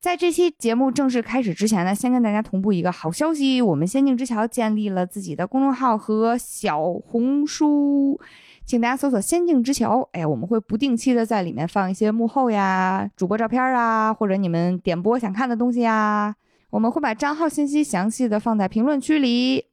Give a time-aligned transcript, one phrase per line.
[0.00, 8.20] 在这期节目正式开始之前呢，先跟大家同步一个好消息：我们仙境之桥建立了自己的公众号和小红书，
[8.64, 10.08] 请大家搜索“仙境之桥”。
[10.14, 16.36] 哎，我们会不定期的在里面放一些幕后呀、主播照片啊，或者你们点播想看的东西呀。
[16.70, 19.64] 我们会把账号信息详细的放在评论区里。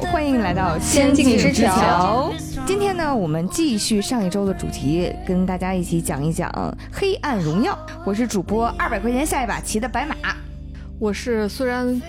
[0.00, 2.32] 欢迎来到仙境之桥。
[2.66, 6.50] 今天呢，我们继续上一周的主题，跟大家一起讲一讲
[6.92, 7.72] 《黑暗荣耀》。
[8.04, 10.14] 我是主播二百块钱下一把骑的白马，
[10.98, 12.00] 我是虽然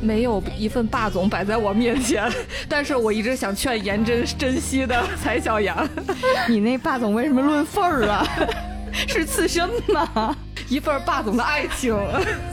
[0.00, 2.30] 没有一份霸总摆在我面前，
[2.68, 5.88] 但是我一直想劝颜真珍惜的蔡小阳。
[6.48, 8.26] 你那霸总为什么论份儿啊？
[9.08, 10.36] 是刺身吗？
[10.68, 11.96] 一份霸总的爱情。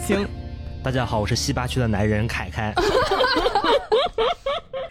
[0.06, 0.26] 行，
[0.90, 2.74] 大家好，我是西八区的男人凯凯。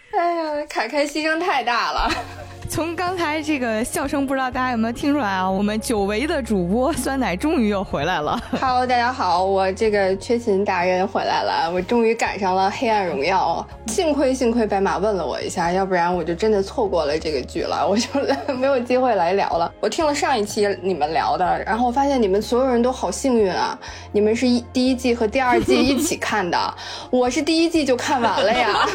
[0.17, 2.09] 哎呀，凯凯牺牲太大了。
[2.67, 5.49] 从刚才这个笑声，不知道大家有没有听出来啊？
[5.49, 8.39] 我们久违的主播酸奶终于又回来了。
[8.61, 13.65] Hello，大家好，我这个缺勤达人回来了，我终于赶上了《黑暗荣耀》。
[13.91, 18.07] 幸亏幸亏白马问了我一下，要不然我就真的错过了这个剧了，我就
[18.53, 19.73] 没有机会来聊了。
[19.79, 23.77] 我听了上一期你们聊的，然后发现你们所有人都好幸运啊！
[24.11, 26.75] 你们是一第一季和第二季一起看的，
[27.09, 28.87] 我是第一季就看完了呀。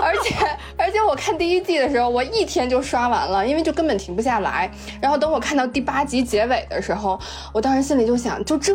[0.00, 0.34] 而且
[0.78, 2.84] 而且我看第一季的时候，我一天就。
[2.84, 4.70] 刷完了，因为就根本停不下来。
[5.00, 7.18] 然后等我看到第八集结尾的时候，
[7.50, 8.74] 我当时心里就想，就这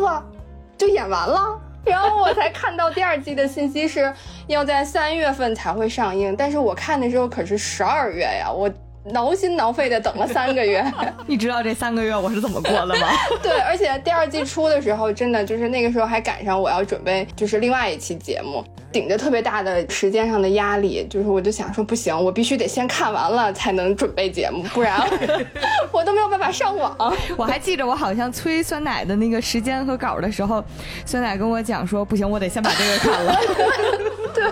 [0.76, 1.58] 就演完了。
[1.84, 4.12] 然后我才看到第二季的信息是
[4.48, 8.68] 要在三月份才会上映，但是我看的时候可是十二月呀，我。
[9.04, 10.84] 挠心挠肺的等了三个月，
[11.26, 13.08] 你知道这三个月我是怎么过的吗？
[13.42, 18.62] 对，而且第二季出的时候，真的就是那个时候还赶上我要准备就是另外一期节目，
[18.92, 25.00] 顶着特别大的时间上的压力，就是我就想说不行，我必须得先看完了才能准备节目，不然
[25.90, 26.94] 我都没有办法上网。
[27.38, 30.62] 我还记着我好像催酸奶的那个时间和稿的时候，
[31.06, 33.40] 酸奶跟我讲说不行，我得先把这个看了。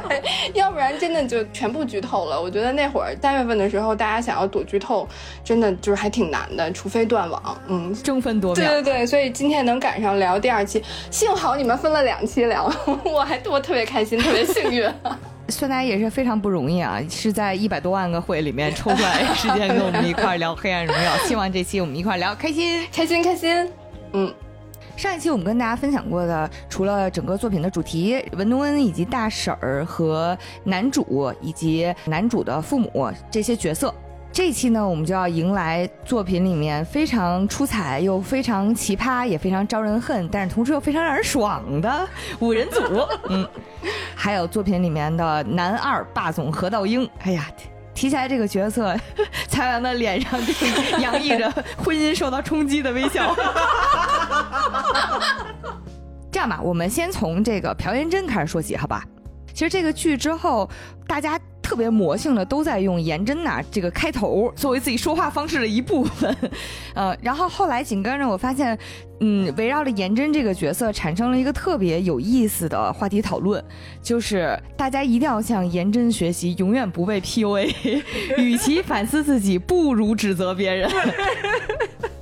[0.09, 0.22] 对，
[0.54, 2.41] 要不然真的就全部剧透了。
[2.41, 4.38] 我觉得那会儿三月份的时候，大家想。
[4.38, 5.04] 要躲剧透，
[5.43, 8.65] 真的就是还挺难的，除非断网，嗯，争分夺秒。
[8.65, 12.72] 对对对，所以今天能赶上聊第二期，幸好你们分了两期聊，
[13.03, 14.88] 我还我特别开心，特别幸运。
[15.50, 23.69] 孙楠也是非常不容易啊，是在一百多万个会里面抽出来时间跟我们一块聊《黑暗荣耀》，希望这期我们一块聊开心，开心，开心。
[24.12, 24.32] 嗯，
[24.98, 33.94] 上一期我们跟大家分享过的，除了整个作品的主题，文东恩以及大婶儿和男主以及男主的父母这些角色。
[34.32, 42.04] 这一期呢，我们就要迎来作品里面非常出彩又非常奇葩， 也非常招人恨，但是同时又非常让人爽的
[42.41, 42.82] 五人组。
[43.28, 43.48] 嗯，
[44.16, 47.09] 还有作品里面的男二霸总何道英。
[47.20, 47.47] 哎呀，
[47.98, 48.97] 提起来这个角色，
[49.48, 50.53] 蔡阳的脸上就
[51.00, 51.50] 洋溢着
[51.84, 53.34] 婚姻受到冲击的微笑。
[56.31, 59.03] 这样吧，我们先从这个朴妍真开始说起，好吧？
[59.53, 60.70] 其实这个剧之后，
[61.09, 61.36] 大家。
[61.68, 66.34] 特别魔性的都在用颜真呐这个开头作为自己说话方式的一部分，
[66.94, 68.76] 呃，然后后来紧跟着我发现，
[69.20, 73.62] 嗯，围绕着颜真这个角色产生了一个特别有意思的话题讨论，
[74.02, 78.02] 就是大家一定要向颜真学习，永远不被 PUA，
[78.38, 80.90] 与其反思自己，不如指责别人。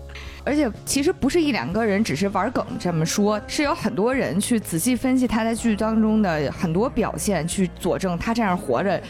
[0.46, 9.02] 而且其实不是一两个人只是玩梗这么说，是有很多人去仔细分析他在剧当中的很多表现，去佐证他这样活着。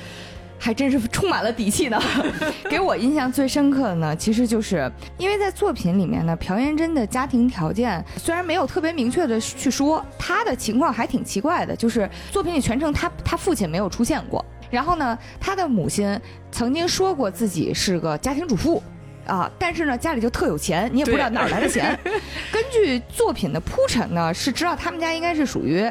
[0.59, 2.03] 还真是充满了底气呢。
[2.71, 14.43] 给我印象最深刻的呢，其实就是因为在作品里面呢，朴妍真的家庭条件虽然没有特别明确的去说，她的情况还挺奇怪的，就是作品里全程她她父亲没有出现过。
[14.71, 16.19] 然后呢，她的母亲
[16.51, 18.83] 曾经说过自己是个家庭主妇，
[19.27, 21.99] 啊，但是呢家里就特有钱，你也不知道哪来的钱。
[22.53, 25.85] 根据作品的铺陈呢，是知道他们家应该是属于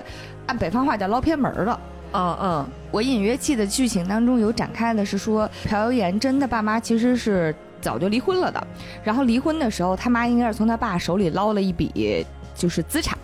[0.47, 1.79] 按北方话叫捞偏门的。
[2.13, 8.68] 嗯嗯，我隐约记得剧情当中有展开的是说，朴妍真的爸妈其实是早就离婚了的，
[9.03, 12.25] 然后离婚的时候，他妈应该是从他爸手里捞了一笔
[12.56, 13.18] 就是资产，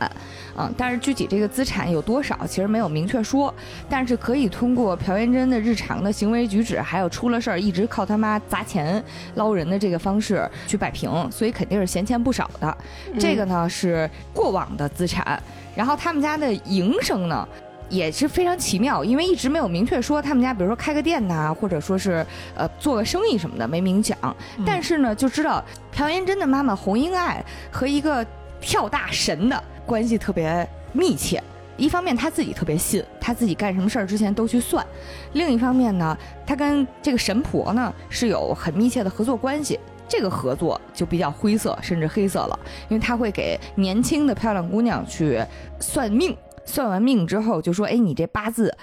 [0.58, 3.54] 嗯，但是具体这个资产有多少，其实没有明确说，
[3.90, 9.04] 但是可以通过朴元真的日常的行为举止，还有出了事儿一直靠他妈砸钱
[9.36, 12.78] 捞人的这个方式去摆平，所以肯定是闲钱不少的。
[13.18, 15.42] 这个呢是过往的资产，
[15.76, 17.48] 然后他们家的营生呢。
[17.90, 22.26] 也是非常奇妙，因为一直没有明确说他们家，比如说开个店呐，或者说是
[22.56, 24.18] 呃做个生意什么的，没明讲。
[24.66, 25.62] 但是呢，就知道
[25.92, 28.26] 朴元真的妈妈洪英爱和一个
[28.62, 31.44] 跳大神的关系特别密切。
[31.78, 34.86] 一方面他自己特别信，他自己干什么事儿之前都去算；
[35.34, 36.16] 另一方面呢，
[36.46, 39.80] 他跟这个神婆呢是有很密切的合作关系。
[40.08, 42.60] 这个合作就比较灰色，甚至黑色了，
[42.90, 45.42] 因为他会给年轻的漂亮姑娘去
[45.80, 46.36] 算命，
[46.66, 48.78] 算完命之后就说：“哎，你这八字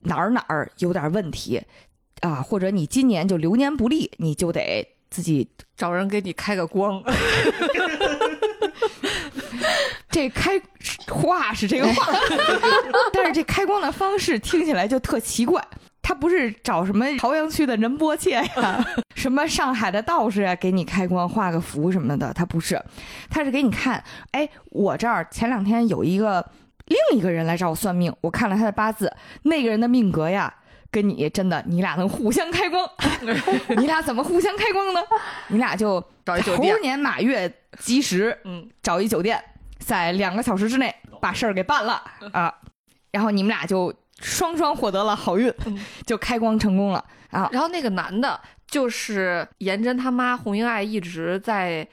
[0.00, 1.62] 哪儿哪儿有点问题
[2.22, 7.02] 啊，或者你今年就流年不利，你就得自己找人给你开个光。
[10.10, 10.60] 这开
[11.08, 12.12] 话是这个话，
[13.12, 15.62] 但是这开光的方式听起来就特奇怪。
[16.06, 18.84] 他不是找什么朝阳区的仁波切呀，
[19.16, 22.78] 什么上海的道士啊，给你开光画个符什么的，他不是，
[23.30, 24.04] 他是给你看。
[24.32, 26.46] 哎，我这儿前两天有一个
[26.84, 29.10] 另一个人来找我算命，我看了他的八字，
[29.44, 30.52] 那个人的命格呀，
[30.90, 32.86] 跟你真的，你俩能互相开光。
[33.78, 35.00] 你俩怎么互相开光呢？
[35.48, 35.98] 你俩就
[36.54, 39.42] 猴年马月吉时，嗯，找一酒店，
[39.78, 42.52] 在两个小时之内把事儿给办了啊，
[43.10, 45.52] 然后你们俩就双双获得了好运，
[46.06, 47.48] 就开光成功了啊。
[47.52, 51.86] 然后那个男的，就是颜真他妈洪英爱一直在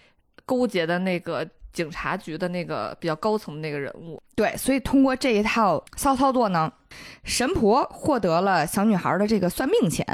[0.45, 4.21] 勾结的那个警察局的那个比较高层的那个人物。
[4.35, 6.71] 对，所以通过这一套骚操作呢，
[7.23, 10.05] 神婆获得了小女孩的这个算命钱，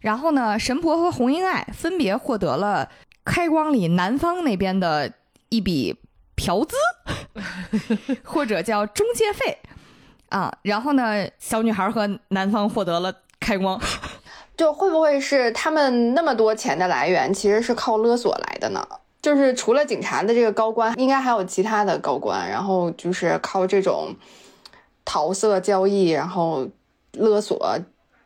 [0.00, 2.88] 然后呢，神婆和洪英爱分别获得了
[3.24, 5.12] 开光里南方那边的
[5.48, 5.96] 一笔
[6.36, 6.76] 嫖资，
[8.24, 9.58] 或者叫中介费
[10.28, 13.80] 啊，然后呢，小女孩和男方获得了开光。
[14.56, 18.86] 就会不会是他们那么多钱的来源，其实是靠勒索来的呢？
[19.22, 24.14] 就是除了警察的这个高官，应该还有其他的高官，然后就是靠这种
[25.04, 26.68] 桃色交易，然后
[27.12, 27.78] 勒索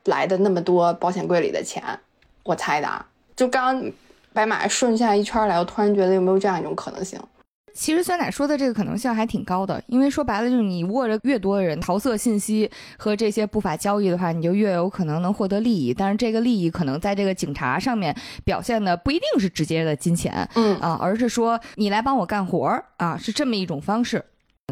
[0.05, 2.01] 来的那么多保险柜里的钱，
[2.43, 3.07] 我猜的啊。
[3.37, 3.93] 就刚刚
[4.37, 7.19] 白马顺下一圈来，我突然觉得有没有这样一种可能性？
[7.73, 15.95] 其实酸奶说的这个可能性还挺高的，因为说白了就是你握着越多人桃色信息和这些不法交易的话，你就越有可能能获得利益。
[15.95, 24.23] 但是这个利益可能在这个警察上面表现的不一定是直接的金钱，嗯啊，而是说你来帮我干活儿啊，是这么一种方式。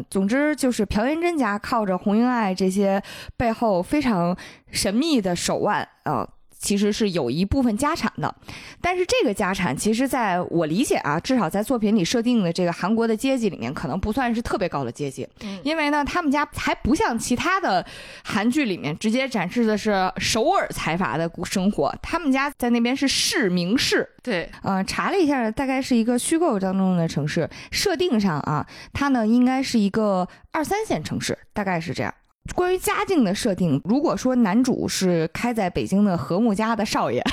[0.09, 3.01] 总之就是朴元真家靠着洪英爱这些
[3.37, 4.35] 背后非常
[4.69, 6.27] 神秘的手腕啊。
[6.65, 8.35] 其实是有一部分家产的，
[8.81, 15.59] 但是这个家产其实在我理解啊，至少在作品里设定的这个韩国的阶级里面，可能不算是特别高的阶级，嗯。
[15.63, 17.85] 因为呢，他们家还不像其他的
[18.23, 32.11] 韩剧里面直接展示的是首尔财阀的生活，他们家在那边是市名市，对，呃，查了一下，大概是一个虚构当中的城市，设定上啊，它呢应该是一个二三线城市，大概是这样。
[32.53, 37.23] 关于家境的设定，如果说男主是开在北京的和睦家的少爷，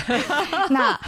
[0.70, 0.98] 那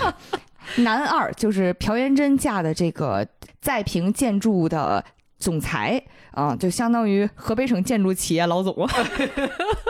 [0.77, 3.27] 男二就是朴元贞嫁的这个
[3.61, 5.05] 在平建筑的
[5.39, 8.89] 总裁啊、就相当于河北省建筑企业老总。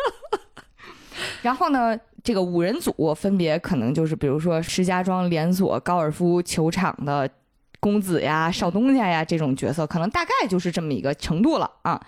[1.42, 7.30] 然后呢，这个五人组分别可能就是比如说石家庄连锁高尔夫球场的
[7.78, 12.00] 公子呀、少东家呀这种角色，可能大概就是这么一个程度了啊。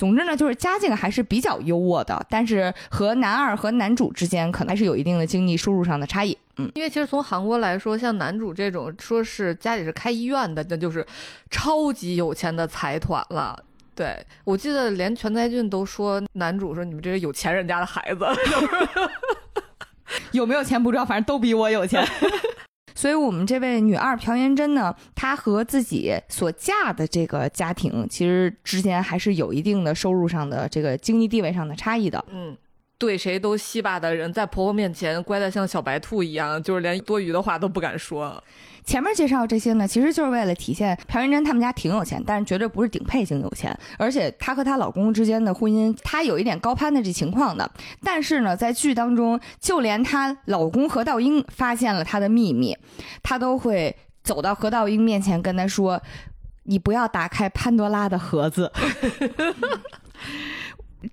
[0.00, 6.34] 总之呢，就是家境还是比较优渥的，但是和男二和男主之间可能还是有一定的经济收入上的差异。
[6.56, 11.06] 嗯，因为其实从韩国来说，像男主这种说是家里是开医院的，那就是
[11.50, 13.62] 超级有钱的财团了。
[13.94, 18.24] 对我记得连全在俊都说男主说你们这是有钱人家的孩子，
[20.32, 22.02] 有没有钱不知道，反正都比我有钱。
[23.00, 32.22] 所以，我们这位女二朴妍真呢，她和自己所嫁的这个家庭，其实之间还是有一定的收入上的这个经济地位上的差异的。
[32.30, 32.54] 嗯。
[33.00, 38.44] 对谁都稀巴的人，在婆婆面前乖得像小白兔一样，就是连多余的话都不敢说。
[38.84, 47.70] 前面介绍这些呢，其实就是为了体现朴元真他们家挺有钱，但是绝对不是顶配型有钱，而且她和她老公之间的婚姻，她有一点高攀的这情况的。
[48.04, 52.76] 但是呢，在剧当中，就连她老公何道英发现了她的秘密，
[53.22, 56.02] 她都会走到何道英面前跟他说
[56.64, 58.70] ：“你不要打开潘多拉的盒子。”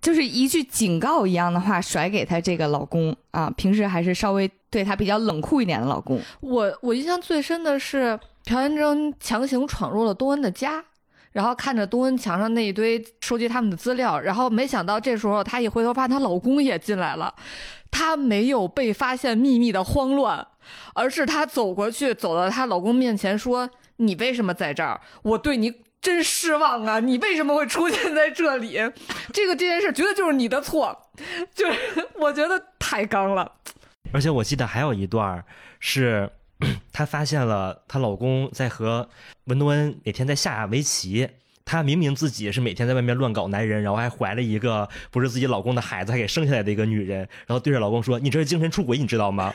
[0.01, 6.19] 就是一句警告一样的话甩给她这个老公啊，平时还是稍微对她比较冷酷一点的老公。
[6.41, 10.83] 我我印象最深的是朴元真强行闯入了东恩的家，
[11.31, 17.33] 然后看着东恩墙上那一堆收集他们的资料，然后没想到这时候她一回头发现她老公也进来了，
[17.89, 20.45] 她没有被发现秘密的慌乱，
[20.95, 24.99] 而是她走过去走到她老公面前说：“你为什么在这儿？
[25.23, 26.99] 我对你。”真失望啊！
[26.99, 28.79] 你为什么会出现在这里？
[29.33, 31.09] 这个这件事绝对就是你的错，
[31.53, 33.51] 就是我觉得太刚了。
[34.13, 35.43] 而且我记得还有一段
[35.79, 36.29] 是，
[36.93, 39.09] 她发现了她老公在和
[39.45, 41.29] 文多恩每天在下围棋。
[41.65, 49.53] 她明明自己是每天在外面乱搞男人，然后还怀了一个不是自己老公的孩子，还给生下来的一个女人，然后对着老公说：“你这是精神出轨，你知道吗？”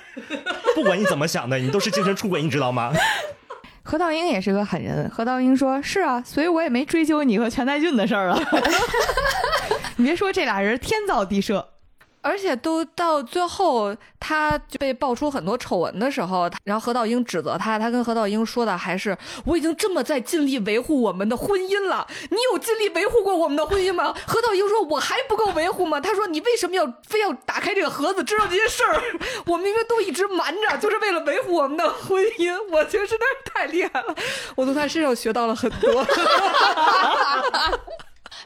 [0.76, 2.92] 不管你怎么想的，你都是精神出轨，你知道吗？
[3.82, 5.08] 何道英也是个狠人。
[5.10, 8.38] 何道英说：“是啊，所以我也没追究你和全在俊的事儿了。
[9.96, 11.68] 你别说这俩人天造地设。”
[12.22, 24.14] 而且都到最后，他就被爆出很多丑闻的时候，然后何道英指责他，他跟何道英说的还是我已经这么在尽力维护我们的婚姻了，你有尽力维护过我们的婚姻吗？
[24.26, 26.00] 何道英说我还不够维护吗？
[26.00, 29.02] 他说你为什么要非要打开这个盒子知道这些事儿？
[29.46, 32.56] 我明明都一直瞒着，就是为了维护我们的婚姻。
[32.70, 34.14] 我觉得实在是太厉害了，
[34.54, 36.06] 我从他身上学到了很多。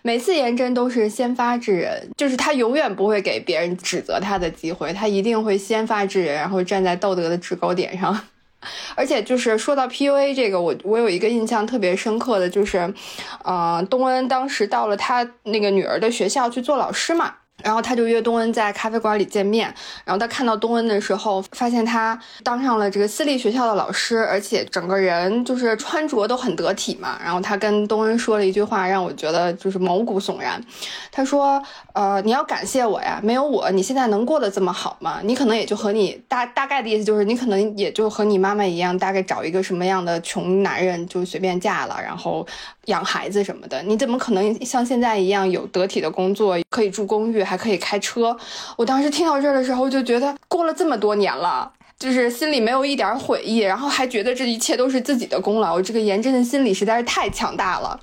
[0.06, 8.16] 每次颜真都是先发制人，就是他永远不会给别人指责他的机会，他一定会先发制人，然后站在道德的制高点上。
[8.94, 12.94] 而且就是说到 PUA 这个，我我有一个印象特别深刻的就是，
[13.42, 17.34] 呃，东恩当时到了他那个女儿的学校去做老师嘛。
[17.62, 19.72] 然后他就约东恩在咖啡馆里见面。
[20.04, 27.18] 然后他看到东恩的时候，发现他当上了这个私立学校的老师，而且整个人就是穿着都很得体嘛。
[27.22, 30.62] 然后他跟东恩说了一句话，让我觉得就是毛骨悚然。
[31.10, 31.62] 他说
[31.94, 35.20] ：“呃，你要感谢我呀，没有我，你现在能过得这么好吗？
[35.24, 42.46] 你可能也就和你大大概的意思就是，你可能也就和你妈妈一样，大概找一个什么样的穷男人就随便嫁了，然后。”
[42.86, 48.36] 养孩子什么的，你怎么可能像现在一样有得体的工作，可以住公寓，还可以开车？
[48.76, 55.80] 我当时听到这儿的时候，就觉得过了这么多年了，就是心里没有一点悔意，然后还觉得这一切都是自己的功劳。
[55.80, 57.98] 这个颜真的心理实在是太强大了。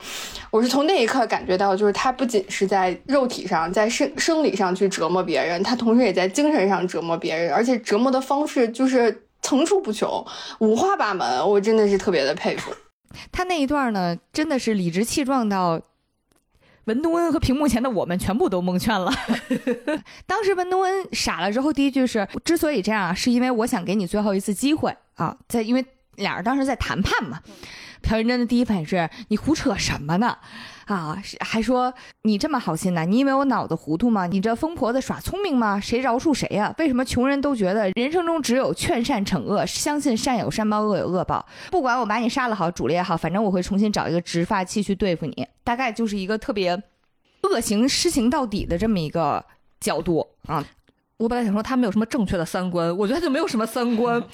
[0.49, 10.25] 我是从那一刻感觉到，就是他不仅是在肉体上、在生生理上去折磨别人，他同时也在精神上折磨别人，而且折磨的方式就是层出不穷、
[10.59, 11.49] 五花八门。
[11.49, 12.71] 我真的是特别的佩服。
[13.31, 15.81] 他那一段呢，真的是理直气壮到
[16.85, 19.11] 文东恩和屏幕前的我们全部都蒙圈了。
[20.27, 25.85] 当时文东恩傻了之后，第一句是：“之所以这样，是因为我想给你最后一次机会啊，在因为
[26.15, 27.39] 俩人当时在谈判嘛。”
[28.03, 30.37] 朴元贞的第一反应是：“你胡扯什么呢？”
[30.85, 33.05] 啊，还说你这么好心呐？
[33.05, 34.27] 你以为我脑子糊涂吗？
[34.27, 35.79] 你这疯婆子耍聪明吗？
[35.79, 36.73] 谁饶恕谁呀？
[36.77, 41.45] 为什么穷人都觉得人生中只有劝善惩恶，相信善有善报，恶有恶报？
[41.71, 45.47] 不管我把你杀了好，煮了也好，反正我会重新找一个直发器去对付你。
[45.63, 46.81] 大概就是一个特别
[47.43, 49.43] 恶行施行到底的这么一个
[49.79, 50.65] 角度啊。
[51.17, 54.21] 我本来想说他没有什么正确的三观，我觉得他就没有什么三观。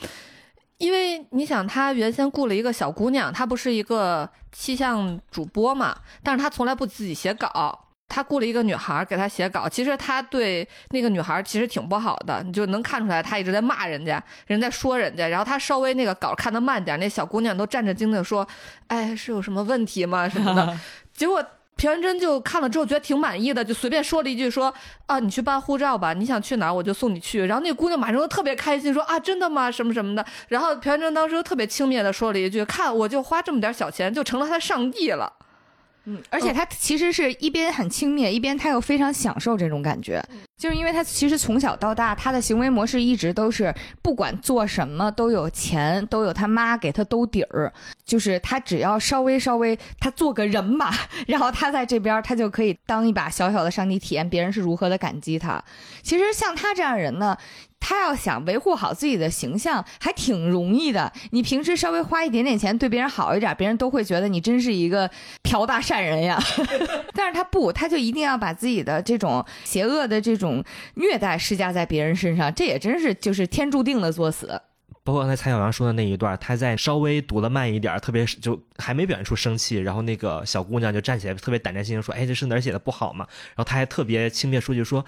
[0.80, 9.70] 因为你想，他原先雇了一个小姑娘，她不是一个气象主播嘛，但是她从来不自己写稿，他雇了一个女孩给他写稿。
[9.70, 15.28] 其实他对那个女孩其实挺不好的，你就能看出来，他一直在骂人家，人在说人家。
[15.28, 18.48] 然后他稍微那个稿看得慢点，那小姑娘都战战兢兢的说
[18.88, 20.28] ：“哎，是有什么问题吗？
[20.28, 20.80] 什么的。
[21.14, 21.46] ”结果。
[21.80, 24.74] 朴元真就看了之后觉得挺满意的，就随便说了一句说
[25.06, 27.46] 啊，你去办护照吧，你想去哪儿我就送你去。
[27.46, 29.72] 然后那姑娘马上就特别开心，说啊，真的吗？
[29.72, 30.26] 什么什么的。
[30.50, 35.32] 然后朴元真当时就特别轻蔑的说了一句，看我就花这么点小钱就成了他上帝了。
[36.04, 40.22] 嗯，而且他其实是一边很轻蔑，一边他又非常享受这种感觉，
[40.60, 47.72] 就是因为他其实从小到大，他的行为模式一直都是不管做什么都有钱，都有他妈给他兜底儿，
[48.04, 50.92] 就是他只要稍微稍微他做个人嘛，
[51.28, 55.64] 然后他在这边他就可以当一把小小的上帝，体验别人是如何的感激他。
[56.04, 57.38] 其实像他这样人呢。
[57.82, 61.14] 他要想维护好自己的形象，还挺容易的。
[61.32, 65.10] 你平时稍微花一点点钱，对别人好一点，别人都会觉得你真是一个
[65.44, 66.38] 朴大善人呀。
[67.16, 70.49] 但是他不，他就一定要把自己的这种邪恶的这种
[70.96, 74.62] 虐待施加在别人身上，这也真是就是天注定的作死。
[75.04, 83.26] 包括刚才蔡小阳说的那一段，他在稍微读的慢一点，特别就还没表现出生气，然后那个小姑娘就站起来，特别胆战心惊说：“哎，这是哪儿写的不好嘛？”
[83.56, 85.04] 然后他还特别轻蔑说句说。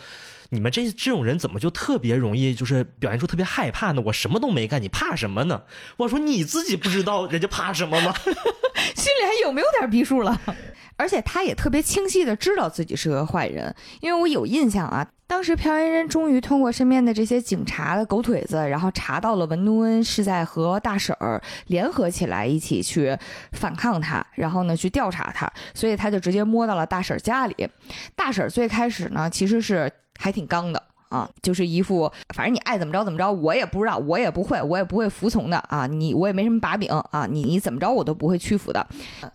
[0.53, 4.01] 你们这这种人怎么就特别容易就是表现出特别害怕呢？
[4.05, 5.63] 我什么都没干，你怕什么呢？
[5.95, 8.13] 我说你自己不知道人家怕什么吗？
[8.93, 10.39] 心里还有没有点逼数了？
[10.97, 23.17] 而且他也特别清晰的知道自己是个坏人，因为我有印象啊，当时朴元仁终于通过身边的这些警察的狗腿子，然后查到了文东恩是在和大婶儿联合起来一起去
[23.53, 27.69] 反抗他，然后呢去调查他，所以他就直接摸到了大婶儿家里。
[28.15, 29.89] 大婶儿最开始呢其实是。
[30.21, 35.85] 还挺刚的啊，就是一副反正你爱怎么着怎么着，我也不知道，我也不会，我也不会服从的啊。
[35.85, 38.87] 你我也没什么把柄啊，你你怎么着我都不会屈服的。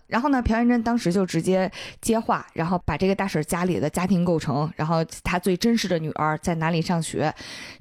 [0.07, 7.31] 然后呢，朴元贞当时就直接接话，然后把这个大婶家里的家庭构成，然后她最真实的女儿在哪里上学，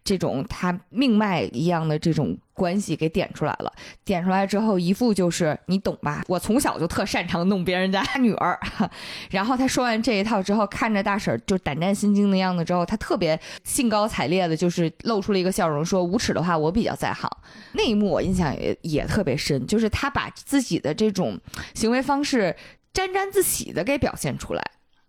[0.05, 3.73] 这种她命脉一样的这种关系给点出来了。
[4.05, 6.25] 点出来之后，一副就是你懂吧？
[6.27, 8.59] 我从小就特擅长弄别人家女儿。
[9.31, 17.31] 然后他说完这一套之后，看着大婶就胆战心惊的样子之后，他特别兴高采烈的，就是露出了一个笑容，说：“无耻的话，我比较在行。”
[17.75, 21.39] 那一幕我印象也也特别深，就是他把自己的这种
[21.75, 22.57] 行为方式
[22.93, 24.63] 沾沾自喜的给表现出来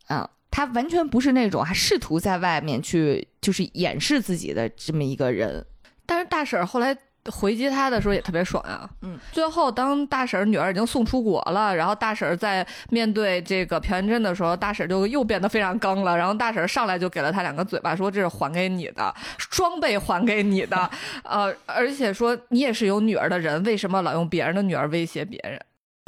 [0.07, 0.29] 啊。
[0.49, 5.63] 他完全不是那种还试图在外面去就是掩饰自己的这么一个人。
[6.05, 6.97] 但是大婶后来
[7.31, 8.89] 回击他的时候也特别爽啊。
[9.01, 16.17] 嗯，最后当大婶女儿已经送出国了，然后大婶在面对这个朴元珍的时候，大婶就又变得非常刚了。
[16.17, 20.89] 然后大婶上来就给了他两个嘴巴，说这是还给你的， 双倍还给你的。
[21.23, 25.59] 呃，而且说你也是有女儿的人，为什么老用别人的女儿威胁别人？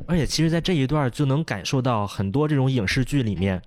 [0.07, 3.61] 而且其实，在这一段就能感受到很多这种影视剧里面。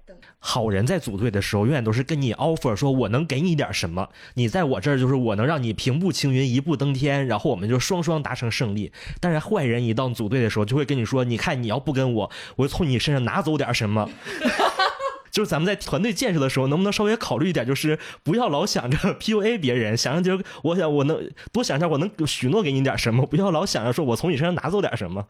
[0.44, 8.90] 好人在组队的时候，永远都是跟你 offer 说，我能给你点什么，你在我这儿就是我能让你平步青云，一步登天，然后我们就双双达成胜利。
[9.20, 14.10] 但是坏人一到组队的时候，就会跟你说，你看你要不跟我，我就从你身上拿走点什么。
[15.30, 25.26] 就是咱们在团队建设的时候，能不能稍微考虑一点，就是不要老想着 PUA 别人，想着就是我想我能多想想我能许诺给你点什么，不要老想着说我从你身上拿走点什么。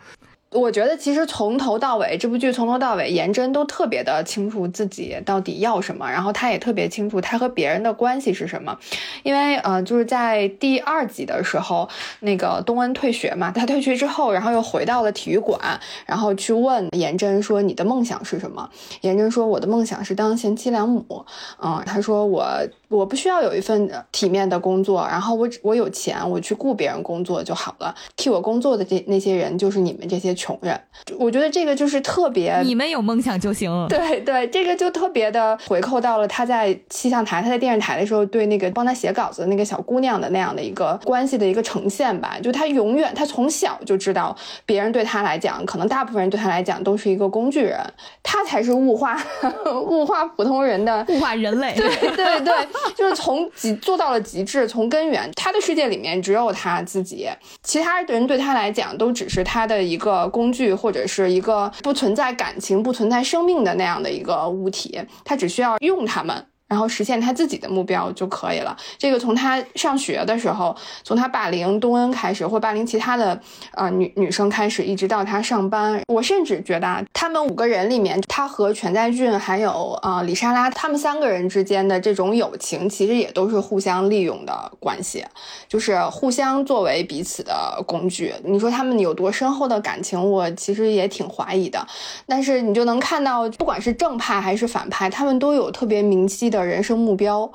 [0.53, 8.79] 我觉得其实从头到尾，这部剧从头到尾，颜真都特别的清楚自己到底要什么，然后他也特别清楚他和别人的关系是什么。
[9.23, 11.89] 因为呃，就是在第二集的时候，
[12.21, 15.59] 那个东恩退学嘛，他退学之后，然后又回到了体育馆，
[16.05, 18.69] 然后去问颜真说：“你的梦想是什么？”
[19.01, 21.25] 颜真说：“我的梦想是当贤妻良母。”
[21.63, 22.47] 嗯，他说：“我
[22.93, 27.95] 我不需要有一份体面的工作，然后我我有钱，我去雇别人工作就好了。
[28.17, 30.81] 替我工作的这那些人，就是你们这些。”穷人，
[31.21, 33.87] 我觉得这个就是特别，你们有梦想就行。
[33.89, 42.39] 对对，这个就特别的回扣到了他在气象台、他在电视台的时候对那个帮他写稿子的那个小姑娘的那样的一个关系的一个呈现吧。
[42.43, 44.35] 就他永远，他从小就知道
[44.67, 47.79] 别人对他来讲，可能大部分人对他来讲都是一个工具人，
[48.23, 49.17] 他才是物化
[49.87, 51.75] 物化普通人的物化人类。
[51.77, 52.55] 对对对，
[52.95, 57.29] 就是从极做到了极致，从根源，他的世界里面只有他自己，
[57.63, 60.23] 其他人对他来讲都只是他的一个。
[60.33, 66.47] 工具或者是一个不存在感情、不存在生命的那样的一个物体，他只需要用他们。
[66.73, 68.75] 然后实现他自己的目标就可以了。
[68.97, 73.39] 这个从他上学的时候，从他霸凌东恩开始，或霸凌其他的
[73.73, 85.23] 呃女女生开始，一直到他上班，我甚至觉得他们五个人里面，他和全在俊还有啊李莎拉他们三个人之间的这种友情，其实也都是互相利用的关系，
[85.69, 88.33] 就是互相作为彼此的工具。
[88.45, 91.87] 你说他们有多深厚的感情，我其实也挺怀疑的。
[92.27, 96.62] 但是你就能看到，不管是正派还是反派，他们都有特别明晰的。
[96.65, 97.51] 人生目标，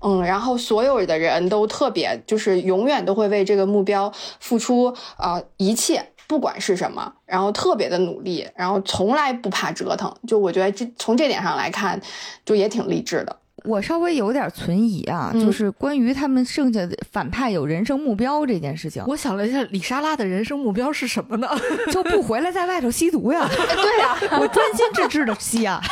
[0.00, 10.14] 嗯，然后所有的人都特别，就是永远都会为这个目标付出啊一切，不管是什么，然后特别的努力，然后从来不怕折腾。
[10.26, 12.00] 就我觉得这从这点上来看，
[12.44, 13.36] 就也挺励志的。
[13.66, 19.02] 我稍微有点存疑啊，就是关于他们剩下的反派有人生目标这件事情。
[19.06, 21.48] 我想了一下，李莎拉的人生目标是什么呢？
[21.92, 23.46] 就不回来，在外头吸毒呀？
[23.50, 25.82] 对呀， 我专心致志的吸啊。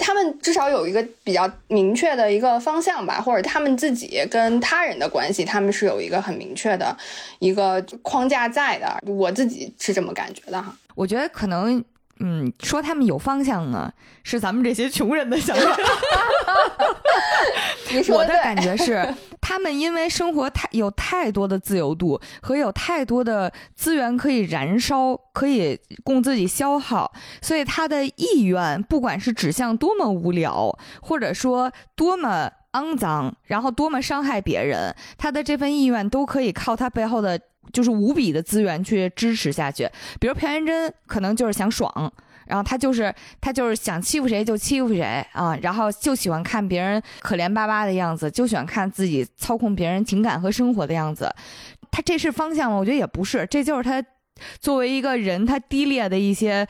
[0.00, 6.96] 他们至少有一个比较明确的一个方向吧，或者他们自己跟他人的关系，他们是有一个很明确的
[7.38, 8.96] 一个框架在的。
[9.06, 10.74] 我自己是这么感觉的哈。
[10.94, 11.84] 我觉得可能。
[12.20, 15.76] 嗯，说他们有方向呢，是咱们这些穷人的想法。
[18.08, 37.40] 我的感觉是，他们因为生活太有太多的自由度和有太多的资源可以燃烧，可以供自己消耗，所以他的意愿，不管是指向多么无聊，或者说多么肮脏，然后多么伤害别人，他的这份意愿都可以靠他背后的。
[37.72, 39.88] 就是无比的资源去支持下去，
[40.20, 42.12] 比如朴元珍可能就是想爽，
[42.46, 45.02] 然后他就是他就是想欺负谁就欺负谁
[45.32, 51.28] 啊，然后就喜欢看别人可怜巴巴的样子，就喜欢看自己操控别人情感和生活的样子。
[51.90, 52.76] 他这是方向吗？
[52.76, 54.04] 我觉得也不是，这就是他
[54.60, 56.66] 作为一个人他低劣的一些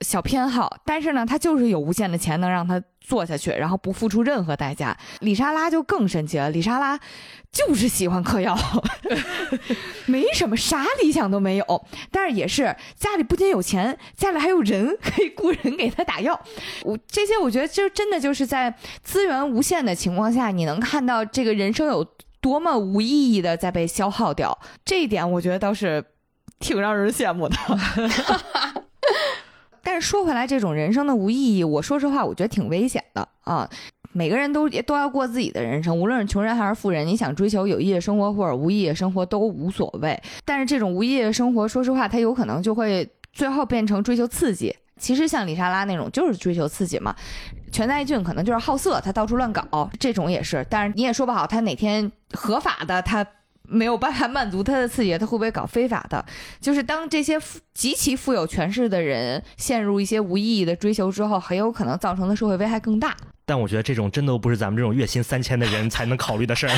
[0.00, 0.76] 小偏好。
[0.84, 4.96] 但是呢，他就是有无限的钱能让他做下去，然后不付出任何代价。
[5.20, 6.98] 李莎拉就更神奇了，李莎拉。
[7.52, 8.58] 就是喜欢嗑药，
[10.06, 16.36] 没什么啥理想都没有，但是也是家里不仅有钱，家里还有人可以雇人给他打药。
[16.82, 22.04] 我这些我觉得就真的就是在资源无限的情况下，你能看到这个人生有
[22.40, 24.58] 多么无意义的在被消耗掉。
[24.84, 26.04] 这一点我觉得倒是
[26.58, 27.56] 挺让人羡慕的。
[29.84, 33.68] 但是说回来，这种人生的无意义，我说实话，我觉得挺危险的啊。
[34.12, 40.20] 每个人都都要过自己的人生，无论是穷人还是富人，你想追求有意义的生活或者无意义的生活都无所谓。
[40.44, 44.74] 但是这种无意义的生活，说实话，它有可能就会最后变成追求刺激。
[44.96, 47.14] 其实像李莎拉那种就是追求刺激嘛，
[47.72, 50.64] 全在俊可能就是好色，他到处乱搞，这种也是。
[50.70, 53.26] 但是你也说不好，他哪天合法的他。
[53.68, 56.24] 没有办法满足他的刺激，他会不会搞非法的？
[56.60, 57.40] 就是当这些
[57.72, 63.16] 极其富有权势的人陷入一些无意义的追求之后，很有可能造成的社会危害更大。
[63.46, 66.72] 但我觉得这种真的不是咱们这种月薪三千的人才能考虑的事儿。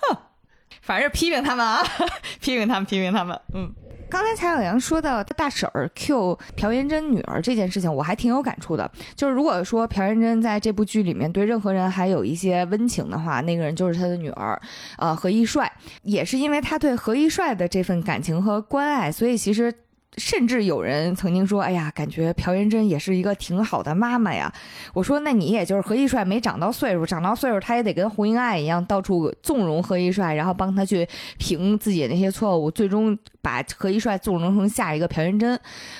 [0.82, 1.82] 反正批评他们啊，
[2.40, 3.40] 批评他们，批评他们。
[3.54, 3.74] 嗯。
[4.10, 8.90] 刚才蔡小阳说到大婶儿 Q 朴元贞女儿这件事情，我还挺有感触的。
[9.14, 14.60] 就是如果说朴元贞在这部剧里面对任何人还有一些温情的话，那个人就是他的女儿，
[14.96, 15.70] 呃，何一帅。
[16.02, 19.72] 也是因为他对何一帅的这份感情和关爱，所以其实。
[20.18, 24.52] 甚至有人曾经说：“哎呀，感觉朴元贞也是一个挺好的妈妈呀。”
[24.92, 35.58] 我说：“那你也就是何一帅没长到岁数，长到岁数他也得跟胡英爱一样，到处纵容何一帅，然后帮他去评自己的那些错误，最终把何一帅纵容成下一个朴元珍。”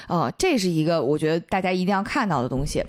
[0.09, 2.85] 啊，这是一个我觉得大家一定要看到的东西。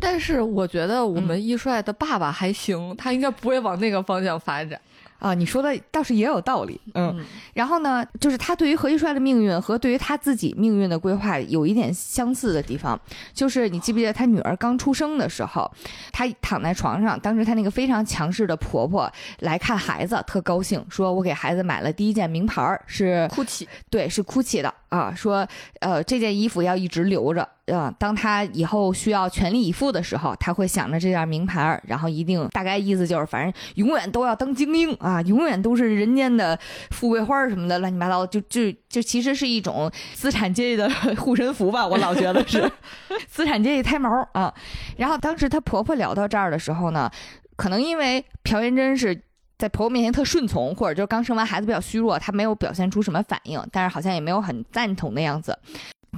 [0.00, 4.80] 但是我觉得我们一帅的爸爸还行，他应该不会往那个方向发展。
[5.18, 12.98] 啊，你说的倒是也有道理，嗯，然后呢，就是他对于何一帅的命运和对于他自己命运的规划有一点相似的地方，
[13.34, 15.70] 就是你记不记得他女儿刚出生的时候，
[16.12, 25.46] 他躺在床上，当时他那个非常强势的婆婆来看孩子，特高兴，说我给孩子买了第一件名牌，是 GUCCI，对，是 GUCCI 的啊，说
[25.80, 27.48] 呃这件衣服要一直留着。
[27.68, 36.58] 啊，当他以后需要全力以赴的时候，他会想着这件名牌，然后一定大概意思就是，反正永远都要当精英啊，永远都是人间的
[36.92, 40.88] 富贵花什么的，乱七八糟，就就就其实是一种资产阶级的
[41.20, 42.72] 护身符吧，我老觉得是
[43.28, 44.54] 资产阶级胎毛啊。
[44.96, 47.10] 然后当时她婆婆聊到这儿的时候呢，
[47.56, 49.20] 可能因为朴元珍是
[49.58, 55.58] 在婆婆面前特顺从，或者就是刚生完孩子比较虚弱，她没有表现出什么反应，但是好像也没有很赞同的样子。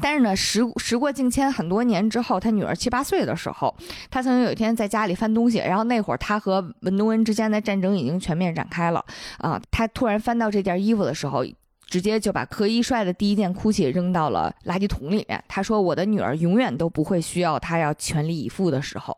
[0.00, 3.74] 但是呢，时时过境迁，很多年之后，他女儿七八岁的时候，
[4.10, 9.04] 他曾经有一天在家里翻东西，然后那会儿他和文东恩之间的战争已经全面展开了
[9.38, 9.60] 啊。
[9.70, 11.44] 他突然翻到这件衣服的时候，
[11.86, 15.42] 直接就把柯一帅的第一件 GUCCI 扔到了垃圾桶里面。
[15.48, 19.16] 他说：“我的女儿永远都不会需要他要全力以赴的时候。”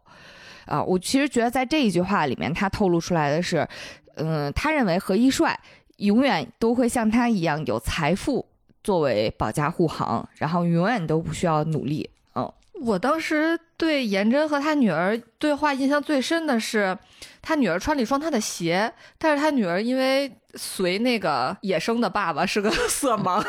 [0.65, 3.69] 啊，我其实觉得在这一句话里面，他透露出来的是，
[4.17, 5.59] 嗯，他认为何一帅
[5.97, 8.47] 永远都会像他一样有财富。
[8.85, 12.11] 作为保驾护航，然后永远都不需要努力。
[12.35, 16.99] 嗯，我当时对颜真和他女儿对话印象最深的是，
[17.41, 23.41] 他女儿穿了一双他的鞋，但是他女儿因为随那个野生的爸爸是个 色盲，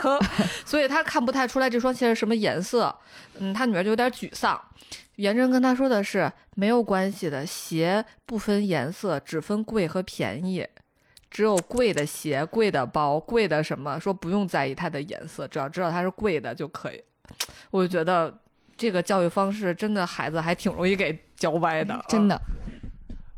[0.64, 2.96] 所以他看不太出来这双鞋是什么颜色。
[3.40, 4.62] 嗯，他女儿就有点沮丧。
[5.16, 10.68] 颜真跟他说的是没有关系的，鞋不分颜色，只分贵和便宜。
[11.30, 17.04] 只有贵的鞋、贵的包、贵的什么，说不用在意它的颜色，只要知道它是贵的就可以。
[17.72, 18.32] 我就觉得
[18.78, 22.40] 这个教育方式真的孩子还挺容易给教歪的，真的。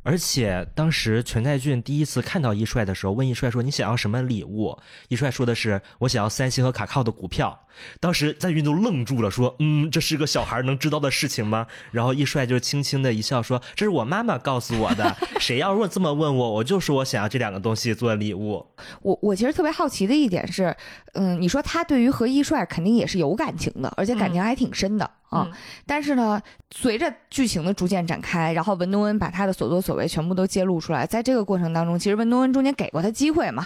[0.06, 4.78] 而且当时全在俊第一次看到易帅的时候，问易帅说：“你想要什么礼物？”
[5.10, 7.60] 易帅说的是：“我想要三星和卡靠的股票。”
[8.00, 15.18] 当时在运都愣住了，说：“嗯，这是个小孩能知道的事情吗？”然后易帅就轻轻的一笑说：“这是我妈妈告诉我的。
[15.42, 18.66] 谁要若这么问我，我就说我想要这两个东西做礼物。”
[19.02, 20.74] 我我其实特别好奇的一点是，
[21.16, 25.10] 嗯，你说他对于何易帅肯定也是有感情的，而且感情还挺深的。
[25.32, 25.50] 啊，
[25.86, 26.40] 但是呢，
[26.72, 33.66] 随着剧情的逐渐展开，然后文东恩把他的所作所为全部都揭露出来，在这个过程当中，其实文东恩中间给过他机会嘛。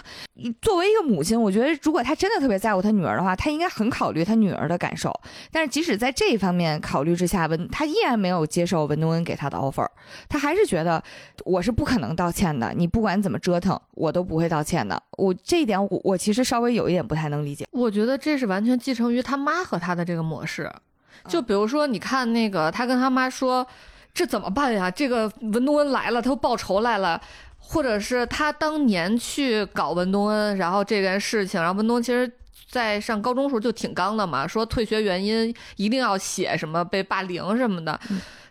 [0.60, 5.12] 作为一个母亲，我觉得如果他真的特别在乎他女儿的话，他应该很考虑他女儿的感受。
[5.52, 9.86] 但是即使在这一方面考虑之下，文他依然没有接受文东恩给他的 offer，
[10.28, 11.00] 他还是觉得
[11.44, 15.00] 我是不可能道歉的，你不管怎么折腾，我都不会道歉的。
[15.18, 17.66] 我这一点，我我其实稍微有一点不太能理解。
[17.70, 20.70] 我觉得这是完全继承于他妈和他的这个模式。
[21.28, 23.66] 就比如说，你看那个，他跟他妈说
[24.14, 24.90] ：“这怎么办呀？
[24.90, 27.20] 这个文东恩来了，他又报仇来了。”
[27.62, 32.28] 或者是他当年去搞文东恩，然后这件事情，然后文东其实
[32.68, 38.00] 在上高中时候就挺刚的嘛，说退学原因一定要写什么被霸凌什么的。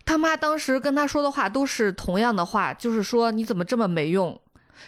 [0.05, 4.39] 他妈当时跟他说的话都是同样的话，就是说你怎么这么没用。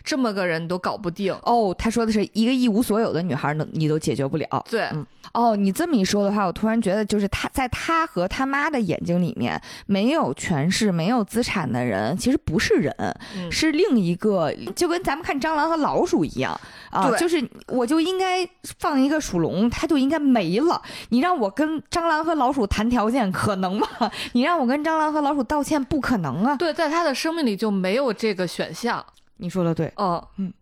[0.04, 1.34] 这么个人都搞不定。
[1.44, 4.66] 哦，他说的是一个一无所有的女孩，能你都解决不了。
[4.70, 12.94] 对，嗯哦，你这么一说的话，我突然觉得，就是他在他和他妈的眼睛里面，没有权势、没有资产的人，其实不是人，
[13.36, 18.48] 嗯是另一个，就跟咱们看蟑螂和老鼠一样啊，就是我就应该
[18.80, 20.82] 放一个鼠笼，它就应该没了。
[21.10, 23.88] 你让我跟蟑螂和老鼠谈条件，可能吗？
[24.34, 26.56] 你让我跟蟑螂和老鼠道歉，不可能啊！
[26.58, 29.04] 对，在他的生命里就没有这个选项。
[29.42, 30.54] 你说的对，哦嗯，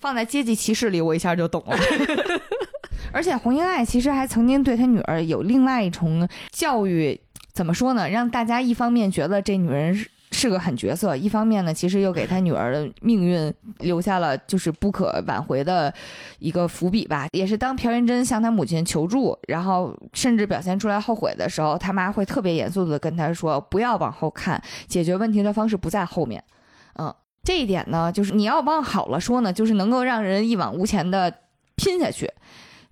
[0.00, 1.76] 放在阶级歧视里，我一下就懂了。
[3.12, 7.20] 而且洪英爱其实还曾经对她女儿有另外一重教育，
[7.52, 8.08] 怎么说呢？
[8.08, 15.92] 让大家一方面觉得这女人是是个狠角色，一方面呢，其实又给他女儿的命运留下了就是不可挽回的
[16.38, 17.26] 一个伏笔吧。
[17.32, 26.44] 也是当朴元珍向他母亲求助，然后甚至表现出来后悔的时候，他妈会特别严肃的跟他说：“不要往后看，解决问题的方式不在后面。”
[27.00, 27.12] 嗯，
[27.48, 31.32] 这一点呢，就是你要往好了说呢，就是能够让人一往无前的
[31.76, 32.30] 拼下去，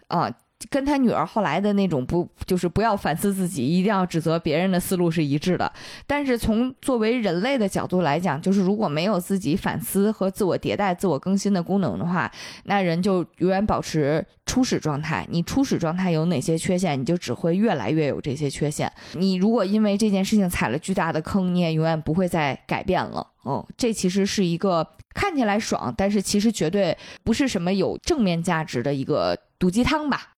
[0.08, 0.34] 啊、
[0.70, 5.70] 跟他女儿后来的那种不就是不要反思自己，一定要指责别人的思路是一致的。
[6.06, 12.30] 但是从作为人类的角度来讲，就是如果没有自己反思和自我迭代、自我更新的功能的话，
[12.64, 15.26] 那人就永远保持初始状态。
[15.30, 18.90] 你初始状态有哪些缺陷，你就只会越来越有这些缺陷。
[19.14, 23.26] 你如果因为这件事情踩了巨大的坑，你也永远不会再改变了。
[23.42, 30.32] 哦，这其实是一个看起来爽，但是其实绝对不是什么有正面价值的一个毒鸡汤吧。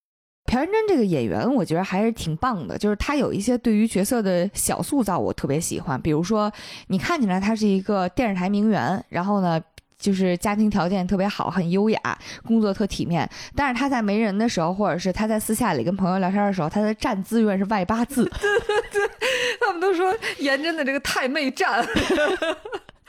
[0.49, 6.01] 朴元珍这个演员，我觉得还是挺棒的，就是他有一些对于角色的小塑造，我特别喜欢。
[6.01, 6.51] 比如说，
[6.87, 9.61] 你看起来他是一个电视台名媛，然后呢，
[9.99, 13.29] 就是家庭条件特别好，很优雅，工作特体面。
[13.55, 18.27] 但是他在没人的时候，或者是他在私下里跟朋友聊天的时候，他的站姿永远是外八字。
[19.61, 21.87] 他们都说颜真的这个太妹站，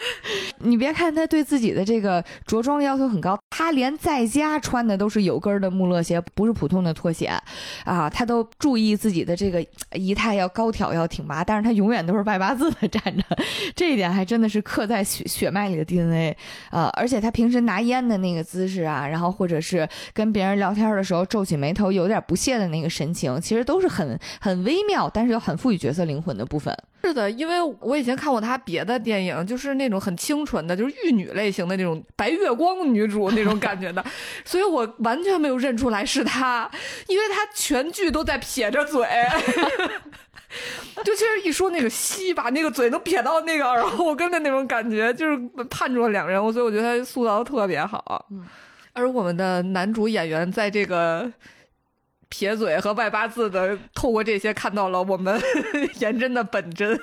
[0.60, 7.28] 你别看他对自己的这个着装要求很高，他连在家穿的都是有跟的穆勒鞋，不是普通的拖鞋，
[7.84, 13.24] 啊，他都注意自己的这个仪态要高挑要挺拔，但是他永远都是外八字的站着，
[13.76, 16.36] 这一点还真的是刻在血血脉里的 DNA
[16.70, 16.90] 啊！
[16.94, 26.76] 而且他平时拿烟的那个姿势啊，然后或者是跟别人聊天的时候皱起眉头，有点不屑的那个神情，其实都是很很微妙，但是又很赋予角色灵魂的部分。
[27.04, 34.04] 是的，因为我以前看过他别的电影，就是那种很清纯的，就是玉女类型的那种白月光女主那种感觉的，
[34.44, 36.70] 所以我完全没有认出来是她，
[37.08, 39.08] 因为她全剧都在撇着嘴。
[41.06, 45.38] 就其实一说那个西，把那个嘴都撇到那个耳后跟的那种感觉，就是
[45.70, 48.26] 判住了两人，我所以我觉得他塑造的特别好。
[48.32, 48.44] 嗯，
[48.94, 51.32] 而我们的男主演员在这个
[52.30, 55.42] 撇嘴和外八字的，透过这些看到了我们
[56.00, 57.00] 颜真的本真。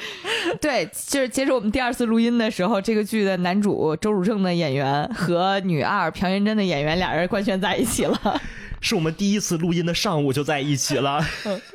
[0.60, 8.40] 对，就是接着我们第二次录音的时候，这个剧的男主周汝正的演员和女二朴元珍的演员俩人官宣在一起了，
[8.80, 11.24] 是我们第一次录音的上午就在一起了。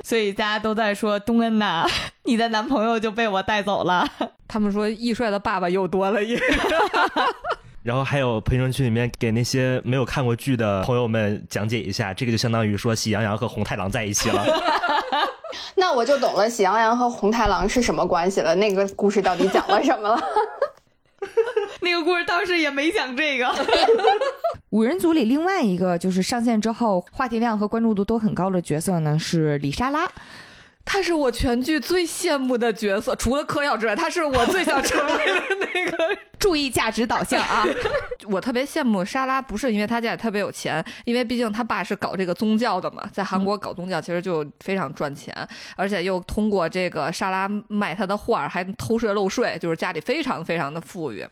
[0.04, 1.88] 所以大家都在说东恩呐，
[2.26, 4.08] 你的男朋友就被我带走了。
[4.48, 6.44] 他们说易帅的爸爸又多了一个。
[7.84, 14.46] 然后还有评论区里面给那些没有看过剧的朋友们讲解一下，这个就相当于说喜羊羊和红太狼在一起了。
[15.76, 18.54] 那我就懂了，喜羊羊和红太狼是什么关系了？
[18.56, 20.22] 那个故事到底讲了什么了？
[21.82, 23.54] 那个故事当时也没讲这个。
[24.70, 30.10] 五人组里另外一个就是上线之后话题量和关注度都很高的角色呢，是李莎拉。
[30.84, 35.41] 他是我全剧最羡慕的角色，除了嗑药之外，他是我最想成为的
[35.74, 36.17] 那个。
[36.41, 37.63] 注意价值导向啊！
[38.28, 45.36] 我特别羡慕莎拉，不是因为他家里特别有钱，因为毕竟他爸是搞这个宗教的嘛，在韩国搞宗教其实就非常赚钱，
[45.76, 51.24] 而且又通过这个莎拉卖他的画还偷税漏税，就是家里非常非常的富裕。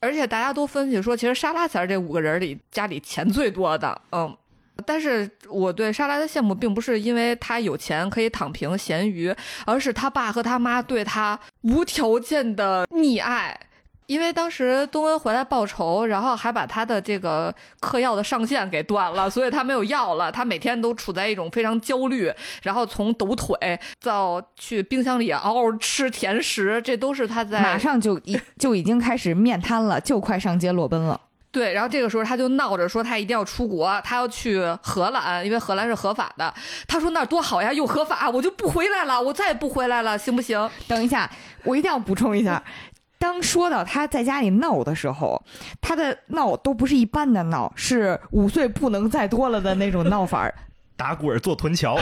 [0.00, 4.36] 而且大家都分析说，其实莎拉才是这五个人里家里钱最多的，嗯。
[4.84, 9.34] 但是我对莎拉的羡慕，并不是因为她有钱可以躺平咸鱼，
[9.64, 13.58] 而是她爸和她妈对她无条件的溺爱。
[14.06, 20.30] 因为当时东恩回来报仇，然后还把他的这个嗑药的上限给断了，所以他没有药了。
[20.30, 23.56] 他每天都处在一种非常焦虑，然后从抖腿
[24.00, 31.20] 到去冰箱里嗷嗷吃甜食，这都是他在马上就已就已经开始面瘫了，就快上街裸奔了。
[31.50, 36.52] 对，然后这个时候他就闹着说他一定要出国，他要去荷兰，因为荷兰是合法的。
[36.86, 40.70] 他说那多好呀，又合法，我就不回来了，我再也不回来了，行不行？
[40.86, 41.30] 等一下，
[41.64, 42.62] 我一定要补充一下。
[43.18, 45.42] 当说到他在家里闹的时候，
[45.80, 50.54] 他的闹都不是一般的闹，是五岁不能再多了的那种闹法儿。
[50.98, 51.98] 打滚儿坐臀桥，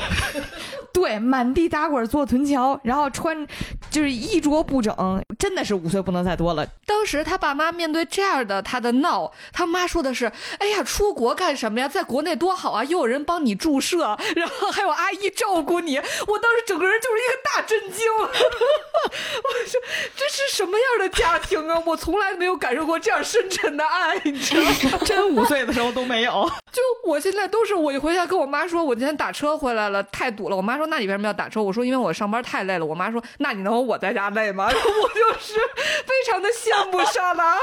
[0.94, 3.46] 对，满地打滚坐臀桥，然后穿
[3.90, 4.94] 就是衣着不整，
[5.36, 6.64] 真的是五岁不能再多了。
[6.86, 11.88] 当时他爸妈面对这样的他的闹，他妈说的是：“哎呀，出国干什么呀？
[11.88, 18.28] 在国内多好啊，又有人帮你注射，然后还有阿姨照顾你。”我当时整个人就是一个大震惊，我
[19.66, 19.80] 说
[20.14, 21.82] 这是什么样的家庭啊？
[21.84, 24.98] 我从来没有感受过这样深沉的爱，你知道吗？
[25.04, 26.48] 真五岁的时候都没有。
[26.70, 26.80] 就
[27.10, 30.56] 我现在都是，我一回家跟我妈说，我今天打车回来了，太堵了。
[30.56, 31.62] 我妈说，那你为什么要打车？
[31.62, 32.84] 我说，因为我上班太累了。
[32.86, 34.66] 我妈说，那你能有我在家累吗？
[34.70, 35.54] 我就是
[36.06, 37.56] 非常的羡慕莎拉。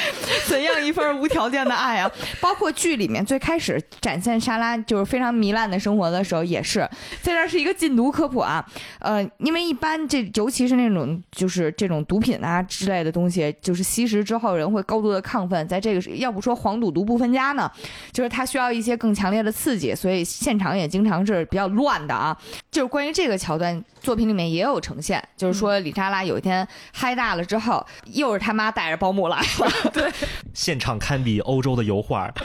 [0.48, 2.10] 怎样一份无条件的爱啊！
[2.40, 6.88] 包括剧里面最开始展现莎拉就是非常糜烂的生活的时候，也是
[7.20, 8.64] 在这是一个禁毒科普啊。
[9.00, 17.70] 呃，因为一般这尤其是那种就是这种毒品啊之类的东西，就是吸食之后人会高度的亢奋，在这个要不说黄赌毒不分家呢，
[18.12, 22.36] 就是它需要一些更强烈的刺激，所以现场也经常是比较乱的啊。
[22.70, 29.46] 就是关于这个桥段，作品里面也有呈现，就是说李莎拉有一天嗨大了之后，又是他妈带着保姆来了。
[29.94, 30.12] 对，
[30.52, 32.30] 现场堪比欧洲的油画。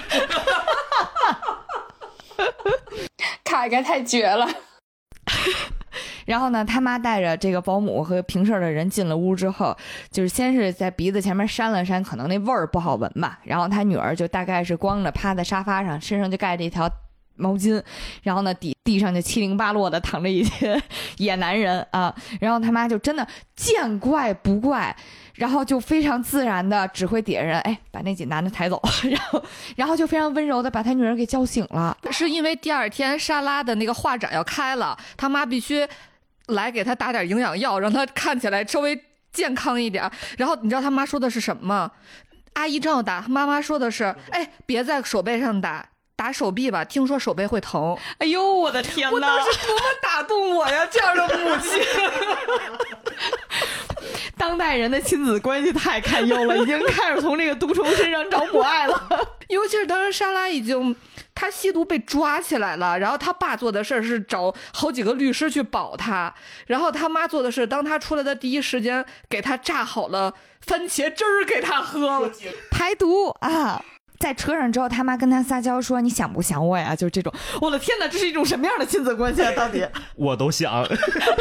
[3.44, 4.48] 卡哥太绝了。
[6.26, 9.76] 然后呢，他妈带着这个保姆和平事的人进了屋之后，
[10.12, 13.40] 就是先是在鼻子前面扇了扇，可能那味儿不好闻吧。
[13.44, 16.90] 然后他女儿就大概是光着趴在沙发上，身上就盖着一条
[17.38, 17.82] 毛巾，
[18.24, 20.82] 然后呢底地上就七零八落的躺着一些
[21.18, 22.14] 野男人啊。
[22.40, 24.96] 然后他妈就真的见怪不怪。
[25.38, 29.44] 然后就非常自然的指挥底下人，哎，把那几男的抬走， 然后，
[29.76, 31.96] 然后就非常温柔的把他女儿给叫醒了。
[32.10, 35.88] 是因为第二天莎拉的那个画展要开了，他妈必须
[36.48, 39.00] 来给他打点营养药，让他看起来稍微
[39.32, 40.10] 健康一点。
[40.40, 41.92] 然后你知道他妈说的是什么吗？
[42.54, 45.88] 阿姨正要打，妈妈说的是，哎，别在手背上打，
[46.18, 47.96] 打手臂吧，听说手背会疼。
[48.18, 49.14] 哎呦，我的天哪！
[49.14, 51.80] 我当时多么打动我呀， 这样的母亲。
[54.36, 59.38] 当代人的亲子关系太堪忧了， 已经开始从这个毒虫身上找母爱了。
[59.50, 60.96] 尤其是当时莎拉已经，
[61.36, 66.34] 他吸毒被抓起来了，然后他爸做的事儿是找好几个律师去保他，
[66.66, 72.32] 然后他妈做的是，当他出来的第一时间给他榨好了番茄汁儿给他喝，
[72.72, 73.86] 排毒啊。
[74.20, 79.52] 在车上之后，他妈跟他撒娇说：“你想不想我呀？”就是这种，我的天哪，这是一种什么样的亲子关系啊？
[79.56, 80.88] 到底 我都想。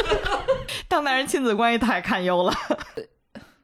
[0.87, 2.53] 当代人亲子关系太堪忧了。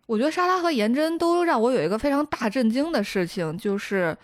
[0.06, 4.16] 我觉得莎拉和颜真都让我有一个非常大震惊的事情，就是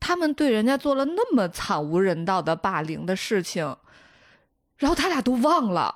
[0.00, 3.76] 他们对人家做了那么惨无人道的霸凌的事情，
[4.78, 5.94] 然后他俩都忘了。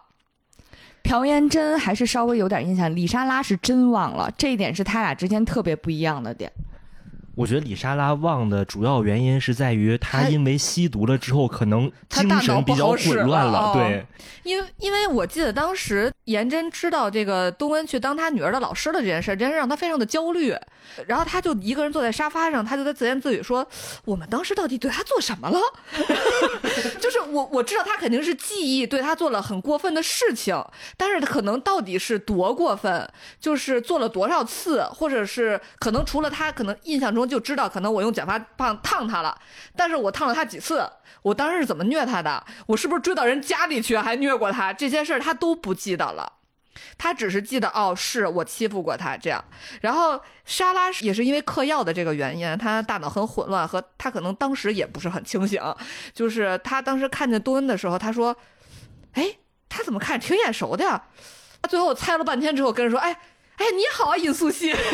[1.03, 6.53] 朴妍真还是稍微有点印象，李莎拉是真忘了，这一点是他俩之间特别不一样的点。
[7.41, 13.73] 我觉得李莎拉忘的主要原因是在于她因为吸毒了之后，可能精神比较混乱了。
[13.73, 14.05] 对，
[14.43, 20.55] 因为因为我记得当时颜真知道这个东恩去当他女儿的老师的这件事，这件事让他非常的焦虑。
[21.07, 23.67] 然后他就一个人坐在沙发上，他就在自言自语说
[24.05, 25.59] ：“我们当时到底对他做什么了？
[27.01, 30.63] 就是我我知道他肯定是记忆对他做了很过分的事情，
[30.99, 33.09] 但是可能到底是多过分，
[33.41, 39.41] 就是做了多少次，或者是可能除了他可能印象中。”就知道可能我用卷发棒烫他了，
[39.77, 40.91] 但是我烫了他几次，
[41.23, 46.33] 我当时是怎么虐他的，我是不是追到人家里去还虐过他，这些事儿他都不记得了，
[46.99, 49.43] 他只是记得哦，是我欺负过他这样。
[49.81, 55.63] 然后莎拉也是因为嗑药的这个原因，他大脑很混乱，和他可能当时也不是很清醒，
[56.13, 58.37] 就是他当时看见多恩的时候，他说
[59.15, 59.39] ：“哎，
[59.69, 61.03] 他怎么看挺眼熟的呀？”
[61.63, 63.13] 他最后猜了半天之后跟人说：“哎，
[63.57, 64.75] 哎，你好啊，尹素汐。”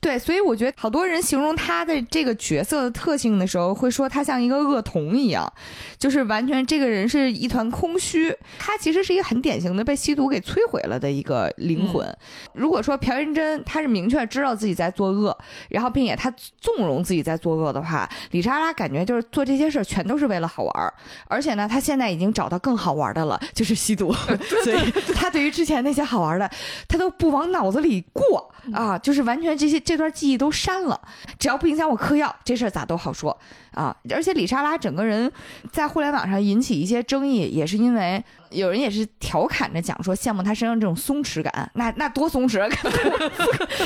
[0.00, 5.52] 对，所以我觉得好多人形容他的这个角色的特性的时候，会说他像一个恶童一样，
[5.98, 8.32] 就是完全这个人是一团空虚。
[8.60, 12.06] 他其实是一个很典型的被吸毒给摧毁了的一个灵魂。
[12.54, 15.36] 如果说朴元真他是明确知道自己在作恶，
[15.68, 20.94] 然后并且他纵容自己在作恶的话，李莎拉感觉就是做这些事儿全都是为了好玩，
[21.26, 24.12] 而且呢，他现在已经找到更好玩的了，就是吸毒。
[24.62, 26.48] 所以他对于之前那些好玩的，
[26.86, 29.71] 他都不往脑子里过啊，就是完全这。
[29.72, 31.00] 这这段记忆都删了，
[31.38, 33.36] 只要不影响我嗑药，这事儿咋都好说
[33.72, 33.96] 啊！
[34.10, 35.30] 而且李莎拉整个人
[35.70, 42.58] 在互联网上引起一些争议，也是因为有人也是调侃着讲说羡慕她身上这种松弛感，那那多松弛，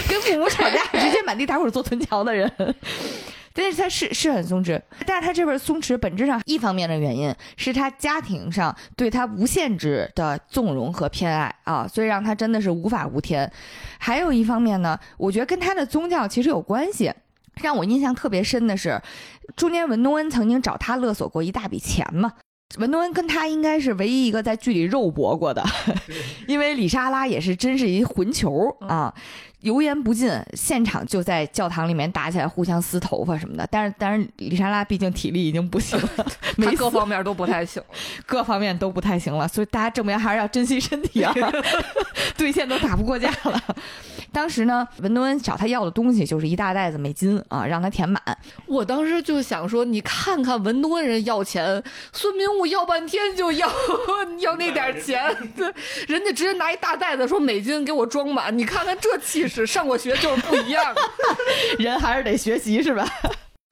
[0.09, 2.51] 跟父母吵架直接满地打滚做臀桥的人。
[3.57, 13.51] 但是他是是很松弛，但是他这份松弛本质上一方面的原因是他家庭上对他无限制的纵容和偏爱啊，所以让他真的是无法无天。
[13.99, 17.11] 还有一方面呢，我觉得跟他的宗教其实有关系。
[17.63, 19.01] 让我印象特别深的是，
[19.57, 22.35] 中间文东恩曾经找他勒索过一大笔钱嘛。
[22.79, 25.65] 文东恩跟他应该是唯一一个在剧里肉搏过的，
[26.47, 29.13] 因为李莎拉也是真是一混球啊，
[29.61, 33.67] 油盐不进，现场就在教堂里面打起来，互相撕头发什么的。
[33.71, 36.09] 但是，但是李莎拉毕竟体力已经不行了，
[36.43, 37.83] 他没各方面都不太行。
[38.27, 41.33] 各方面都不太行了，所以大家证明还是要珍惜身体啊，
[42.37, 43.63] 对线都打不过架了。
[44.37, 48.21] 当时呢，文东恩找他要的东西就是一大袋子美金啊，让他填满。
[48.67, 51.83] 我当时就想说，你看看文东恩人要钱，
[52.13, 53.67] 孙明悟要半天就要
[54.41, 55.73] 要那点钱，对，
[56.07, 60.85] 人家直接拿一大袋子说美金给我装满，你看看这气势，上过学就是不一样。
[61.81, 63.09] 人还是得学习是吧？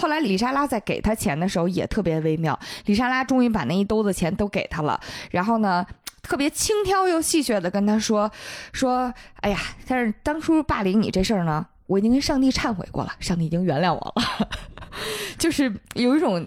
[0.03, 4.99] 后来李莎拉在给他钱的时候也特别微妙，李莎拉终于把那一兜子钱都给他了，
[5.31, 5.85] 然后呢，
[6.25, 8.29] 特别轻佻又戏谑的跟他说
[8.73, 14.49] 说，哎呀，但是当初霸凌你这事儿呢，我已经跟上帝忏悔过了，上帝已经原谅我了，
[15.39, 16.45] 就是有一种。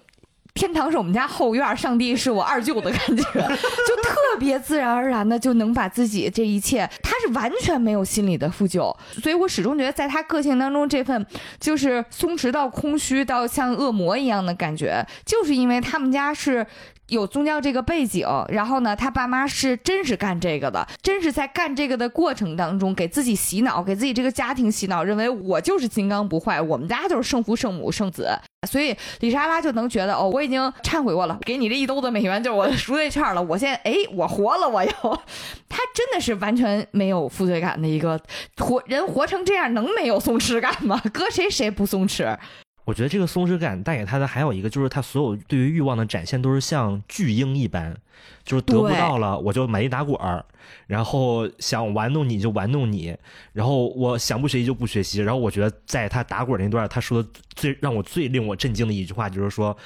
[0.54, 11.24] 天堂是我们家后院，上帝是我二舅的感觉，就特别自然而然的就能把自己这一切，他是完全没有心理的负疚，所以我始终觉得在他个性当中这份
[11.60, 16.66] 就是松弛到空虚到像恶魔一样的感觉，就是因为他们家是。
[17.10, 28.30] 有宗教这个背景，然后呢，他爸妈是真是干这个的，真是在干这个的过程当中给自己洗脑，给自己这个家庭洗脑，认为我就是金刚不坏，我们家就是圣父、圣母、圣子，
[28.68, 34.92] 所以李莎拉就能觉得哦，我已经忏悔过了，给你这一兜子美元就是我的赎罪券了，我现在哎，我活了，我又，
[35.70, 38.20] 他真的是完全没有负罪感的一个
[38.58, 41.02] 活人，活成这样能没有松弛感吗？
[41.14, 42.38] 搁谁谁不松弛？
[42.88, 47.94] 我觉得这个松弛感带给他的还有一个，就是他所有对于欲望的展现都是像巨婴一般，
[48.46, 50.46] 就是得不到了我就满地打滚儿，
[50.88, 53.14] 然后想玩弄你就玩弄你，
[53.52, 55.20] 然后我想不学习就不学习。
[55.22, 59.78] 然后我觉得在他打滚那段，他说的最让我最令我震惊的一句话就是说。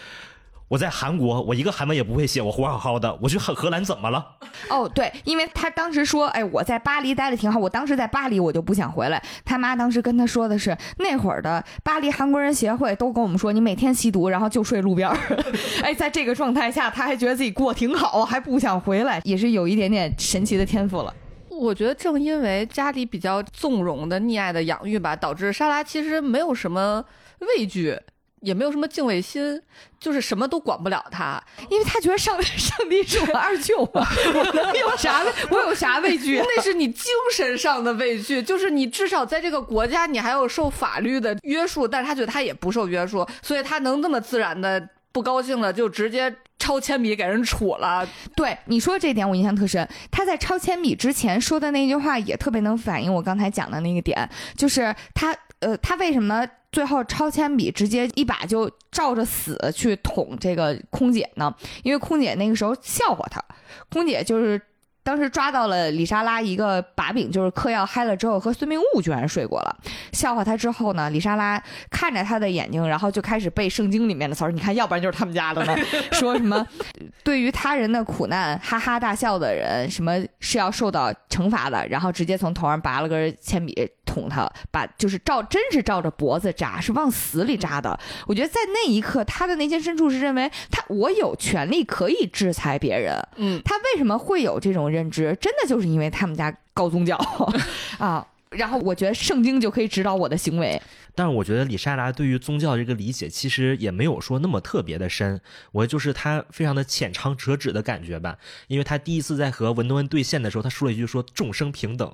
[0.72, 3.14] 我在韩国，我一个韩文也不会写，我活好好的。
[3.22, 4.26] 我去荷荷兰怎么了？
[4.70, 7.60] 哦，对，因为他当时说，哎，我在巴黎待的挺好。
[7.60, 9.22] 我当时在巴黎，我就不想回来。
[9.44, 15.18] 他妈当时跟他说的是，那会儿的巴黎韩国人协会都跟我们说，你每天吸毒，然后就睡路边儿。
[15.84, 21.14] 哎，在这个状态下，他还觉得自己过挺好，还不想回来，也是有一点点神奇的天赋了。
[21.50, 27.04] 我觉得正因为家里比较纵容的溺爱的养育吧，导致莎拉其实没有什么
[27.58, 28.00] 畏惧。
[28.42, 29.62] 也没有什么敬畏心，
[30.00, 35.24] 就是什么都管不了他，因为他觉得上 上帝是我二舅嘛， 我能有啥？
[35.50, 36.39] 我有啥畏惧？
[36.44, 48.08] 那是你精神上的畏惧，就是你至少在这个国家，你还有受法律的约束，但是他觉得他也不受约束，所以他能那么自然的不高兴了就直接抄铅笔给人杵了。
[48.36, 54.28] 对你说这点我印象特深，他在抄铅笔之前说的那句话也特别能反映我刚才讲的那个点，
[54.58, 56.48] 就是他呃，他为什么？
[56.72, 61.54] 最后抄铅笔，直接一把就照着死去捅这个空姐呢？
[61.84, 63.44] 因为空姐那个时候笑话他，
[63.90, 64.62] 空姐就是。
[65.04, 69.76] 当时抓到了李莎拉一个把柄，就是嗑药嗨了之后和孙明悟居然睡过了。
[70.14, 71.60] 笑话他之后呢，李莎拉
[71.90, 74.52] 看着他的眼睛，然后就开始背圣经里面的词儿。
[74.52, 75.76] 你看，要不然就是他们家的呢。
[76.14, 76.64] 说什么
[77.24, 81.84] 对于他人的苦难哈哈大笑的人，什么是要受到惩罚的。
[81.88, 83.74] 然后直接从头上拔了根铅笔
[84.12, 87.97] 捅他，把就是照真是照着脖子扎，是往死里扎的。
[88.28, 93.16] 我觉得在那一刻，他的内心深处是认为他我有权利可以制裁别人。
[93.38, 94.82] 嗯，他为什么会有这种？
[94.91, 97.16] 认知真的就是因为他们家高宗教
[97.97, 100.82] 啊，然后我觉得圣经就可以指导我的行为。
[101.14, 105.39] 但是我觉得李莎拉对于宗教这个理解其实也没有说那么特别的深，
[105.72, 108.38] 我就是他非常的浅尝辄止的感觉吧。
[108.68, 112.14] 因为他第一次在和文东恩对线的时候，他说了一句说众生平等，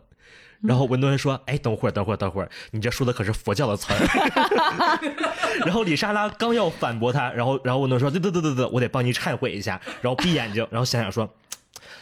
[0.62, 3.98] 然后文东恩说：“哎，等会儿，等会儿，等会儿，你这说的可是佛教的词儿。
[5.66, 11.30] ”然后李莎拉刚要反驳他，然后然后文东说：“对对对对对，我得帮你忏悔一下。”然后闭眼睛，然后想想说。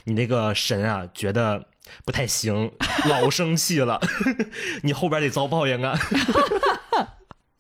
[0.07, 1.65] 你那个神啊，觉得
[2.05, 2.71] 不太行，
[3.09, 3.99] 老生气了，
[4.83, 5.99] 你后边得遭报应啊！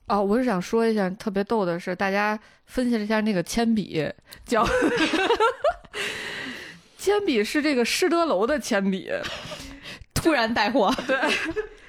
[0.05, 4.07] 哦，我是想说一下，特别逗的是，大家分析了一下那个铅笔，
[4.45, 4.63] 叫
[6.99, 9.11] 铅笔是这个施德楼的铅笔，
[10.25, 11.17] 突然带货， 对，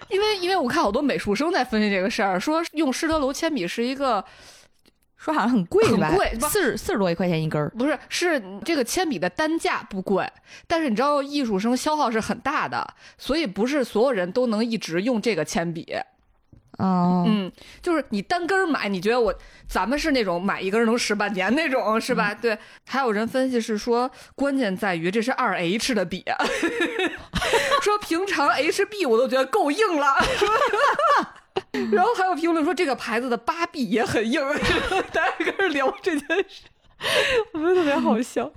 [0.08, 4.24] 因为因为我看好多美术生在分析这个事儿，说用施德楼铅笔是一个。
[5.18, 7.68] 说好像很贵，很贵，四十四十多一块钱一根儿。
[7.70, 10.30] 不是，是这个铅笔的单价不贵，
[10.68, 15.96] 但是你知道艺术生消耗是很大的，所以不是所有人都能一直用这个铅笔。
[16.78, 17.50] 哦，嗯，
[17.80, 19.34] 就是你单根买，你觉得我
[19.66, 22.34] 咱们是那种买一根能使半年那种，是吧？
[22.34, 22.58] 对。
[22.86, 26.24] 还有人分析是说，关键在于这是二 H 的笔，
[27.82, 30.16] 说平常 HB 我都觉得够硬了。
[31.92, 34.42] 然后还有评论说这个牌子的八 B 也很硬，
[35.12, 36.64] 大家开始聊这件事，
[37.52, 38.50] 我觉得特别好笑。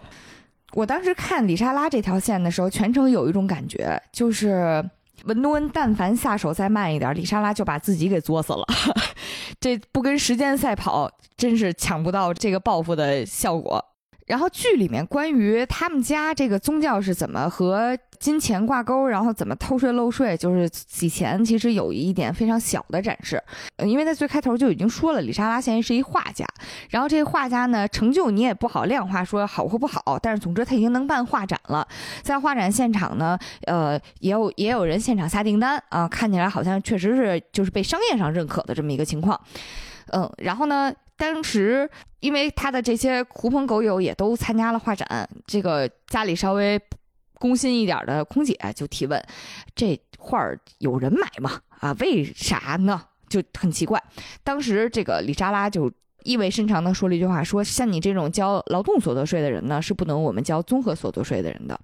[0.73, 4.83] 我当时看李莎拉这条线的时候，全程有一种感觉，就是
[5.25, 8.65] 文东恩但凡下手再慢一点，李莎拉就把自己给作死了。
[9.59, 13.83] 这不跟时间赛跑，真是抢不到这个报复的效果。
[14.29, 23.41] 然后剧里面关于他们家这个宗教是怎么和金钱挂钩，然后怎么偷税漏税，就是洗钱，其实有一点非常小的展示。
[23.77, 26.45] 呃因为在最开头就已经说了，李莎拉现在是一画家，
[26.91, 31.87] 然后这个画家呢，成就你也不好量化说好或不好，但是总之他已经能办画展了。
[32.21, 39.39] 在画展现场呢，呃，也有也有人现场下订单啊，看起来好像确实是就是被商业上认可的这么一个情况。
[40.11, 41.87] 嗯，然后呢，当时
[42.21, 46.79] 因为他的这些狐朋狗友也都参加了画展，这个家里稍微
[47.33, 49.21] 工薪一点的空姐就提问
[49.75, 51.59] ：“这画儿有人买吗？
[51.81, 54.01] 啊，为啥呢？”就很奇怪。
[54.45, 55.91] 当时这个李莎拉就
[56.23, 61.77] 意味深长地说了一句话，说像你这种交劳动所得税的人呢，是不能我们交综合所得税的人的。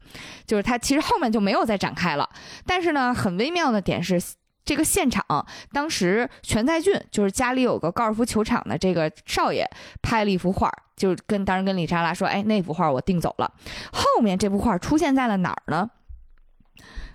[0.48, 2.30] 就是他其实后面就没有再展开了。
[2.66, 4.22] 但是呢，很微妙的点是。
[4.66, 5.24] 这个现场，
[5.72, 9.70] 当时全在俊就是家里有个高尔夫球场的这个少爷
[10.02, 13.54] 拍了一幅画，就跟当时跟李莎拉说：“哎，那幅画我订走了。”
[13.94, 15.90] 后面这幅画出现在了哪儿呢？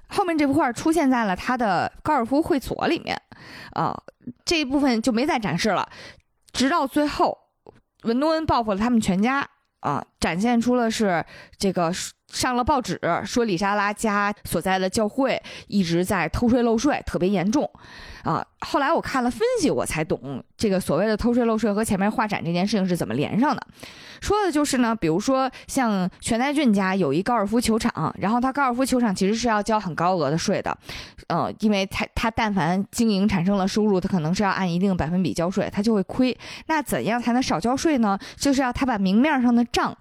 [0.06, 3.20] 后面这幅画出现在了他的高尔夫会所里面，
[3.72, 4.00] 啊、
[4.44, 5.88] 这一部分就没再展示了。
[6.52, 7.36] 直到最后，
[8.02, 9.48] 文多恩报复了他们全家
[9.80, 11.24] 啊、展现出了是
[11.58, 11.92] 这个
[12.30, 17.68] 上了报纸，说李莎拉家所在的教会一直在偷税漏税，特别严重
[18.22, 18.44] 啊。
[18.60, 23.66] 后来我看了分析，我才懂这个所谓的偷税漏税和前面画展这件事情是怎么连上的。
[24.20, 30.76] 说的就是呢，比如说像全在俊家有一高尔夫球场，然后他高尔夫球场其实是要交很高额的税的，
[31.28, 36.36] 呃，因为他他但凡经营产生了收入，他可能是要按一定百分比交税，他就会亏。
[36.66, 38.18] 那怎样才能少交税呢？
[38.36, 39.96] 就是要他把明面上的账。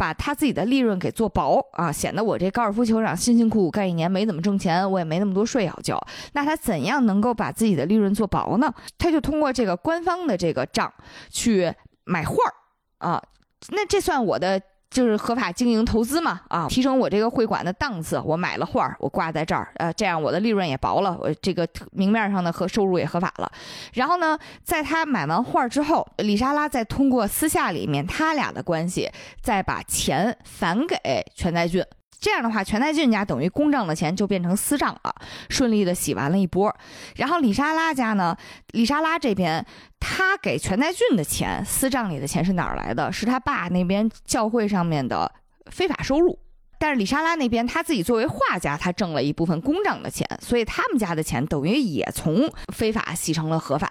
[0.00, 6.00] 把他自己的利润给做薄啊，显得我这高尔夫球场辛辛苦苦干一年没怎么挣钱，我也没那么多税要交。
[6.32, 8.72] 那他怎样能够把自己的利润做薄呢？
[8.96, 10.90] 他就通过这个官方的这个账
[11.28, 11.70] 去
[12.04, 13.22] 买画儿啊，
[13.68, 14.58] 那这算我的
[14.90, 18.20] 就是合法经营投资嘛啊，提升我这个会馆的档次。
[18.24, 23.50] 我买了画儿，我挂在这儿，呃，这样我的利润也薄了，我这个明面上的和收入也合法了。
[23.94, 29.08] 然后呢，在他买完画儿之后，李莎拉再通过私下里面他俩的关系，
[29.40, 30.96] 再把钱返给
[31.34, 31.84] 全在俊。
[32.20, 35.14] 这样的话，全在俊家等于公账的钱就变成私账了，
[35.48, 36.74] 顺利的洗完了一波。
[37.16, 38.36] 然后李莎拉家呢，
[38.72, 39.64] 李莎拉这边
[39.98, 43.10] 他给全在俊的钱，私账里的钱是哪儿来的？
[43.10, 45.32] 是他爸那边教会上面的
[45.70, 46.38] 非法收入。
[46.78, 53.90] 但是李莎拉那边他自己作为画家，他挣了一部分公账的钱，所以他们家的钱等于也从非法洗成了合法。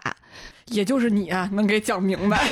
[0.66, 2.48] 也就是你啊，能给讲明白。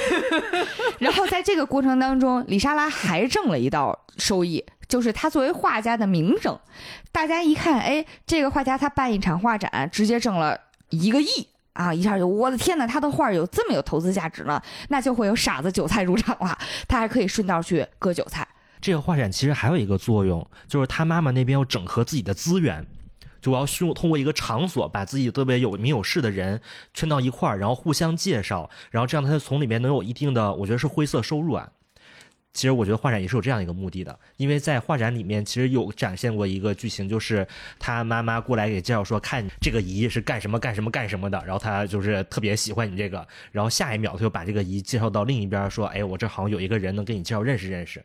[0.99, 6.57] 然后在这个过程当中，李莎拉还挣了一道收益，就是他作为画家的名声。
[7.11, 10.59] 大家一看，哎，这个画家他办一场画展，直接挣了
[10.89, 11.27] 一个亿
[11.73, 11.93] 啊！
[11.93, 14.61] 一下就我的天哪，他的画有这么有投资价值呢？
[14.89, 16.57] 那就会有傻子韭菜入场了，
[16.87, 18.47] 他还可以顺道去割韭菜。
[18.79, 22.85] 这个画展其实还有一个作用，就是他妈妈那边要整合自己的资源，
[23.41, 26.61] 就我要需通过一个场所把自己特别有名有势的人
[26.93, 31.69] 圈到一块儿，然后互相介绍，然后这样他从里面能有一定的，我觉得是灰色收入啊。
[32.57, 37.47] 其实我觉得画展也是有这样一个目的的，因为在画展里面其实有展现过一个剧情，就是
[37.77, 48.03] 他妈妈过来给介绍说，看这个姨是干什么干什么干什么的，然后他就是特别喜欢你这个，然后下一秒他就把这个姨介绍到另一边，说，哎，我这好像有一个人能给你介绍认识认识。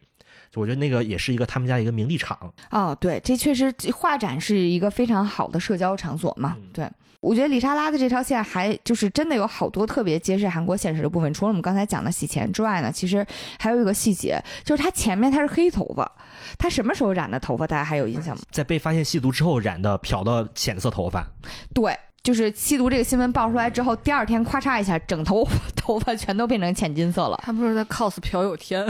[0.54, 6.58] 我觉得那个也是一个他们家一个名利场，哦，对，这确实画展是一个非常好的社交场所嘛。
[6.74, 6.86] 对，
[7.22, 11.32] 我觉得李莎拉的这条线还就是真的有好多特别揭示韩国现实的部分。
[11.32, 13.24] 除了我们刚才讲的洗钱之外呢，其实
[13.60, 16.10] 还有一个细节，就是他前面他是黑头发，
[16.58, 17.64] 他什么时候染的头发？
[17.64, 18.42] 大家还有印象吗？
[18.50, 21.24] 在被发现吸毒之后染的漂的浅色头发，
[21.72, 21.96] 对。
[22.22, 27.40] 就是吸毒这个新闻爆出来之后，第二天咔嚓一下，整头 头发全都变成浅金色了。
[27.42, 28.86] 他不是在 cos 朴有天，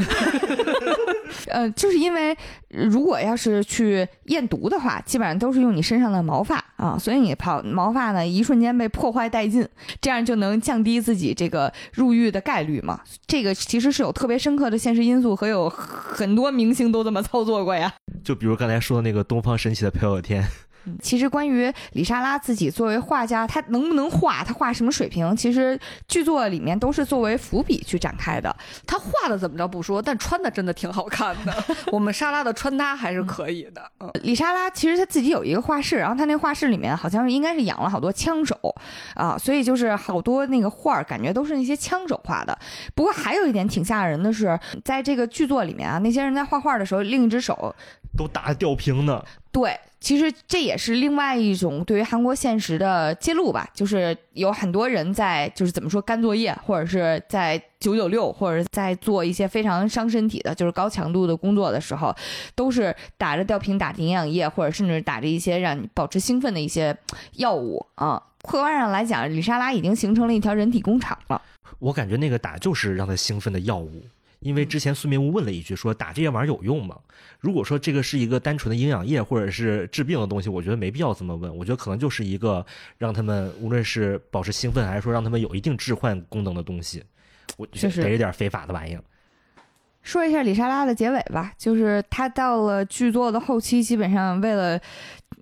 [1.48, 2.36] 呃，就是因为
[2.68, 9.66] 如果要是去验毒的话，基本上都是用你身上的毛发啊，所以你跑毛发呢，一瞬间被破坏殆尽，
[10.00, 13.00] 这样就能降低自己这个入狱的概率嘛。
[13.26, 17.90] 这个其实是有特别深刻的现实因素和有很多明星都这么操作过呀。
[18.22, 20.46] 就比如刚才说的那个东方神起的朴有天，
[21.00, 25.78] 其实关于李莎拉自己作为画家，她能不能画，她画什么水平，其实
[26.08, 28.54] 剧作里面都是作为伏笔去展开的。
[28.86, 31.64] 他画的怎么着不说，但穿的真的挺好看的。
[31.92, 33.82] 我们莎拉的穿搭还是可以的。
[34.00, 38.56] 嗯，李莎拉其实她自己有一个画室，然后她那画室里面好像是应该是养了好多枪手
[39.14, 42.56] 啊，所以就是好多那个画儿感觉都是那些枪手画的。
[42.94, 47.74] 不过还有一点挺吓人的是，在这个剧作里面啊，那些人在画画的时候，另一只手
[48.16, 49.22] 都打吊瓶呢。
[49.50, 62.12] 对，其实这也是另外一种对于韩国现实的揭露吧，就是有很多人在就是怎么说干作业，或者是在九九六，或者在做一些非常伤身体的，就是高强度的工作的时候，
[62.56, 66.96] 都是打着吊瓶、打着营养液，或者甚至打着一些让你保持兴奋的一些
[67.34, 68.20] 药物啊。
[68.42, 71.40] 客观上来讲，李莎拉已经形成了一条人体工厂了。
[71.78, 74.02] 我感觉那个打就是让他兴奋的药物，
[74.42, 76.98] 因为之前孙明悟问了一句说打这些玩意儿有用吗？
[77.40, 81.56] 如果说这个是一个单纯的营养液或者是治病的东西，我觉得没必要这么问。
[81.56, 82.64] 我觉得可能就是一个
[82.98, 87.02] 让他们无论是保持兴奋，还是说让他们有一定置换功能的东西，
[87.56, 89.02] 我觉就是得有点非法的玩意儿。
[90.02, 94.80] 说一下李莎拉的结尾吧，就是她到了剧作的后期，基本上为了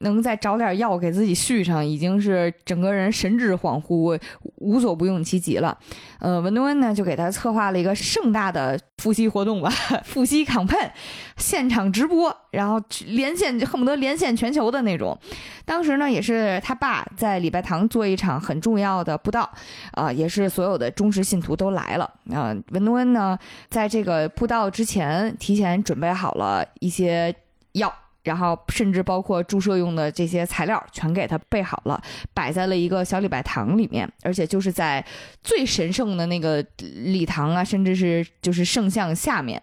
[0.00, 4.20] 能再找点药给自己续上，已经是整个人神志恍惚，
[4.56, 5.76] 无所不用其极了。
[6.18, 9.70] 呃，文东恩呢就给他策划了一个盛大的复吸活动吧，
[10.04, 10.90] 复吸 campaign，
[11.36, 15.18] 现场直播，然后连线恨不得连线全球的那种。
[15.64, 19.48] 当时呢也是他爸在礼拜堂做一场很重要的布道，
[19.92, 22.10] 啊、也是所有的忠实信徒都来了。
[22.32, 23.38] 啊、文东恩呢
[23.68, 27.34] 在这个布道之前，提前准备好了一些
[27.72, 27.92] 药，
[28.30, 32.00] 然后甚至包括注射用的这些材料，全给他备好了，
[32.32, 35.04] 摆在了一个小礼拜堂里面，而且就是在
[35.42, 39.60] 最神圣的那个礼堂啊，甚至是就是圣像下面。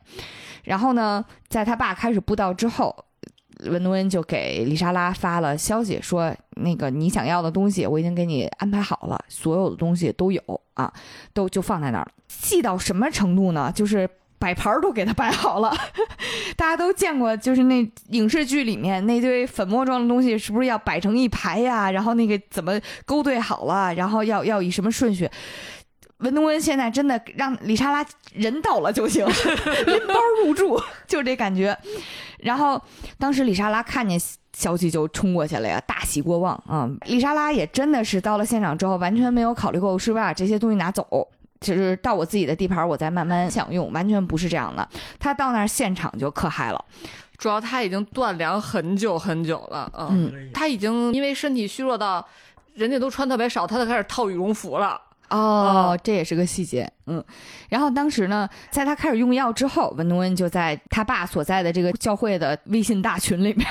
[0.66, 2.94] 然后呢，在他爸开始布道之后。
[3.72, 10.40] 文多恩就给丽莎拉发了消息，说：“那个你想要的东西，我已经给你安排好了，所有的东西都有
[10.76, 10.94] 啊，
[11.34, 12.12] 都就放在那儿了。
[12.28, 13.72] 细到什么程度呢？
[13.74, 14.08] 就是
[14.40, 15.76] 摆盘儿都给他摆好了。
[16.56, 21.92] 大家都见过，就是那影视剧里面那堆粉末状的东西，是不是要摆成一排呀？
[21.92, 23.94] 然后那个怎么勾兑好了？
[23.94, 25.30] 然后要要以什么顺序？
[26.20, 29.24] 文东恩现在真的让李莎拉人到了就行，
[29.86, 31.78] 拎包入住，就这感觉。
[32.40, 32.82] 然后
[33.20, 34.20] 当时李莎拉看见
[34.54, 41.28] 消息就冲过去了呀，大喜过望啊、李莎拉也真的是到了现场之后，完全没有考虑过是不是把这些东西拿走。
[41.60, 44.88] 就是到我自己的地盘，我再慢慢享用，完全不是这样的。
[45.20, 46.86] 他到那儿现场就可嗨了，
[47.38, 52.26] 主要他已经断粮很久很久了，嗯，嗯，他已经因为身体虚弱到
[52.74, 55.02] 人家都穿特别少，他都开始套羽绒服了。
[55.30, 57.24] 哦，这也是个细节，嗯。
[57.70, 63.68] 然后当时呢，在他开始用药之后，文东恩就在他爸所在的这个教会的微信大群里面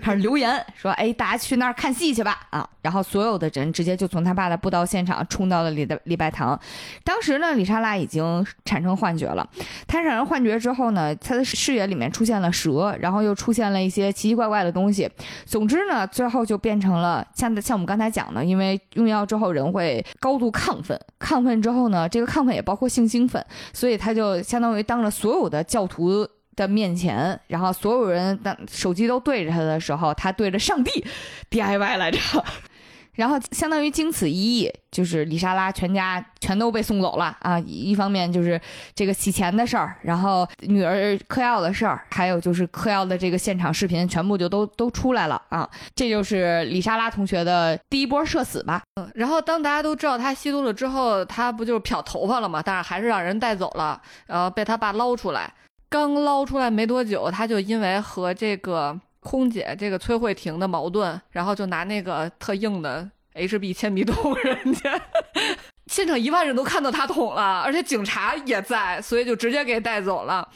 [0.00, 6.58] 开始留言说：“哎，大家去那儿看戏去吧！”啊，然后所有的人直接就从他爸的布道现场冲到了礼的礼拜堂。
[7.02, 9.48] 当时呢，李莎拉已经产生幻觉了。
[9.88, 15.10] 她产生幻觉之后呢，她的视野里面出现了蛇，然后又出现了一些奇奇怪怪的东西。
[15.44, 26.26] 总之呢，最后就变成了像像我们刚才讲的，因为用药之后人会高度亢奋，亢奋之后呢，这个亢奋也包括性兴奋，所以他就相当于当着所有的教徒。
[26.54, 31.02] 的面前，然后所有人当手机都对着他的时候，他对着上帝
[31.50, 32.18] DIY 来着，
[33.16, 37.58] 然后相当于经此一役，就是李莎拉全家全都被送走了啊！
[37.60, 38.58] 一方面就是
[38.94, 45.68] 这个洗钱的事儿，然后女儿嗑药的事儿，还有就是嗑药的这个现场视频，全部就都都出来了啊！
[45.94, 48.82] 这就是李莎拉同学的第一波社死吧？
[48.94, 52.62] 嗯，然后当大家都知道他吸毒了之后，他不就是漂头发了吗？
[52.64, 55.52] 但是还是让人带走了，然后被他爸捞出来。
[55.90, 65.00] 刚捞出来没多久，他就因为和这个空姐这个崔慧婷的矛盾，然后就拿那个特硬的 HB 铅笔捅人家。
[65.86, 70.48] 现场一万人都看到他捅了，而且警察也在，所以就直接给带走了。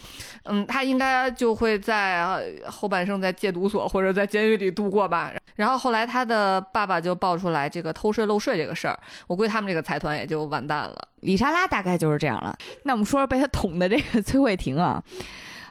[0.44, 5.32] 嗯，他应该就会在后半生在戒毒所或者在监狱里度过吧。
[5.56, 11.08] 然后后来他的爸爸就爆出来这个偷税漏税这个事儿，我估计他们这个财团也就完蛋了。
[11.20, 12.56] 李莎拉大概就是这样了。
[12.84, 15.02] 那我们说说被他捅的这个 崔慧婷啊，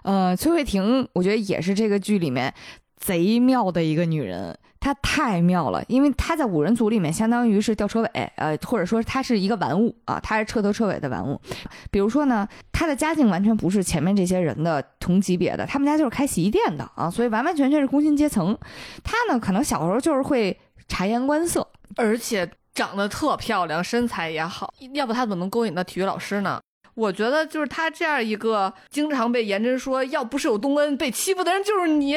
[0.04, 2.54] 呃，崔慧婷我觉得也是这个剧里面
[2.98, 4.58] 贼妙的一个女人。
[4.80, 11.42] 她太妙了，因为她在五人组里面相当于是吊车尾，呃，或者说她是一个玩物啊，她是彻头彻尾的玩物。
[11.90, 18.56] 比如说呢，她的家境完全不是前面这些人的同级别的，他们家就是开洗衣店的啊，所以完完全全是工薪阶层。
[19.04, 20.56] 她呢，可能小时候就是会
[20.88, 26.62] 察言观色，而且长得特漂亮，身材也好，要不她怎么能勾引到体育老师呢？
[26.94, 32.16] 我觉得就是他这样一个经常被颜真说要不是有东恩被欺负的人就是你，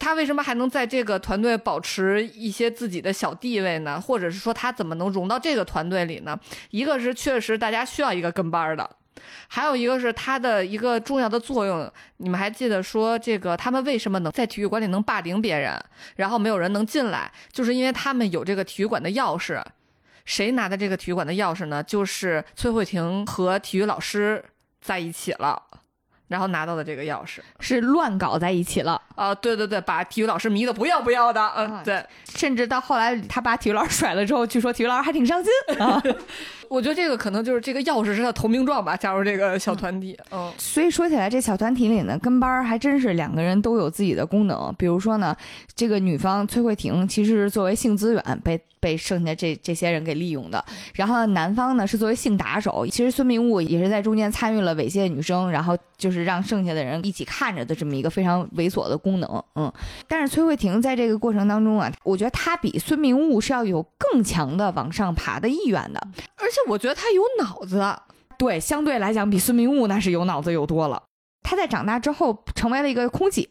[0.00, 4.00] 他为什么还能在这个团队保持一些自己的小地位呢？
[4.00, 6.36] 或者是说他怎么能融到这个团队里呢？
[6.70, 8.90] 一个是确实大家需要一个跟班的，
[9.46, 11.92] 还有一个是他的一个重要的作用。
[12.16, 15.78] 你们还记得说这个他们为什么能在体育馆里能霸凌别人，
[16.16, 19.62] 然后没有人能进来，就是因为他们有这个体育馆的钥匙。
[20.24, 21.82] 谁拿的这个体育馆的钥匙呢？
[21.82, 24.42] 就是崔慧婷和体育老师
[24.80, 25.62] 在一起了。
[26.30, 29.34] 然后拿到的这个钥匙是乱搞在一起了啊！
[29.34, 32.06] 对对对，把体育老师迷得不要不要的，嗯，对，
[32.36, 35.50] 甚至到后来他把体育老师甩了之后，据说体育老师还挺伤心
[35.82, 36.00] 啊。
[36.70, 40.16] 我觉得这个可能就是这个钥匙是他投名状吧，加入这个小团体。
[40.30, 44.72] 嗯，所以说起来，这小团体里呢，跟班还真是两个人都有自己的功能。
[44.78, 45.36] 比如说呢，
[45.74, 50.64] 这个女方崔慧婷其实是作为性资源被被剩下这这些人给利用的，
[50.94, 52.86] 然后男方呢是作为性打手。
[52.86, 59.44] 其实孙明悟也是在中间参与了猥亵女生，然后就是让剩下的人一起看着的这么一个非常猥琐的功能。
[59.56, 59.70] 嗯，
[60.06, 66.00] 但是崔慧婷在这个过程当中啊，我觉得她比孙明悟是要有更强的往上爬的意愿的，
[66.36, 66.59] 而且。
[66.68, 67.84] 我觉得他有脑子，
[68.38, 71.02] 对，相对来讲比孙明悟那是有脑子有多了。
[71.42, 73.48] 他在长大之后成为了一个空姐，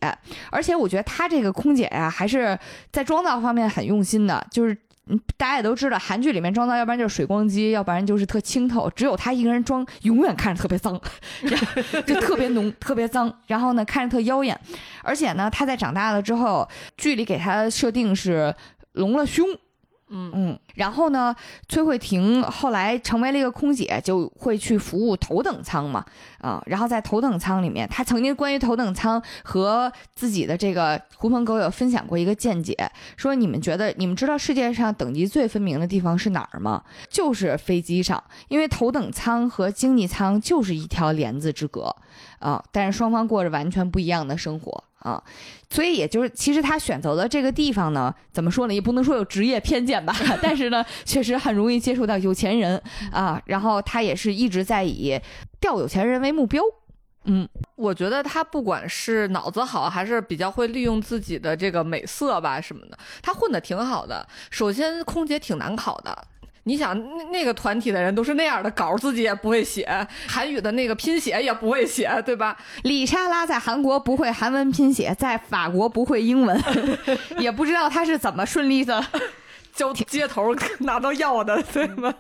[0.52, 2.58] 而且我觉得他这个空姐呀，还是
[2.92, 4.46] 在妆造方面很用心的。
[4.52, 4.78] 就是
[5.36, 11.02] 大家也都知道，韩剧里面妆造，要不然就是水光肌，要不然就是特清透，只有他一个人妆永远看着特别脏，
[12.06, 13.40] 就特别浓、特别脏。
[13.48, 14.58] 然后呢，看着特妖艳，
[15.04, 18.56] 而且呢，他在长大了之后，剧里给他设定是
[18.94, 19.48] 隆了胸。
[20.12, 21.36] 嗯嗯，然后呢，
[21.68, 26.04] 崔慧婷后来成为了一个空姐，就会去服务头等舱嘛，
[26.40, 32.76] 啊，然后在头等舱里面，她曾经关于头等舱和自己的这个狐朋狗友分享过一个见解，
[33.18, 36.84] 说你们觉得你们知道世界上等级最分明的地方是哪儿吗？
[37.08, 41.96] 就是飞机上，因为头等舱和经济舱就是一条帘子之隔，
[42.40, 44.84] 啊，但是双方过着完全不一样的生活。
[45.00, 45.22] 啊，
[45.70, 52.82] 所以也就是，其实他选择的这个地方呢，怎么说呢，也不能说有职业偏见吧， 但是呢，确实很容易接触到有钱人
[53.12, 53.42] 啊。
[53.46, 55.20] 然后他也是一直在以
[55.60, 56.62] 钓有钱人为目标。
[57.26, 64.28] 嗯，我觉得他不管是脑子好，还是比较会利用自己的这个美色吧什么的，他混的挺好的。
[64.50, 66.28] 首先，空姐挺难考的。
[66.64, 69.88] 你想那那个团体的人都是那样的稿，自己也不会写
[70.28, 72.58] 韩语的那个拼写也不会写，对吧？
[72.84, 76.62] 李莎拉在韩国不会韩文拼写，在法国不会英文，
[77.40, 79.04] 也不知道他是怎么顺利的
[79.74, 82.14] 交接头 拿到药的，对吗？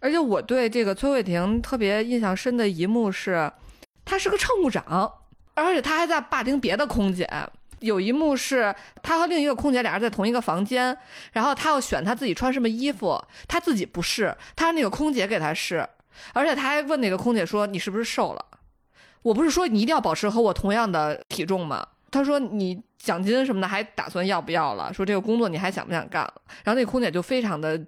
[0.00, 3.52] 而且我对这个崔慧婷特别印象深的一幕是，
[4.04, 5.12] 她是个乘务长，
[5.54, 7.28] 而且她还在霸凌别的空姐。
[7.82, 10.96] 有一幕是他和另一个空姐俩人在同一个房间，
[11.32, 15.86] 然后他要选他自己穿什么衣服，他自己不试，他让那个空姐给他试，
[16.32, 18.44] 而且他还问那个空姐说：“你是不是瘦了？
[19.22, 24.92] 我不是说你一定要保持和我同样的体重吗？”他说：“你奖金什么的还打算要不要了？
[24.92, 27.80] 说这个工作你还想不想干了？”然后那空姐就非常的。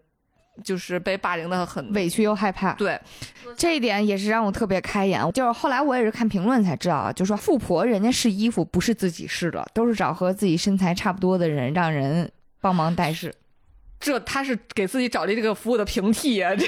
[0.62, 3.00] 就是被霸凌的很委屈又害怕，对，
[3.56, 5.20] 这一点也是让我特别开眼。
[5.32, 12.30] 就是后来我也是看评论才知道，就说富婆人家试衣服不是自己试的，都是找和自己身材差不多的人让人
[12.60, 13.34] 帮忙代试。
[13.98, 16.54] 这他是给自己找了这个服务的平替啊！
[16.54, 16.66] 这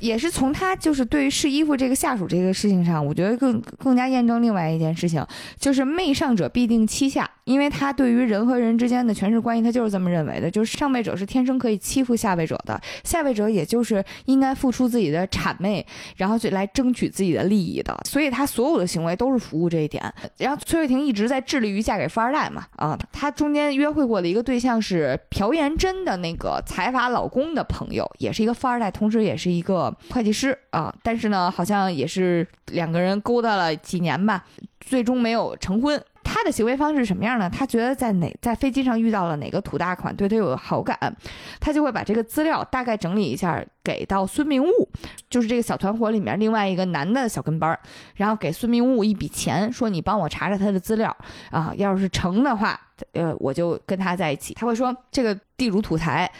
[0.00, 5.24] 也是从他就是对于试衣服这个下属这个事情上，我觉得更更加验证另外一件事情，
[5.58, 7.28] 就是媚上者必定欺下。
[7.44, 15.84] 因为他对于人和人之间的权势关系，他就是这么认为的，就是上位者是天生可以欺负下位者的，下位者也就是应该付出自己的谄媚，
[16.16, 17.98] 然后去来争取自己的利益的。
[18.04, 20.00] 所以他所有的行为都是服务这一点。
[20.38, 30.94] 然后崔慧婷一直在致力于嫁给富二代嘛，啊，她中间约会过的一个对象是朴妍珍的那个财阀老公的朋友，也是一个富二代，同时也是一个会计师啊。
[31.02, 34.44] 但是呢，好像也是两个人勾搭了几年吧，
[34.80, 36.02] 最终没有成婚。
[36.22, 37.50] 他的行为方式什么样呢？
[37.50, 40.96] 他觉得在哪在飞机上遇到了哪个土大款，对他有好感，
[41.58, 44.88] 他就会把这个资料大概整理一下，给到孙明悟，
[45.28, 47.76] 就是这个小团伙里面另外一个男的小跟班，
[48.14, 51.14] 然后给孙明悟一笔钱，说你帮我查查他的资料
[51.50, 52.78] 啊，要是成的话，
[53.14, 54.54] 呃，我就跟他在一起。
[54.54, 56.30] 他会说这个地主土财。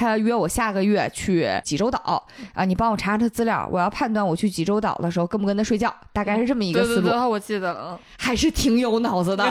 [0.00, 7.10] 他约我下个月去济州岛啊，你帮我查查他资料，我要判断我去济州岛的时候跟不跟他睡觉，大概是这么一个思路。
[7.28, 9.46] 我记得了，还是挺有脑子的，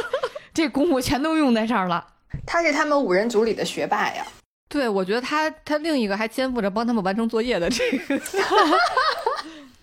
[0.52, 2.06] 这功夫全都用在这儿了。
[2.44, 4.26] 他是他们五人组里的学霸呀。
[4.68, 8.20] 对，我觉得他他另一个还肩负着帮他们完成作业的这个。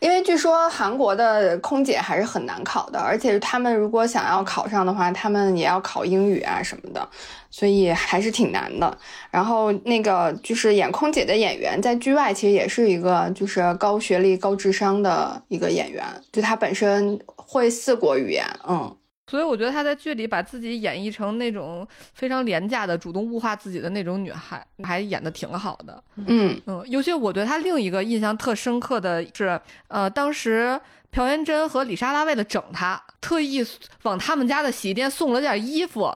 [0.00, 7.08] 因为据说韩国的空姐还是很难考的，而且他们如果想要考上的话，他们也要考英语啊什么的，
[7.50, 8.98] 所以还是挺难的。
[9.30, 18.96] 然后那个就是演空姐的演员，在剧外其实也是一个就是高学历、高智商的一个演员，就他本身会四国语言，嗯。
[19.30, 26.02] 所以我觉得她在剧里把自己演绎成那种非常廉价的、主动物化自己的那种女孩，还演的挺好的。
[26.16, 30.80] 嗯嗯，尤其我对她另一个印象特深刻的是，呃，当时
[31.12, 33.64] 朴元珍和李莎拉为了整她，特意
[34.02, 36.12] 往他们家的洗衣店送了件衣服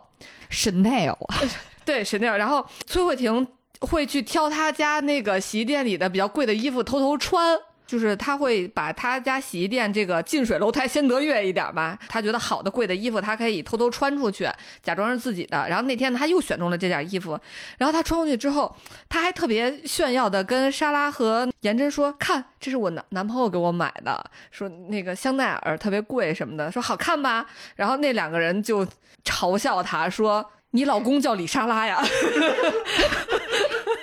[0.51, 1.17] ，Chanel
[1.87, 2.37] 对，是那样。
[2.37, 3.47] 然后崔慧婷
[3.81, 7.57] 会去挑他家那个洗衣店里的比较贵的衣服偷偷穿。
[7.87, 14.49] 就是他会把他家洗衣店这个近水楼台先得月一点吧，他觉得好的贵的衣服他可以偷偷穿出去，
[14.83, 15.69] 假装是自己的。
[15.69, 17.39] 然后那天，他又选中了这件衣服，
[17.79, 18.75] 然后他穿过去之后，
[19.09, 28.87] 他还特别炫耀的跟莎拉和颜真说：“看，这是我男男朋友给我买的，说那个香奈儿特别贵什么的，说好看吧。”然后那两个人就
[29.25, 32.03] 嘲笑他说：“你老公叫李莎拉呀。”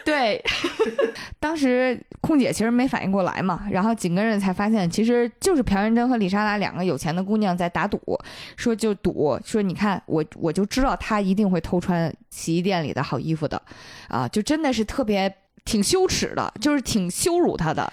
[0.05, 0.43] 对，
[1.39, 7.99] 当时空姐其实没反应过来嘛，然后紧跟着才发现，其实就是朴妍珍和李莎拉两个有钱的姑娘在打赌，
[8.57, 13.61] 说就赌说你看我我就知道她一定会偷穿洗衣店里的好衣服的，
[14.07, 15.33] 啊，就真的是特别
[15.65, 17.91] 挺羞耻的，就是挺羞辱她的。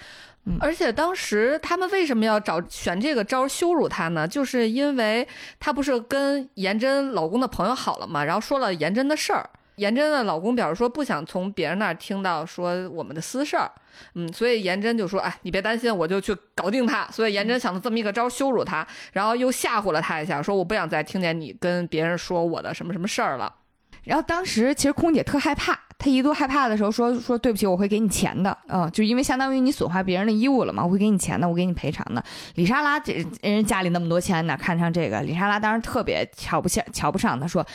[0.59, 4.27] 而且当时他们为什么要找选这个招羞辱她呢？
[4.27, 5.27] 就是因为
[5.59, 9.47] 她不是跟颜真老公的朋友好了嘛，然后说了颜真的事儿。
[9.79, 13.71] 颜真的老公表示说不想从别人那儿听到说我们的私事儿，
[14.15, 23.55] 嗯，所以颜真就说：“哎，你别担心，我就去搞定他。”所以颜真想了这么一个招儿羞辱他，然后又吓唬了他一下，说：“我不想再听见你跟别人说我的什么什么事儿了。
[24.03, 32.23] 然后当时其实空姐特害怕，她一度害怕的时候说说对不起，我会给你钱的，嗯，就因为相当于你损坏别人的衣物了嘛，我会给你钱的，我给你赔偿的。
[32.55, 35.21] 李莎拉这人家里那么多钱哪看上这个？
[35.21, 37.65] 李莎拉当时特别瞧不下瞧不上，她说。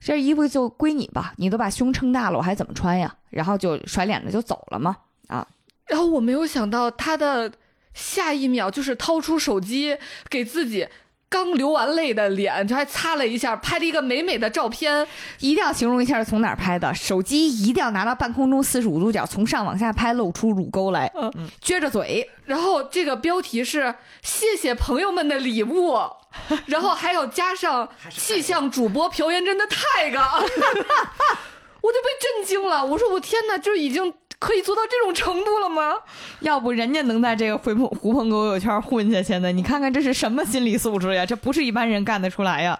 [0.00, 3.14] 这衣服就归你吧，你都把胸撑大了，我还怎么穿呀？
[3.28, 4.96] 然后就甩脸子就走了嘛。
[5.28, 5.46] 啊，”
[5.86, 7.52] 然后我没有想到他的
[7.94, 9.96] 下一秒就是掏出手机
[10.28, 10.88] 给自己。
[11.28, 15.06] 刚流完泪的脸，就还擦了一下，拍了一个美美的照片。
[15.38, 16.92] 一定要形容一下是从哪儿拍的。
[16.92, 22.28] 手机一定要拿到半空中四十五度角，从上往下拍，露出乳沟来，嗯嗯，撅着嘴。
[22.46, 23.94] 然后这个标题是
[24.24, 25.94] “谢谢朋友们的礼物”，
[26.66, 30.14] 然后还有加上气象主播朴元珍的 tag，
[31.80, 32.84] 我就被震惊了。
[32.84, 35.94] 我说我天哪，就已经可以做到这种程度了吗？
[36.40, 39.50] 要不人家能在这个狐朋狐朋狗友圈混下去呢？
[39.52, 41.26] 你看看这是什么心理素质呀？
[41.26, 42.78] 这不是一般人干得出来呀！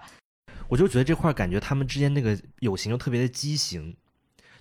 [0.68, 3.96] 我就觉得这块感觉他们之间那个友情就特别的畸形，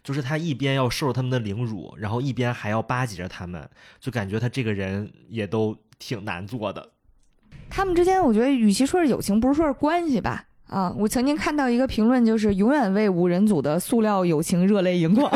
[0.03, 3.69] 就是他一边要受他们的凌辱，然后一边还要巴结着他们，
[3.99, 6.93] 就感觉他这个人也都挺难做的。
[7.69, 10.43] 他们之间，我觉得与其说是友情，不如说是关系吧。
[10.67, 15.31] 啊，我曾经看到一个评论，就是永远为五人组的塑料友情热泪盈眶。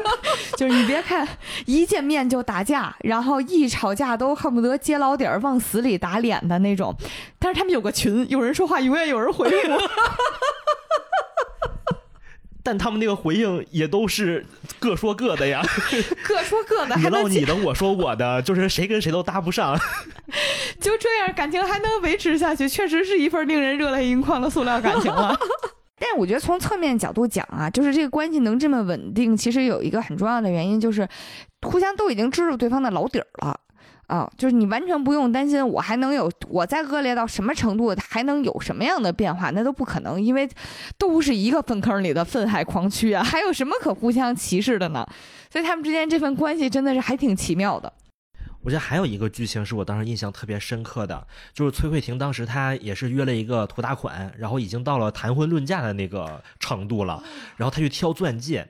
[0.56, 1.28] 就是你别看
[1.66, 6.94] 一见面就打架，然后一吵架都恨不得揭老底儿往死里打脸的那种，
[7.38, 9.56] 但是他们有个群，有人说话永远有人回复。
[12.68, 14.44] 但他们那个回应也都是
[14.78, 15.62] 各说各的呀，
[16.22, 19.74] 各说各的，你还能唠你的，我说我的，就是谁跟谁都搭不上。
[20.78, 25.34] 就这样，感情还能维持下去，确实是一份令人热泪盈眶的塑料感情了。
[25.98, 31.08] 但我觉得从侧面角度讲啊，就是这个关系能这么稳定，其实有一个很重要的原因，就是
[31.62, 33.58] 互相都已经知道对方的老底儿了。
[34.08, 39.50] 啊，就是你完全不用担心，我还能有我再恶劣到什么程度，还能有什么样的变化？
[39.50, 40.48] 那都不可能，因为
[40.96, 45.06] 都是一个粪坑里的粪海狂蛆啊，还有什么可互相歧视的呢？
[45.50, 47.92] 所以他们之间这份关系真的是还挺奇妙的。
[48.62, 57.22] 我觉得还有一个剧情是我当时印象特别深刻的，就是崔慧婷当时她也是约了一个图大款，然后已经到了谈婚论嫁的那个程度了，
[57.56, 58.66] 然后她去挑钻戒。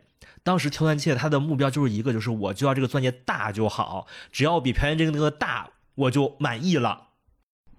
[0.49, 7.09] 当时挑钻戒，她的目标就是一个，就是我就要这个钻戒大就好，只要比朴妍珍那个大，我就满意了。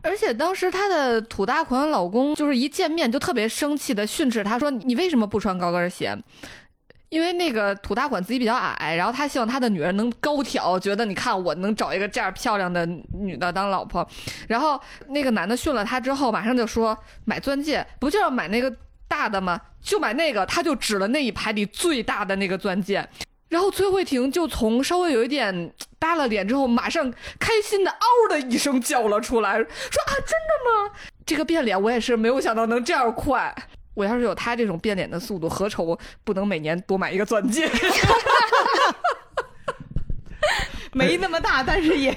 [0.03, 6.15] 而且当时她的土大款老公就是一见面就特别生气的训斥她说：“你为什么不穿高跟鞋？”
[7.09, 14.07] 因为那个土大款自己比较矮，然后他希望他的女儿能高挑，觉得你看我能找一个这样漂亮的女的当老婆。
[14.47, 16.95] 然后那个男的训了他之后，马上就说
[17.26, 18.72] 买钻戒不就要买那个
[19.10, 19.60] 大的吗？
[19.82, 23.05] 就买那个，他就指了那一排里最大的那个钻戒。
[23.49, 27.97] 然后崔慧婷就从稍微有一点耷了脸之后，马上开心的嗷
[28.30, 30.91] 的一声叫了出来，说啊，真的吗？
[31.26, 33.53] 这个变脸我也是没有想到能这样快。
[33.95, 37.68] 我要是有他这种变脸的速度，何愁不能每年多买一个钻戒？
[40.93, 42.16] 没那么大，但是也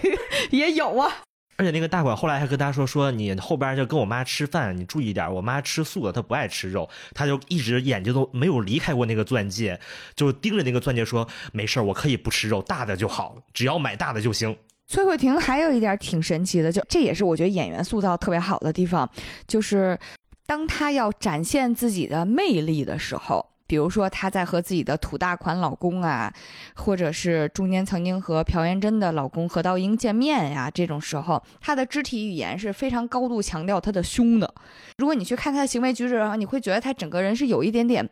[0.51, 1.13] 也有啊。
[1.57, 6.89] 而且那个大管后来还跟他说说你后边就跟我妈吃饭，你注意点，我妈吃素的，她不爱吃肉。
[7.15, 9.79] 他就一直眼睛都没有离开过那个钻戒，
[10.17, 14.57] 就盯着那个钻戒说没事我可以不吃肉，大的就好，只要买大的就行。
[14.89, 19.09] 崔慧婷还有一点挺神奇的，就这也是我觉得演员塑造特别好的地方，
[19.47, 19.99] 就是
[20.47, 26.31] 当她要展现自己的魅力的时候，比如说她在和自己的土大款老公啊，
[26.75, 34.55] 或者是中间曾经和朴元珍的老公何道英见面呀，这种时候，她的肢体语言是非常高度强调她的胸的。
[34.99, 38.07] 如果你去看她的行为举止的话，你会觉得她整个人是有一点点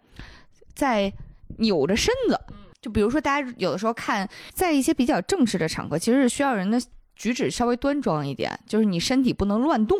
[0.75, 1.13] 在
[1.59, 2.41] 扭着身子。
[2.81, 6.81] 就比如说，大家有的时候看，在一些比较正式的场合，其实是需要人的
[7.15, 9.99] 举止稍微端庄一点，就是你身体不能乱动。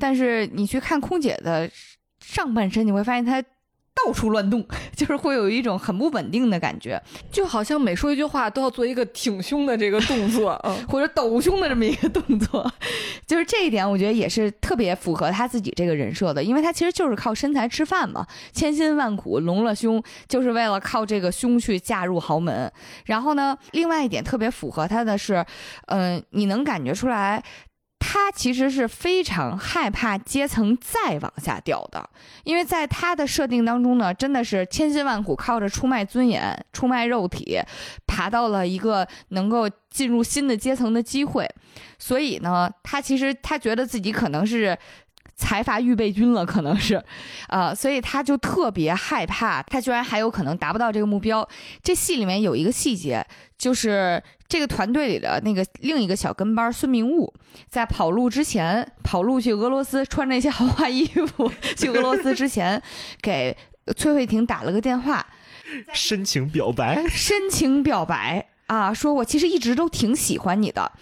[0.00, 1.70] 但是你去看空姐的
[2.18, 3.40] 上半身，你会发现她
[4.04, 12.70] 到处乱动， 就是会有一种很不稳定的感觉，就好像每说一句话都要做一个挺胸的这个动作，嗯， 或者抖胸的这么一个动作。
[13.26, 22.70] 就是这一点，我觉得也是特别符合他自己这个人设的，因为他其实就是靠身材吃饭嘛，千辛万苦隆了胸，就是为了靠这个胸去嫁入豪门。
[23.04, 25.44] 然后呢，另外一点特别符合他的是，
[25.88, 27.42] 嗯、你能感觉出来。
[27.98, 32.08] 他其实是非常害怕阶层再往下掉的，
[32.44, 37.60] 因为在他的设定当中呢，真的是千辛万苦靠着出卖尊严、出卖肉体，
[38.06, 41.48] 爬到了一个能够进入新的阶层的机会。
[41.98, 44.78] 所以呢，他其实他觉得自己可能是
[45.38, 47.02] 财阀预备军了，可能是，
[47.48, 51.48] 呃，所以他就特别害怕，他居然还有可能达不到这个目标。
[51.82, 53.24] 这戏里面有一个细节，
[53.56, 57.32] 就是这个团队里的那个另一个小跟班孙明悟，
[57.70, 62.82] 在跑路之前，跑路去俄罗斯，穿着一些豪华衣服 去俄罗斯之前，
[63.22, 63.56] 给
[63.96, 65.24] 崔慧婷打了个电话，
[65.94, 70.92] 深情表白，深情表白啊，说我其实一直都挺喜欢你的。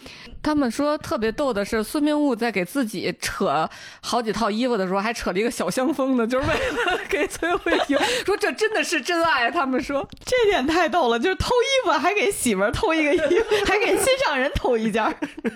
[0.46, 3.68] 他们说特别逗的是，孙明悟在给自己扯
[4.00, 9.50] 好几套衣服的时候，还扯了一个小香风呢，就是为了给崔慧婷说这真的是真爱。
[9.50, 15.04] 他们说这点太逗了，就是偷衣服还给媳妇儿偷一个衣服，还给心上人偷一件。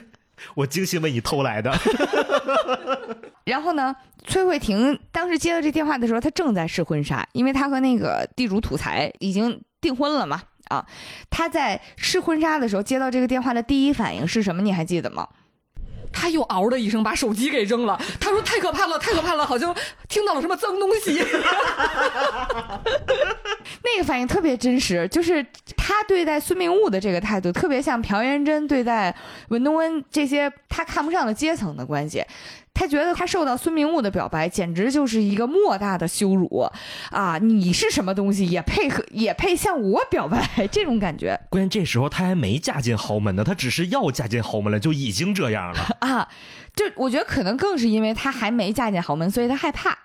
[0.57, 1.73] 我精心为你偷来的。
[3.47, 3.95] 然后呢，
[4.27, 10.43] 崔慧婷当时接到这电话的时候，她正在试婚纱，因为她和那个地主土财已经订婚了嘛。
[10.71, 10.87] 啊，
[11.29, 14.63] 他在试婚纱的时候接到这个电话的第一反应是什么？
[14.63, 15.29] 你还记得吗？
[16.13, 17.97] 他又嗷的一声把手机给扔了。
[18.19, 19.73] 他说太可怕了，太可怕了，好像
[20.09, 21.23] 听到了什么脏东西。
[23.85, 25.47] 那个反应特别真实，就是
[25.77, 29.15] 他对待孙明悟的这个态度，特别像朴元贞对待
[29.51, 32.25] 文东恩这些他看不上的阶层的关系。
[32.73, 36.67] 他觉得他受到孙明悟的表白，简直就是一个莫大的羞辱
[37.11, 37.37] 啊！
[37.39, 40.67] 你是什么东西，也配合也配向我表白？
[40.73, 45.97] 这种感觉关键这时候他还没嫁进豪门呢，他只是要嫁进豪门了，就已经这样了。
[46.01, 46.29] 啊！
[46.75, 49.99] 就我觉得可能更是因为他还没嫁进豪门，所以他害怕。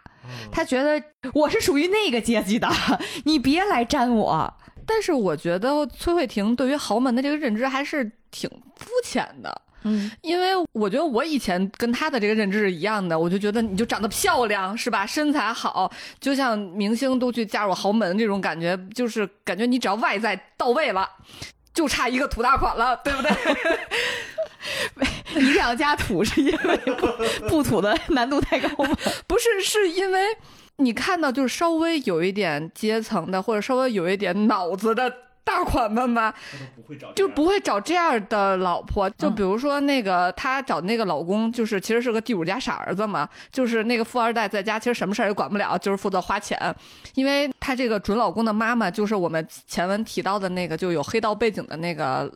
[0.52, 1.02] 他觉得
[1.34, 2.68] 我是属于那个阶级的，
[3.26, 4.54] 你别来沾我。
[4.88, 9.62] 但是我觉得崔慧婷对于豪门的这个认知还是挺肤浅的。
[9.86, 21.08] 嗯，因为我觉得我以前跟他的这个认知是一样的，我就觉得你就长得漂亮是吧，身材好，就像明星都去嫁入豪门这种感觉，就是感觉你只要外在到位了，
[21.74, 23.32] 就差一个土大款了，对不对？
[25.36, 28.98] 一定要加土，是因为不不土的难度太高吗？
[29.28, 30.20] 不是，是因为
[30.78, 35.25] 你看到就是稍微有一点阶层的，或者稍微有一点脑子的。
[35.46, 36.34] 大款们吧，
[37.16, 39.08] 就不会找这样的老婆。
[39.12, 46.76] 就比如说那个她找那个老公，就是其实是个地主家傻儿子嘛，就是那个富二代在家其实什么事儿也管不了，就是负责花钱。
[47.14, 52.30] 因为她这个准老公的妈妈就是我们前文提到的那个就有黑道背景的那个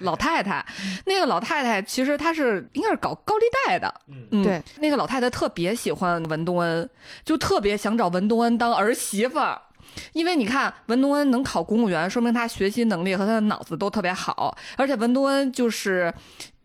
[0.00, 0.64] 老太太。
[1.06, 3.94] 那个老太太其实她是应该是搞高利贷的，
[4.32, 4.60] 嗯，对。
[4.80, 6.90] 那个老太太特别喜欢文东恩，
[7.24, 9.62] 就特别想找文东恩当儿媳妇儿。
[10.12, 16.12] 因为你看文东恩能考公务员，说明他学习能力和他的脑子都特别好，而且文东恩就是。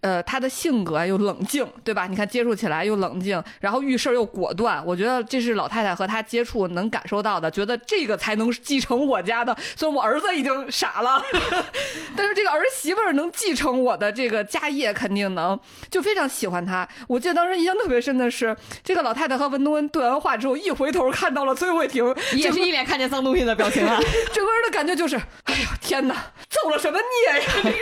[0.03, 2.05] 呃，他的性格又冷静，对吧？
[2.07, 4.85] 你看接触起来又冷静，然后遇事又果断。
[4.85, 9.55] 我觉得这是老太太和他接触能感受到的，觉得这个才能继承我家的。
[9.77, 11.23] 虽然我儿子已经傻了，
[12.17, 15.57] 但是这个儿媳妇儿能继承我的这个家业，肯定能，
[15.89, 16.85] 就非常喜欢他。
[17.07, 23.97] 我记得当时印象特别深的是，这个老太太和文东恩对完话之后，一回头看到了崔慧婷，也是一脸看见脏东西的表情啊，
[24.33, 26.13] 整个人的感觉就是，哎呀天哪，
[26.49, 27.77] 造了什么孽呀！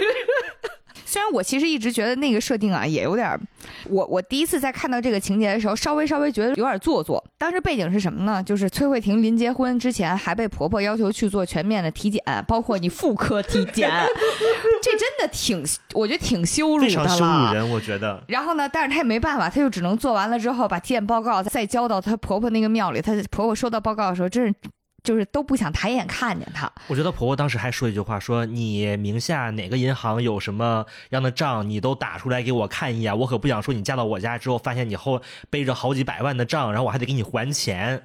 [1.12, 3.38] 虽然我其实一直觉得那个设定啊也有点儿，
[3.90, 7.22] 我我第一次在看到这个情节的时候，稍微稍微觉得有点做作。
[7.38, 8.42] 当时背景是什么呢？
[8.42, 13.92] 就是崔慧婷临结婚之前还被婆婆要求去做全面的体检，包括你妇科体检，
[14.82, 15.62] 这真的挺，
[15.94, 17.54] 我觉得挺羞辱的非常羞辱。
[17.54, 18.24] 人，我觉得。
[18.28, 23.02] 然后呢，但是她也没办法，她就只能做完了之后把体检报告再交到她婆婆那个庙里。
[23.02, 24.56] 她婆婆收到报告的时候，真是
[25.04, 26.72] 就是都不想抬眼看见他。
[26.88, 38.04] 我觉得婆婆当时还说一句话，说你名下哪个银行有什么样的账，你都打出来给我看一眼，我可不想说你嫁到我家之后，发现你后背着好几百万的账，然后我还得给你还钱。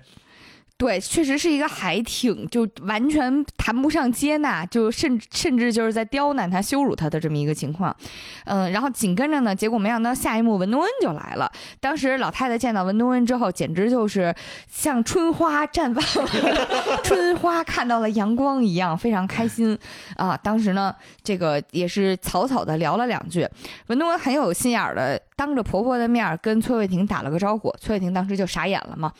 [0.78, 7.96] 对，确实是一个还挺就完全谈不上接纳，就甚至甚至就是在刁难他、羞辱他的这么一个情况。
[8.44, 11.50] 嗯，然后紧跟着呢，结果没想到下一幕文东恩就来了。
[11.80, 14.34] 当时老太太见到文东恩之后，简直就是
[14.68, 16.26] 像春花绽放，
[17.02, 19.78] 春花看到了阳光一样，非常开心
[20.16, 20.36] 啊。
[20.36, 23.48] 当时呢，这个也是草草的聊了两句，
[23.86, 29.10] 文东恩很有心眼儿的，当着婆婆的面儿跟崔慧婷打了个招呼，崔慧婷当时就傻眼了嘛。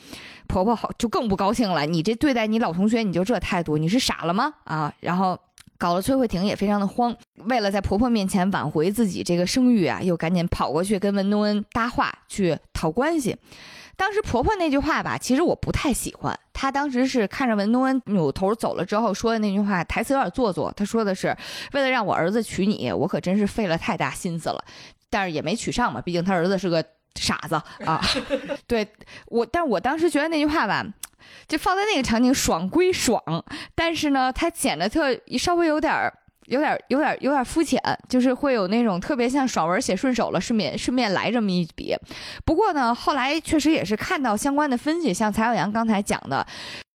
[0.47, 4.51] 婆婆好就更不高兴了，你这对待你老同学你就这态度，你是傻了吗？
[4.63, 5.37] 啊，然后
[5.77, 13.37] 搞得崔慧婷也非常的慌，为了在婆婆面前挽回自己这个声誉啊，又赶紧跑过去跟文东恩搭话去讨关系。
[13.95, 16.39] 当时婆婆那句话吧，其实我不太喜欢。
[16.53, 20.71] 她当时是看着文东恩扭头走了之后说的那句话，台词有点做作。
[20.75, 21.35] 她说的是
[21.73, 24.63] 为了让我儿子娶你，我可真是费了太大心思了，
[25.09, 26.83] 但是也没娶上嘛，毕竟他儿子是个。
[27.17, 27.55] 傻子
[27.85, 28.01] 啊，
[28.67, 28.87] 对
[29.27, 30.85] 我，但我当时觉得那句话吧，
[31.47, 33.21] 就放在那个场景爽归爽，
[33.75, 36.13] 但是呢，它显得特稍微有点儿、
[36.45, 41.95] 有点、有点、有点肤浅，就是会有那种特别像爽文写顺手了，顺便顺便来这么一笔。
[42.45, 46.45] 不过呢，后来确实也是看到相关的分析，像蔡小阳刚才讲的，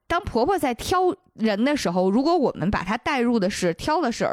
[0.07, 4.29] 当婆婆在挑人的时候，如果我们把她带入的是挑的是。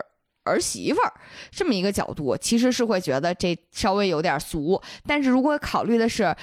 [0.49, 1.13] 儿媳妇儿
[1.51, 4.81] 这么一个角度，其实是会觉得这稍微有点俗。
[5.05, 6.35] 但是如果考虑的是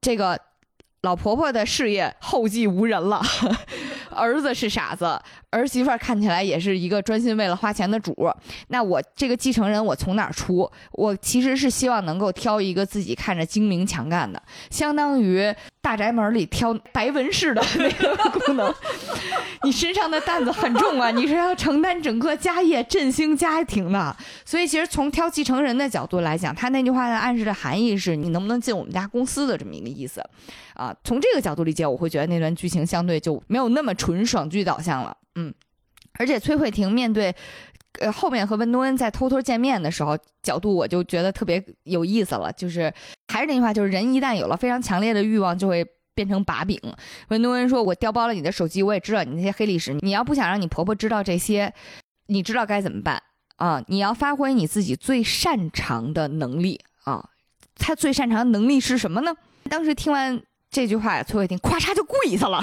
[0.00, 0.38] 这个
[1.02, 3.22] 老婆婆的事业后继无人了，
[4.10, 5.20] 儿子是傻子，
[5.50, 8.14] 儿媳妇儿看起来也是一个专心为了花钱的主，
[8.68, 10.70] 那我这个继承人我从哪儿出？
[10.92, 15.54] 我其实是希望能够挑一个自己看着精明强干的，相当于。
[15.84, 18.74] 大宅门里挑白文士的那个功能，
[19.64, 24.16] 你身上的担子很重啊，你是要承担整个家业、振兴家庭的。
[24.46, 30.22] 所以，其实从挑继承人的角度来讲，他那句话的暗示的含义是你能不能进我们家公司的这么一个意思
[30.72, 30.96] 啊。
[31.04, 35.14] 从这个角度理解，我会觉得那段剧情相对就没有那么纯爽剧导向了。
[35.34, 35.52] 嗯，
[36.18, 37.34] 而且崔慧婷面对。
[38.00, 42.52] 呃，后面和文东恩在偷偷见面的时候，角度我就觉得特别有意思了。
[42.52, 42.92] 就是
[43.28, 46.80] 还是那句话，就是人一旦有了非常强烈的欲望，就会变成把柄。
[47.28, 49.94] 文东恩说：“我调包了你的手机，我也知道你那些黑历史。
[50.00, 51.72] 你要不想让你婆婆知道这些，
[52.26, 53.22] 你知道该怎么办
[53.56, 53.82] 啊？
[53.88, 57.30] 你要发挥你自己最擅长的能力啊！
[57.76, 59.34] 他最擅长的能力是什么呢？”
[59.70, 62.62] 当时听完这句话，崔慧婷咵嚓就跪下了。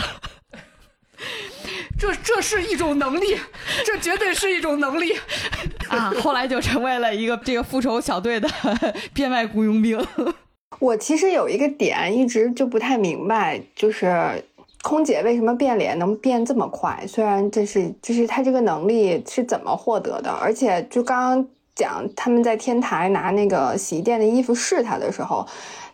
[2.00, 3.38] 这这是一种能力，
[3.86, 5.14] 这绝对是一种能力
[5.88, 6.12] 啊！
[6.22, 8.50] 后来就成为了一个这个复仇小队的
[9.14, 10.04] 编外雇佣兵。
[10.80, 14.44] 我其实有一个点一直就不太明白，就是
[14.82, 17.06] 空姐为什么变脸能变这么快？
[17.08, 20.32] 虽然这是就是她这个能力是怎么获得的？
[20.32, 25.48] 而且就刚刚讲他们在天台拿那个洗衣店的衣服试她的时候。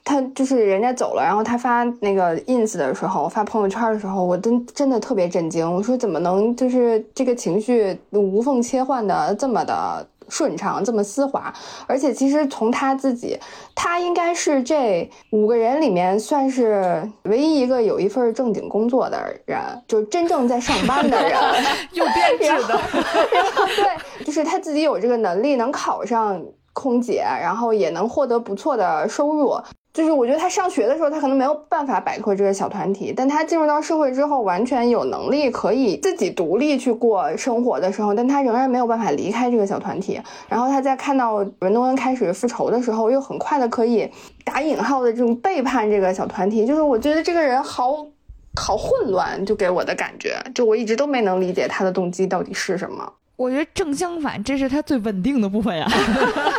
[0.07, 5.69] 他就是人家走了，然后他发那个 ins 的时候，发朋友圈的时候，我真真的特别震惊。
[5.69, 11.53] 我说怎么能就是这个情绪无缝切换的这么的顺畅，这么丝滑？
[11.87, 13.37] 而且其实从他自己，
[13.75, 21.37] 他应该是这五个人里面算是唯一一个有一份正经工作的人，就是真正在上班的人，
[21.91, 22.79] 有编制的。
[23.75, 26.41] 对，就是他自己有这个能力，能考上
[26.71, 29.53] 空姐，然后也能获得不错的收入。
[29.97, 40.21] 就是我觉得他上学的时候，他可能没有办法摆脱这个小团体，但他进入到社会之后，完全有能力可以自己独立去过生活的时候，但他仍然没有办法离开这个小团体。
[40.47, 44.07] 然后他在看到文东恩开始复仇的时候，又很快的可以
[44.45, 46.63] 打引号的这种背叛这个小团体。
[46.63, 48.05] 就是我觉得这个人好
[48.55, 53.11] 好混乱，就给我的感觉，就我一直都没能理解他的动机到底是什么。
[53.35, 55.87] 我觉得正相反，这是他最稳定的部分呀。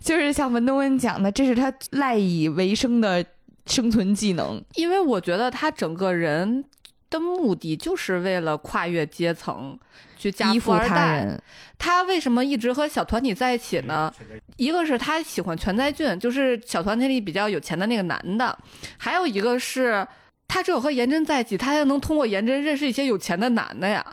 [0.00, 3.24] 就是像文东恩讲的，这是他赖以为生的
[3.66, 4.62] 生存技能。
[4.74, 6.64] 因为我觉得他整个人
[7.08, 9.78] 的目的就是为了跨越阶层，
[10.16, 11.40] 去依附他人。
[11.78, 14.12] 他为什么一直和小团体在一起呢？
[14.56, 18.54] 一个是他喜欢全在俊，就是小团体里比较有钱的那个男的；
[18.98, 20.06] 还有一个是
[20.48, 24.04] 他只有和颜真在一起，他才能通过颜真认识一些有钱的男的呀。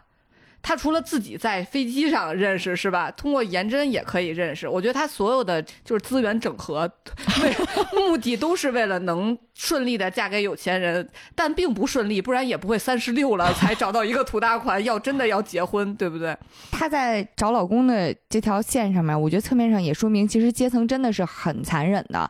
[0.68, 3.10] 他除了自己在飞机上认识是吧？
[3.12, 4.68] 通过颜真也可以认识。
[4.68, 6.92] 我觉得他所有的就是资源整合，
[7.96, 16.36] 目的都是为了能顺利的嫁给有钱人，但并不顺利，不然也不会三十六了 才找到一个土大款，要真的要结婚，对不对？
[16.70, 22.30] 她在找老公的这条线上面，我觉得侧面上也说明，其实阶层真的是很残忍的。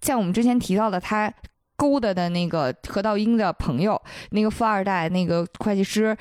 [0.00, 1.32] 像我们之前提到的，他
[1.76, 6.16] 勾搭的那个何道英的朋友，那个富二代，那个会计师。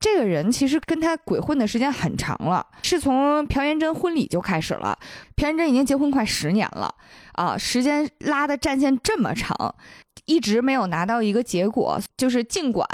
[0.00, 4.96] 这个人其实跟他鬼混的时间很长了，是从朴元贞婚礼就开始了。
[5.34, 6.94] 朴元贞已经结婚快十年了
[7.32, 9.74] 啊，时间拉的战线这么长，
[10.26, 12.00] 一直没有拿到一个结果。
[12.16, 12.86] 就是尽管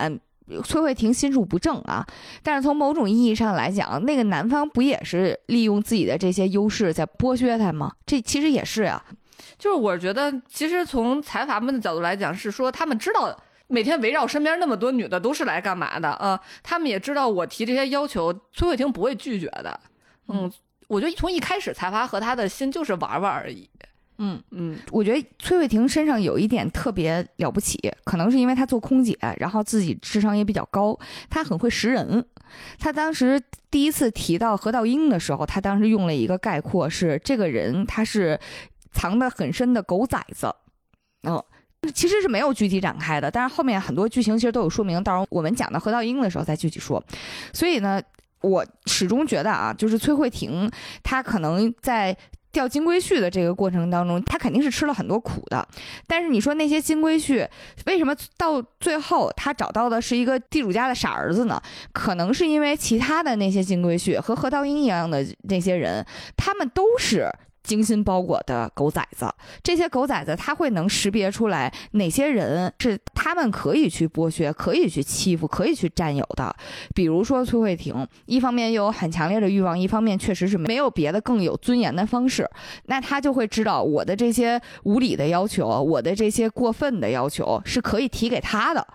[0.64, 2.06] 崔慧婷心术不正啊，
[2.42, 7.92] 但是从某种意义上来讲，那个男方不也是利用自己的这些优势在剥削他吗？
[8.06, 9.02] 这其实也是呀。
[9.58, 13.38] 就是我觉得，其实从财阀们的角度来讲，是说他们知道。
[13.66, 16.38] 每天围绕身边那么多女的都是来干嘛的啊？
[16.62, 19.80] 他们也知道我提这些要求，崔慧婷不会拒绝的。
[20.28, 20.52] 嗯，
[20.86, 23.68] 我觉得从一开始财阀和他的心就是玩玩而已。
[24.18, 30.96] 嗯嗯，我觉得崔慧婷身上有一点特别了不起，可能是因为她做空姐，然后自己智商也比较高，
[31.28, 32.24] 她很会识人。
[32.78, 38.38] 她当时第一次提到何道英的时候，她当时用了一个概括是：这个人他是
[38.92, 40.54] 藏得很深的狗崽子。
[41.22, 41.42] 嗯。
[41.92, 47.02] 其实是没有具体展开的，但是后面很多剧情其实都有说明，到时候我们讲到何道英的时候再具体说。
[47.52, 48.00] 所以呢，
[48.40, 50.70] 我始终觉得啊，就是崔慧婷
[51.02, 52.16] 她可能在
[52.52, 55.66] 钓金龟婿的这个过程当中，她肯定是吃了很多苦的。
[56.06, 57.48] 但是你说那些金龟婿
[57.86, 61.60] 为什么到最后他找到的是一个地主家的傻儿子呢？
[61.92, 66.04] 可能是因为其他的那些金龟婿和何道英一样的那些人，
[66.36, 67.28] 他们都是。
[67.64, 69.26] 精心包裹的狗崽子，
[69.62, 76.54] 这些狗崽子他会能识别出来哪些人是他们可以去剥削、可以去欺负、可以去占有的。
[76.94, 82.48] 比如说崔慧婷，一方面又有很强烈的欲望，一方面确实是没有别的更有尊严的方式，
[82.84, 88.86] 那他就会知道我的这些无理的要求，我的这些过分的要求是可以提给他的。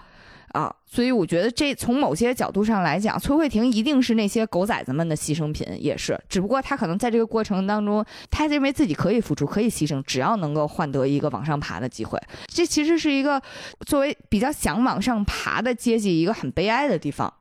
[0.51, 6.19] 啊，所以我觉得这从某些角度上来讲，崔慧婷一定是那些狗崽子们的牺牲品，也是。
[6.27, 12.19] 只不过她可能在这个过程当中，她认为自己可以付出，可以牺牲，只要能够换得一个往上爬的机会。
[12.47, 13.41] 这其实是一个
[13.85, 17.31] 作为比较想往上爬的阶级一个很悲哀的地方。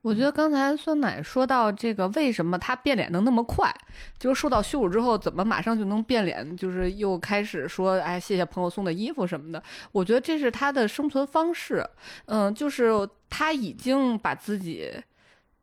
[0.00, 3.74] 我觉得刚才酸奶说到这个，为什么他变脸能那么快？
[4.18, 6.56] 就是受到羞辱之后，怎么马上就能变脸？
[6.56, 9.62] 就是又开始说，哎，谢谢朋友送的衣服什么的。
[9.90, 11.84] 我觉得这是他的生存方式。
[12.26, 14.88] 嗯，就是他已经把自己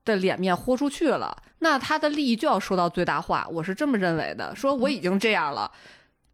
[0.04, 3.48] 的脸面豁出去了，那他的利益就要说到最大化。
[3.50, 4.54] 我是这么认为的。
[4.56, 5.72] 说我已经这样了，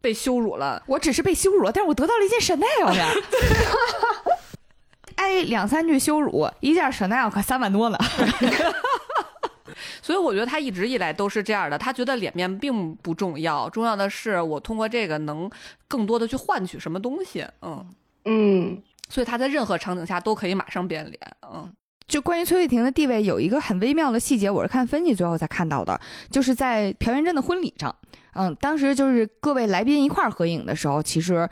[0.00, 3.08] 被羞辱了，我只是被羞辱了，但是我得到了一件 Chanel 呀。
[5.22, 7.98] 挨两三句羞辱，一件 Chanel 可三万多呢。
[10.02, 15.48] 所以我觉得他一直以来都是这样的，他觉得脸面并不重要，重要的是我通过这个能
[15.86, 17.46] 更多的去换取什么东西。
[17.62, 17.86] 嗯
[18.24, 21.18] 嗯，所以他在任何场景下都可以马上变脸。
[21.42, 21.72] 嗯，
[22.08, 25.98] 就关于崔慧婷的地位，有一个很微妙的细节，我是看分析最后才看到的，
[26.30, 27.94] 就是在朴元贞的婚礼上，
[28.34, 31.48] 嗯，当时就是各位来宾一块儿合影的时候，其实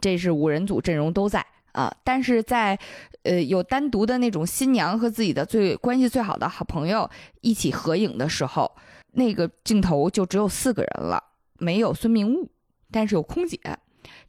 [0.00, 1.44] 这是五人组阵容都在。
[1.78, 1.94] 啊！
[2.02, 2.76] 但是在，
[3.22, 7.08] 呃，有单独的那种新娘和自己的最关系最好的好朋友
[7.40, 8.74] 一起合影的时候，
[9.12, 11.22] 那个镜头就只有四个人了，
[11.58, 12.50] 没有孙明悟，
[12.90, 13.60] 但是有空姐，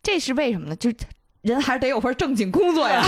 [0.03, 0.76] 这是为什么呢？
[0.76, 0.91] 就
[1.41, 3.03] 人还是得有份正经工作呀。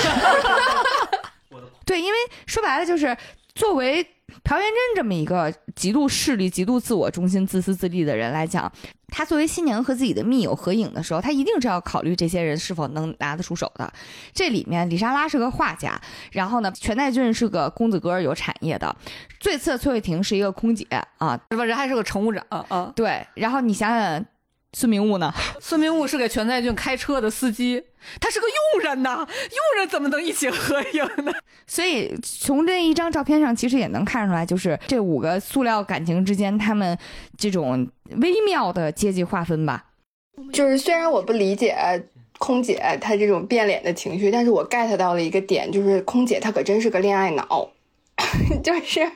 [1.86, 3.16] 对，因为说白了就是
[3.54, 4.04] 作为。
[4.44, 8.72] 朴元珍这么一个极度势利、极度自我中心、自私自利的人来讲，
[9.08, 13.92] 他作为新娘和自己的密友合影的时候，他一定是要考虑这些人是否能拿得出手的。
[14.34, 16.00] 这里面，李莎拉是个画家，
[16.32, 18.96] 然后呢，全代俊是个公子哥有产业的，
[19.40, 20.86] 最次崔慧婷是一个空姐
[21.18, 21.64] 啊，是吧？
[21.64, 22.92] 人还是个乘务长啊。
[22.96, 24.26] 对，然后你想想。
[24.74, 25.34] 孙明悟呢？
[25.60, 27.84] 孙明悟是给全在俊开车的司机，
[28.20, 31.34] 他是个佣人呐，佣人怎么能一起合影呢？
[31.68, 36.98] 所以从这一张照片上，其实也能看出来，就是这五个塑料感情之间，他们
[37.38, 37.88] 这种
[38.22, 39.86] 微妙的阶级划分吧。
[40.54, 41.76] 就是虽然我不理解
[42.40, 47.70] 空姐她这种变脸的情绪，但是我 get 到了一个点，就是空姐她可真是个恋爱脑，
[48.64, 49.12] 就是。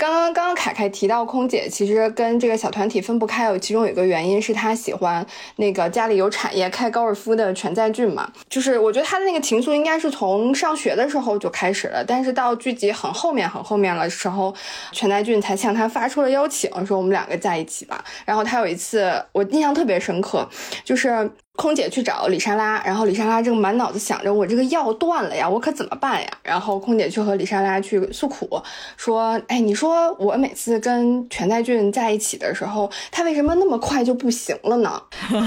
[0.00, 5.26] 刚刚刚刚凯凯提到空姐其实跟这个小团体分不开，有其中有一个原因是她喜欢
[5.56, 14.54] 那个家里有产业开高尔夫的全在俊嘛，就是我觉得他的那个情愫应该是从上学的时候就开始了，但是到剧集很后面很后面了时候，
[14.92, 18.04] 全在俊才向他发出了邀请，说我们两个在一起吧。
[18.24, 20.48] 然后他有一次我印象特别深刻，
[20.84, 21.28] 就是。
[21.58, 26.28] 空姐去找李莎拉，然后李莎拉正满脑子想着我这个药断了呀，我可怎么办呀？
[26.44, 28.62] 然后空姐去和李莎拉去诉苦，
[28.96, 35.02] 说：“哎，你说说我每次跟全在俊在一起的时候，他为什么那么快就不行了呢？”
[35.32, 35.38] 我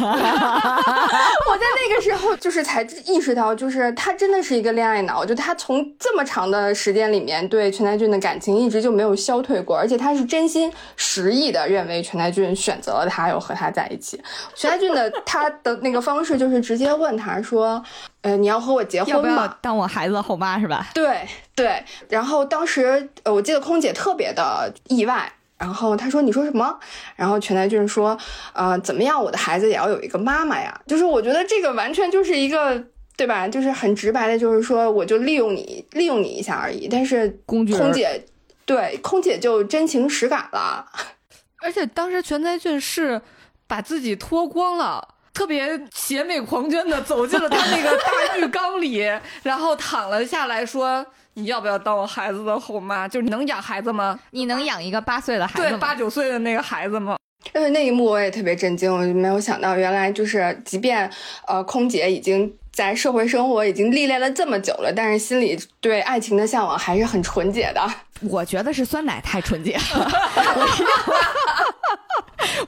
[1.57, 14.19] 在那个时候就是才意识到，就是他真的是一个恋爱脑，就他从这么长的时间里面对全在俊的感情一直就没有消退过，而且他是真心实意的认为全在俊选择了他，要和他在一起。
[14.55, 15.91] 全在俊的他的那。
[15.91, 17.83] 个方式就是直接问他说
[18.21, 20.87] ：“呃，你要和我结婚要不要吗？”当我孩子的后妈是吧？
[20.93, 26.79] 对对，然后当时呃，我记得空姐特别的意外，然后她说：“你说什么？”
[27.15, 28.17] 然后全在俊说
[28.53, 32.83] ：“呃，怎么样，我的孩子也要有一个妈妈呀？”就是我觉得这个完全就是一个。
[33.17, 33.47] 对吧？
[33.47, 36.87] 就是很直白的，就是说，我就利用你，利用你一下而已。
[36.87, 38.25] 但是工具人空姐，
[38.65, 40.87] 对空姐就真情实感了。
[41.61, 43.21] 而且当时全在俊是
[43.67, 48.97] 把自己脱光了，特别邪魅狂狷的走进了他那个大浴缸里，
[49.43, 51.05] 然后躺了下来说
[51.35, 53.07] ：“你要不要当我孩子的后妈？
[53.07, 54.19] 就是你能养孩子吗？
[54.31, 55.77] 你能养一个八岁的孩子对，吗？
[55.79, 57.15] 八九岁的那个孩子吗？”
[57.53, 61.09] 但是那一幕我也特别震惊，我就没有想到，原来就是即便
[61.47, 67.81] 呃空姐已经在社会生活已经历练了这么久了，但是心里对爱情的向往还是很纯洁的。
[68.29, 70.11] 我觉得是酸奶太纯洁了，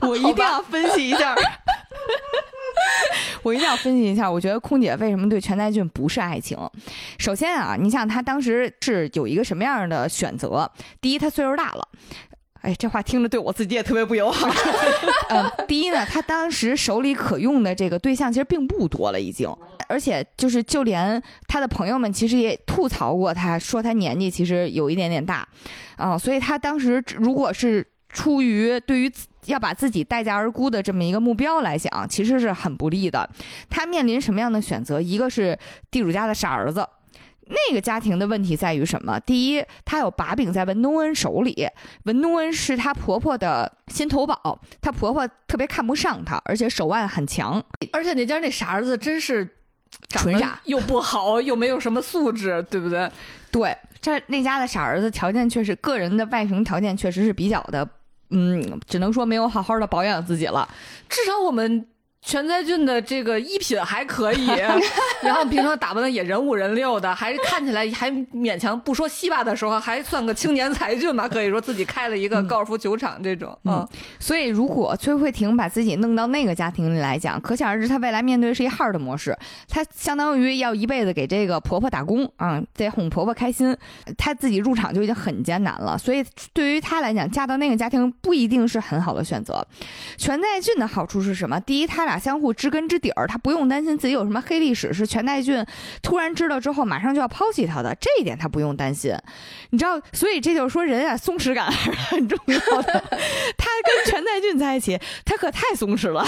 [0.02, 1.36] 我一定要我一定要分析一下。
[3.42, 6.58] 我一定要分析一下，我觉得空姐为什么对全在俊不是爱情？
[7.18, 10.70] 首先啊，你想他当时是有一个什么样的选择？
[11.00, 11.88] 第一，他岁数大了。
[12.62, 14.48] 哎，这话听着对我自己也特别不友好。
[15.28, 19.46] 嗯， 第一呢，他当时手里可用的这个对象其实并不多了，已经，
[19.86, 25.46] 而且就是就连他的朋友们其实也吐槽过他，说他年纪其实有一点点大，
[25.96, 33.28] 啊、所以他当时如果是出于对于自要把自己待价而沽的这么一个目标来讲，其实是很不利的。
[33.68, 35.00] 他面临什么样的选择？
[35.00, 35.58] 一个是
[35.90, 36.86] 地主家的傻儿子。
[37.46, 39.20] 那个家庭的问题在于什么？
[39.20, 41.68] 第一，她有把柄在文东恩手里，
[42.04, 47.62] 文东恩是她婆婆的心头宝，她婆婆特别看不上她，而且手腕很强。
[47.92, 49.44] 而且那家那傻儿子真是
[50.08, 53.10] 长得纯傻又不好，又没有什么素质，对不对？
[53.50, 57.86] 对，这那家的傻儿子条件确实，个人的外形条件确实是比较的，
[58.36, 60.68] 嗯，只能说没有好好的保养自己了。
[61.08, 61.86] 至少我们
[62.24, 64.46] 全在俊的这个衣品还可以，
[65.22, 73.86] 然后平常打扮的也人五人六的，还看起来还勉强不说稀巴的时候，还算个青年才俊吧，可以说自己开了一个高尔夫球场这种，嗯，
[74.18, 79.36] 所以如果崔慧婷把自己弄到那个家庭里来讲，可想而知，她未来面对是一 hard 模式，
[79.68, 83.76] 她相当于要一辈子给这个婆婆打工啊、得哄婆婆开心，
[84.16, 89.64] 她自己入场就已经很艰难了，所以对于她来讲，嫁到那个家庭不一定是很好的选择。
[90.16, 91.60] 全在俊的好处是什么？
[91.60, 95.64] 第一，他俩相互知根知底儿，他不用担心自己有什么黑历史，是全在俊
[96.02, 99.14] 突然知道之后马上就要抛弃他的，这一点他不用担心。
[99.70, 102.92] 你知道，所以这就是说人啊，松弛感还是很重要的。
[103.56, 106.24] 他跟全在俊在一起，他可太松弛了，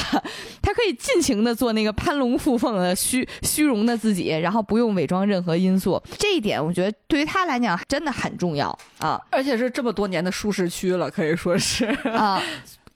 [0.62, 6.02] 他可以尽情的做那个攀龙附凤的虚虚荣的自己，然后不用伪装任何因素。
[6.18, 11.84] 这一点我觉得对于他来讲真的很重要啊而且是这么多年的舒适区了，可以说是。
[12.12, 12.42] 啊！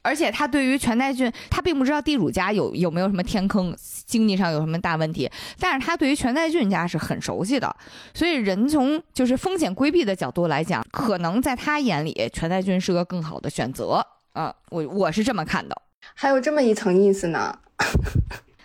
[0.03, 7.75] 而且他对于全代俊，他并不知道地主家有有没有什么天坑，经济上有什么大问题，但是他对于全代俊家是很熟悉的，
[8.15, 15.77] 所以人从就是风险规避的角度来讲，可能在他眼里，全代俊是个更好的选择啊，我我是这么看的
[16.15, 17.59] 还有这么一层意思呢。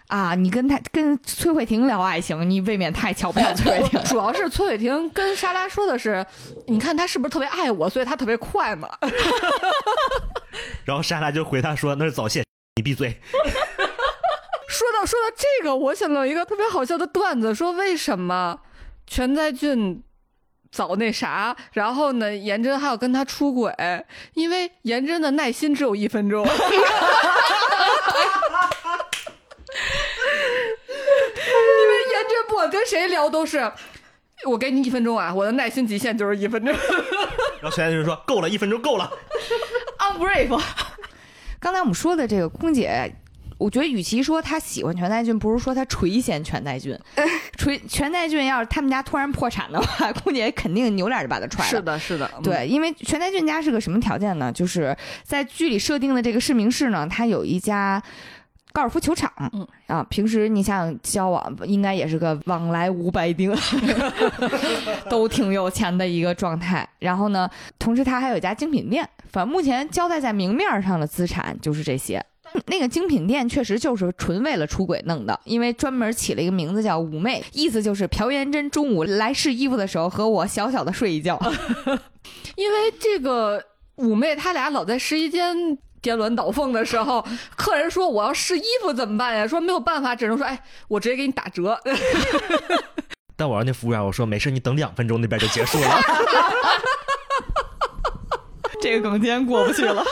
[0.08, 0.36] 啊。
[0.36, 6.26] 你跟他跟崔慧婷聊爱情，你未免太瞧不上崔慧婷 主要是崔慧婷跟莎拉说的是，
[6.68, 8.88] 你看他是不是特别爱我，所以他特别快嘛。
[10.84, 12.44] 然后莎拉就回他说：“那是早泄，
[12.76, 13.20] 你闭嘴。
[14.68, 18.60] 说到说到这个，我想到一个特别好笑的段子，说为什么
[19.08, 20.04] 全在俊
[20.72, 23.74] 早那啥，然后呢，颜真还要跟他出轨，
[24.34, 26.46] 因为颜真的耐心只有一分钟。
[31.48, 33.72] 因为颜真不管跟谁聊都是，
[34.46, 36.74] 我给你一分钟啊，我的耐心极限就是一分钟。”
[37.62, 39.10] 然后全在就说：“够了，一分钟够了。
[40.14, 40.62] Unbrave。
[41.60, 43.14] 刚才我们说的这个空姐，
[43.58, 46.98] 我觉得与其说她喜欢全代俊，不如说她垂涎全代俊。
[47.58, 51.70] 垂全代俊要是他们家突然破产的话， 空姐肯定扭脸就把他踹了。
[51.70, 54.52] 是的，是的，对，因为全代俊家是个什么条件呢？
[54.52, 58.02] 就是在剧里设定的这个市明市呢，他有一家
[58.76, 63.56] 高尔夫球场，嗯啊，平时你想交往，应该也是个往来无白丁，
[65.10, 66.86] 都挺有钱的一个状态。
[67.00, 67.50] 然后呢，
[67.80, 72.22] 同时他还有一家精品店，反正目前交代在明面上的资产就是这些。
[72.68, 81.40] 那个精品店确实就是纯为了出轨弄的，因为专门起了一个名字叫“妩媚”，意思就是朴妍珍中午来试衣服的时候和我小小的睡一觉。
[82.58, 83.64] 因为这个
[83.98, 85.56] 妩媚他俩老在试衣间
[86.06, 87.26] 颠鸾倒凤的时候，
[87.58, 89.48] 客人说我要试衣服怎么办呀？
[89.48, 91.82] 说没有办法，只能说哎，我直接给你打折。
[93.36, 96.00] ”但我让那服务员我说：“没事，你等两分钟，那边就结束了。
[98.80, 100.06] 这个梗今天过不去了。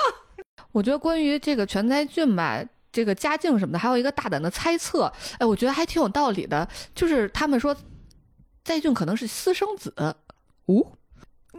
[0.71, 2.59] 我觉得关于这个全才俊吧，
[2.91, 6.67] 这个家境什么的，还有一个大胆的猜测，哎，我觉得还挺有道理的。
[6.95, 7.75] 就是他们说，
[8.63, 9.93] 在俊可能是私生子，
[10.65, 10.93] 哦，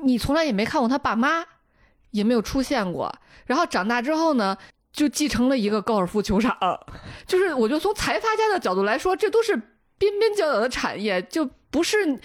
[0.02, 1.44] 你从来也没看过他爸妈，
[2.14, 3.12] 也没有出现过。
[3.44, 4.56] 然后长大之后呢，
[4.92, 6.56] 就继承了一个高尔夫球场。
[7.26, 9.54] 就是我觉得从财阀家的角度来说，这都是
[9.98, 12.18] 边边角角的产业，就不是，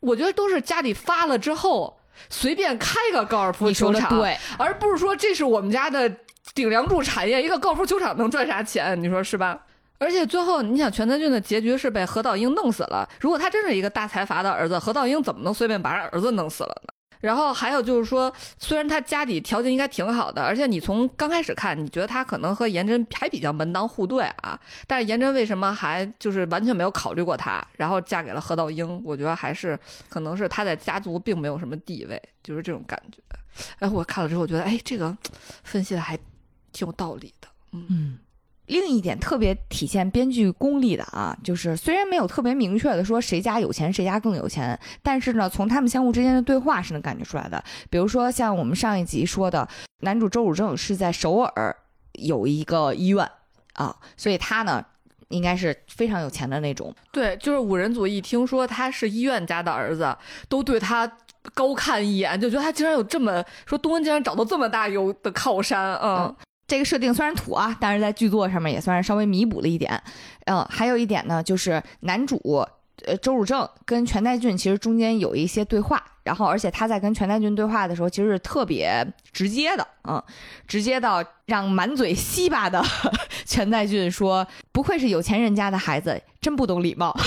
[0.00, 1.98] 我觉得都是家里发了之后
[2.28, 6.10] 随便开个高尔夫球场，对，而不是说这是我们家的
[6.54, 9.00] 顶梁柱产业，一个高尔夫球场能赚啥钱？
[9.00, 9.58] 你说是吧？
[9.98, 13.06] 而且最后，你想全在俊的结局是被何道英弄死了。
[13.20, 16.92] 如果他真是一个大财阀的儿子，何道英怎么能随便把儿子弄死了呢？
[17.20, 24.58] 然后还有就是说，虽然他家里条件应该挺好的，而且你从刚开始看，你觉得他可能和颜真还比较门当户对啊。
[24.86, 29.02] 但是颜真为什么还就是完全没有考虑过他，然后嫁给了何道英？
[29.04, 29.78] 我觉得还是
[30.08, 33.18] 可能是他在家族并没有什么地位，就是这种感觉。
[33.80, 35.16] 哎，我看了之后觉得，哎，这个
[35.62, 36.16] 分析的还
[36.72, 37.48] 挺有道理的。
[37.72, 38.18] 嗯，嗯。
[38.70, 47.62] 另一点特别体现编剧功力的啊，就是虽然没有特别明确的说谁家有钱谁家更有钱，但是呢，从他们相互之间的对话是能感觉出来的。
[47.90, 49.68] 比如说像我们上一集说的，
[50.02, 51.76] 男主周汝正是在首尔
[52.12, 53.28] 有一个医院
[53.74, 54.84] 啊，所以他呢
[55.30, 56.94] 应该是非常有钱的那种。
[57.10, 60.16] 对，就是五人组一听说他是医院家的儿子，
[60.48, 61.10] 都对他
[61.54, 66.32] 高看一眼，就觉得他竟然有这么说，东恩竟然找到这么大有的靠山，嗯。
[66.70, 70.00] 这个设定虽然土啊，但是在剧作上面也算是稍微弥补了一点。
[70.44, 72.64] 嗯，还有一点呢，就是男主
[73.06, 80.22] 呃周汝正跟全代俊其实中间有一些对话，然后而且他在跟全代俊对话的时候，其实是特别直接的，嗯，
[80.68, 82.80] 直接到让满嘴西巴的
[83.44, 87.12] 全代俊说：“不愧是有钱人家的孩子，真不懂礼貌。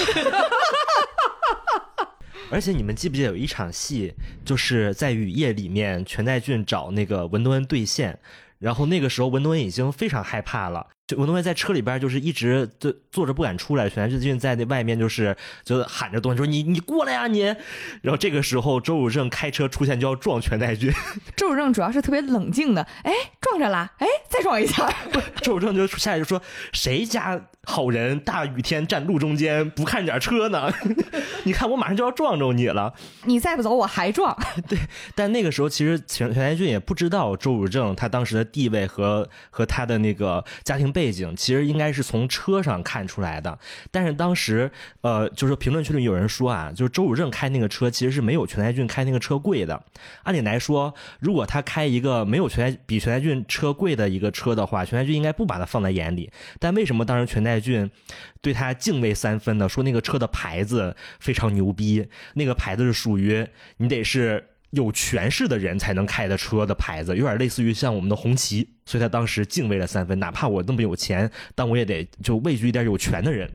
[2.49, 4.13] 而且你们记不记得有一场戏，
[4.45, 8.17] 就是在雨夜里面，全代俊找那个文东恩对线，
[8.63, 10.87] 然后那个时候文东恩已经非常害怕了。
[11.13, 17.43] 就文东恩在车里边就是一直就坐着不敢出来，全代俊在那外面就是就喊着东西说你你过来呀你。
[18.01, 20.91] 然后这个时候周汝正开车出现就要撞全代俊，”
[21.35, 24.91] 周汝正主要是特别冷静的，哎，撞着了，哎，再撞一下。
[25.41, 26.41] 周汝正就下来就说
[26.71, 30.71] 谁家好人大雨天站路中间不看点车呢？
[31.43, 32.93] 你看我马上就要撞着你了。
[33.25, 34.35] 你再不走，我还撞。
[34.67, 34.77] 对
[35.15, 43.59] 但那个时候其实全全代俊也不知道周汝正他当时的地位和和他的那个家庭背背景，其实应该是从车上看出来的。
[43.91, 44.71] 但是当时
[45.01, 49.83] 呃，就是评论区里有人说啊，就是周汝正开那个车其实是没有全代俊开那个车贵的。
[50.23, 56.31] 按理来说，如果他开一个没有全比全代俊车贵的一个车的话，全代俊应该不把他放在眼里。
[56.57, 57.91] 但为什么当时全代俊
[58.39, 59.67] 对他敬畏三分呢？
[59.67, 63.45] 说那个车的牌子非常牛逼，那个牌子是属于
[63.77, 73.49] 你得是有权势的人才能开的车的牌子，有点类似于像我们的红旗，所以他当时敬畏了三分，哪怕我那么有钱，但我也得就畏惧一点有权的人。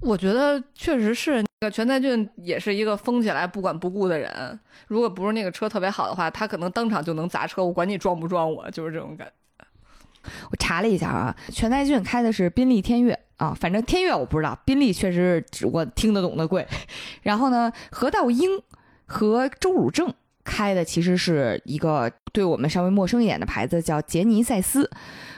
[0.00, 4.58] 我觉得确实是那个全在俊也是一个疯起来不管不顾的人。
[4.88, 9.32] 如果不是那个车特别好的话，他可能当场就能砸车，我管你撞不撞我，就是这种感觉。
[10.50, 16.66] 我查了一下啊，全在俊开的是宾利天越啊，反正天越我不知道，宾利确实我听得懂的贵。
[17.22, 18.48] 然后呢，何道英
[19.06, 20.14] 和周汝正
[20.44, 24.88] 开的其实是一个对我们稍微陌生一点的牌子，叫杰尼赛斯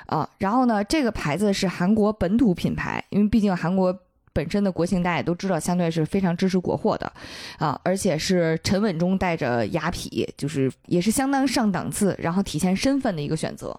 [0.07, 0.29] 啊。
[0.39, 3.97] 然后呢，这个牌子是韩国本土品牌，因为毕竟韩国
[4.33, 7.13] 本身的国情大家也都知道，相对是非常支持国货的
[7.59, 13.79] 啊，而且是沉稳中带着雅痞，就是也是相当上档次，然后体现身份的一个选择。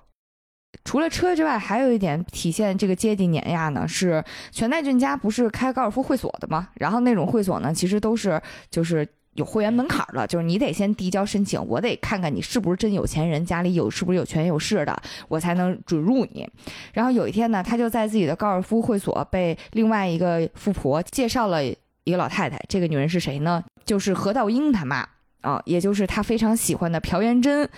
[0.84, 6.68] 除了车之外，还有一点体现这个阶级碾压呢，是全代俊家不是开高尔夫会所的吗？
[6.76, 8.40] 然后那种会所呢，其实都是
[8.70, 16.50] 就是有会员门槛了，就是你得先递交申请，我得看看你是不是真有钱人，家里有是不是有权有势的，我才能准入你。
[16.94, 23.64] 然后有一天呢，他就在自己的高尔夫会所被另外一个富婆介绍了一个老太太，这个女人是谁呢？
[23.86, 25.08] 就是何道英他妈
[25.42, 27.70] 啊，也就是他非常喜欢的朴元贞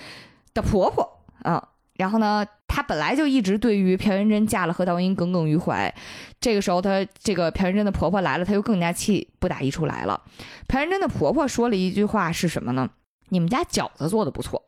[0.54, 1.70] 的婆婆啊。
[1.98, 5.94] 然后呢，他本来就一直对于朴元贞嫁了何道英耿耿于怀。
[6.40, 10.22] 这个时候，他这个朴元贞的婆婆来了，他又更加气不打一处来了。
[10.68, 12.90] 朴元贞的婆婆说了一句话是什么呢？
[13.30, 14.64] 你们家饺子做的不错。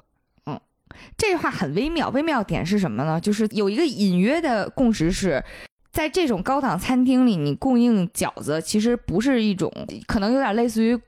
[0.45, 0.59] 嗯，
[1.17, 3.21] 这句话很微妙，微妙点是什么呢？
[3.21, 5.43] 就是有一个隐约的共识是，
[5.91, 9.71] 在这种高档餐厅里，你供应饺子其实不是一种，
[10.07, 10.99] 可能有点类似于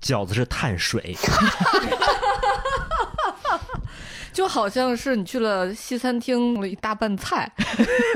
[0.00, 1.14] 饺子是碳水。
[4.40, 7.52] 就好像是你去了西餐厅了一大拌菜，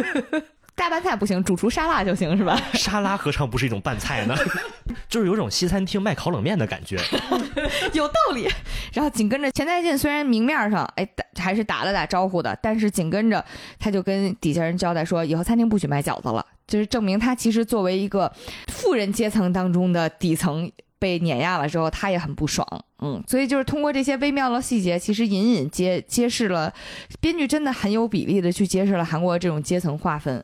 [0.74, 2.59] 大拌菜不行，主厨沙拉就行是吧？
[2.72, 4.34] 沙拉何尝不是一种拌菜呢？
[5.06, 6.98] 就是有种西餐厅卖烤冷面的感觉。
[7.92, 8.48] 有道理。
[8.94, 13.44] 然后紧跟着钱在进虽然明面上哎打还是打了打招呼的，但是紧跟着
[13.78, 18.32] 他就跟底下人交代说，以后餐厅不许卖饺子了，就是证明他其实作为一个
[18.68, 20.72] 富人阶层当中的底层。
[21.05, 22.66] 被碾压了之后，他也很不爽，
[23.01, 26.72] 嗯，所以就是通过这些微妙的细节，其实隐隐揭揭示了，
[27.20, 30.43] 编剧真的很有比例的去揭示了韩国这种阶层划分。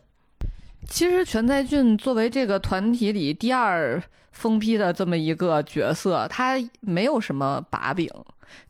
[0.86, 8.06] 其实全在俊作为这个团体里第二疯批的这么一个角色，他没有什么把柄，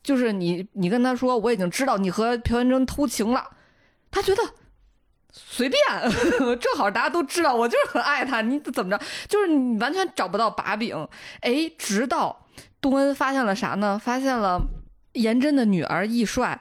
[0.01, 3.45] 就是你你跟他说我已经知道你和朴元珍偷情了，
[4.09, 4.41] 他觉得
[5.31, 5.81] 随便，
[6.59, 11.07] 正好大家都知道我就是很爱他，你怎么着，就是你完全找不到把柄。
[11.41, 12.45] 哎，直到
[12.81, 13.99] 东恩发现了啥呢？
[14.03, 14.61] 发现了
[15.13, 16.59] 颜真的女儿易帅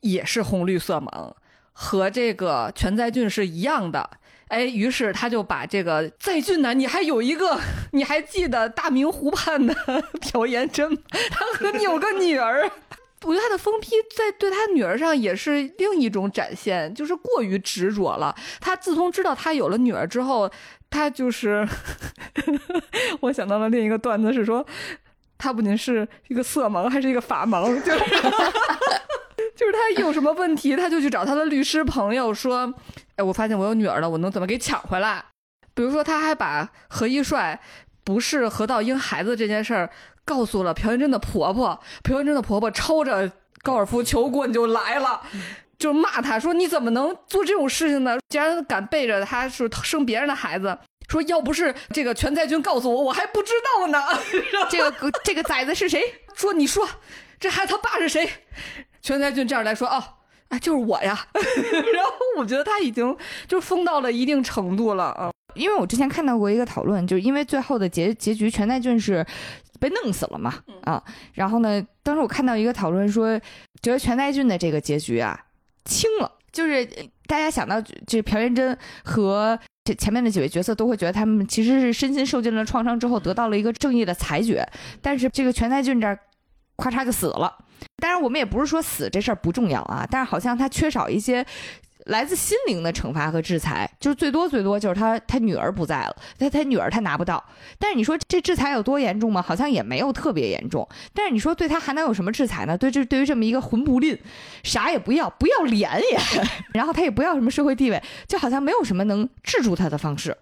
[0.00, 1.32] 也是红绿色盲，
[1.72, 4.10] 和这个全在俊是一样的。
[4.48, 7.60] 哎，于是他就把这个在俊呢，你还有一个，
[7.92, 9.74] 你还记得大明湖畔的
[10.32, 10.96] 朴妍真？
[11.30, 12.70] 他和你有个女儿，
[13.22, 18.34] 我觉得他的疯批在对他女儿上也是另一种展现，就是过于执着了。
[18.60, 20.50] 他自从知道他有了女儿之后，
[20.88, 21.66] 他就是
[23.20, 24.64] 我想到了另一个段子是说，
[25.36, 27.98] 他不仅是一个色盲，还是一个法盲，就是。
[29.54, 32.72] 就是他有什么问题，他就去找他的律师朋友说
[33.16, 35.24] ：“哎，我发现我有女儿了，我能怎么给抢回来？”
[35.74, 37.60] 比如说，他还把何一帅
[38.04, 39.90] 不是何道英孩子这件事儿
[40.28, 43.32] 告诉了朴元贞的婆婆，朴元贞的婆婆抄着
[43.62, 45.22] 高尔夫球棍就来了，
[45.78, 48.18] 就骂他说：“你怎么能做这种事情呢？
[48.28, 50.78] 竟然敢背着他是生别人的孩子！
[51.08, 53.98] 说要不是这个全在军告诉我，我还不知道呢。
[54.68, 56.02] 这个这个崽子是谁？
[56.36, 56.86] 说你说，
[57.40, 58.28] 这孩子他爸是谁？”
[59.00, 60.04] 全才俊这样来说哦，
[60.50, 61.26] 哎，就是我呀。
[61.94, 65.30] 然后我觉得他已经就疯到了一定程度了啊。
[65.58, 69.26] 因为我之前看到过一个讨论，就是因为最后的结结局，全在俊是
[69.80, 70.54] 被弄死了嘛
[70.84, 71.02] 啊。
[71.34, 73.38] 然后呢，当时我看到一个讨论说，
[73.82, 75.38] 觉得全在俊的这个结局啊
[75.84, 76.86] 轻了，就是
[77.26, 84.66] 大家想到就是朴元贞和这前面的几位角色都会觉得他们其实是身心受尽了创伤之后得到了一个正义的裁决，
[85.00, 86.18] 但是这个全在俊这儿
[86.76, 87.52] 咔嚓就死了。
[87.96, 91.44] 当然，我们也不是说死这事儿不重要啊，但是好像他缺少一些
[92.08, 97.42] 来自心灵的惩罚和制裁，就是最多最多就是他他女儿不在了，他他女儿他拿不到。
[97.78, 99.40] 但是你说这制裁有多严重吗？
[99.40, 100.88] 好像也没有特别严重。
[101.14, 102.76] 但是你说对他还能有什么制裁呢？
[102.76, 104.18] 对这对于这么一个魂不吝，
[104.64, 106.18] 啥也不要，不要脸也，
[106.74, 110.36] 然后他也不要什么社会地位，就好像没有什么能制住他的方式。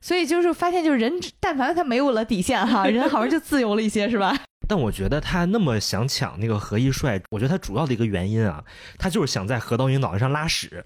[0.00, 4.38] 所以就是发现，就是人但凡他没有了底线哈，人好像就自由了一些，是吧？
[4.68, 8.62] 但我觉得他那么想抢那个何一帅，我觉得他主要的一个原因啊，
[8.98, 10.84] 他就是想在何道英脑袋上拉屎。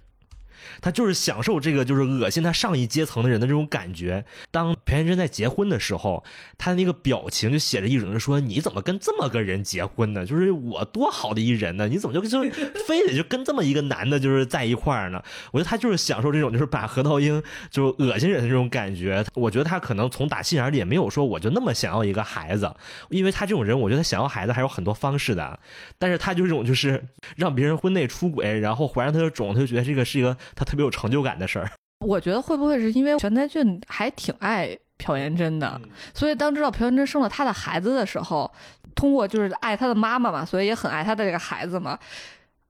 [0.82, 4.22] 他就是享受这个，就是恶心他上一阶层的人的这种感觉。
[4.50, 6.22] 当朴元贞在结婚的时候，
[6.58, 10.26] 他的那个表情就写着一种说：“你怎么跟这么个人结婚呢？
[10.26, 12.42] 就是我多好的一人呢，你怎么就就
[12.86, 15.22] 非得就跟这么一个男的，就是在一块儿呢？”
[15.52, 17.40] 我觉得他就是享受这种，就是把何桃英
[17.70, 19.24] 就恶心人的这种感觉。
[19.34, 22.74] 我觉得他可能从打心眼里也没有说我就那么想要一个孩子，
[23.08, 25.58] 因为他这种人，我觉得他想要孩子还有很多方式的。
[25.96, 27.04] 但是他就是这种就是
[27.36, 30.36] 让别人婚内出轨，然后怀上他的种，他就觉得这个是一个。
[30.56, 31.70] 他特别有成就感的事儿，
[32.00, 35.78] 我觉得会不会是因为全在俊还挺爱朴妍珍的，
[36.14, 38.50] 所以当知道朴妍珍生了他的孩子的时候，
[38.94, 41.98] 通过就是爱他的妈妈嘛，所以也很爱他的这个孩子嘛。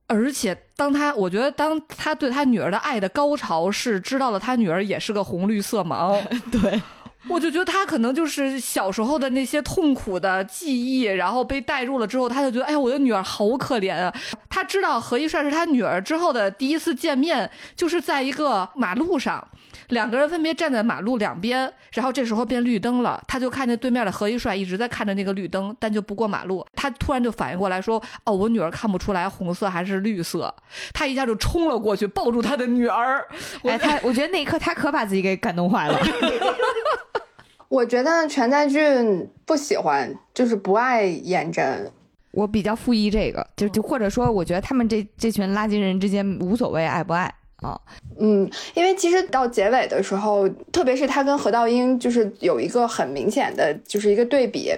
[0.08, 6.20] 而且当他，我觉得当他对他女儿的爱的高潮是知道了他女儿也是个红绿色盲，
[6.50, 6.82] 对。
[7.28, 14.12] 我就觉得他可能就是小时候的那些痛苦的记忆，然后被带入了之后，他就觉得，哎呀，我的女儿好可怜啊！
[14.50, 19.46] 他知道何一帅是他女儿之后的第一次见面，就是在一个马路上。
[19.88, 26.66] 两个人分别站在马路两边，然后这时候变绿灯了，他就看见对面的何一帅一直在看着那个绿灯，但就不过马路。
[26.74, 30.54] 他突然就反应过来，说：“哦，我女儿看不出来红色还是绿色。”
[30.94, 33.26] 他一下就冲了过去，抱住他的女儿。
[33.64, 35.98] 哎，他，我觉得那一刻他可把自己给感动坏了。
[37.72, 41.90] 我觉得全在俊不喜欢，就是不爱演真。
[42.32, 47.34] 我比较附议这个，就就或者说，我觉得他们这这群垃圾人之间无所谓爱不爱。
[47.62, 47.80] 啊，
[48.18, 54.72] 嗯，因为其实到结尾的时候，特别是他跟何道英，就是有一个很明显的，就是一个对比。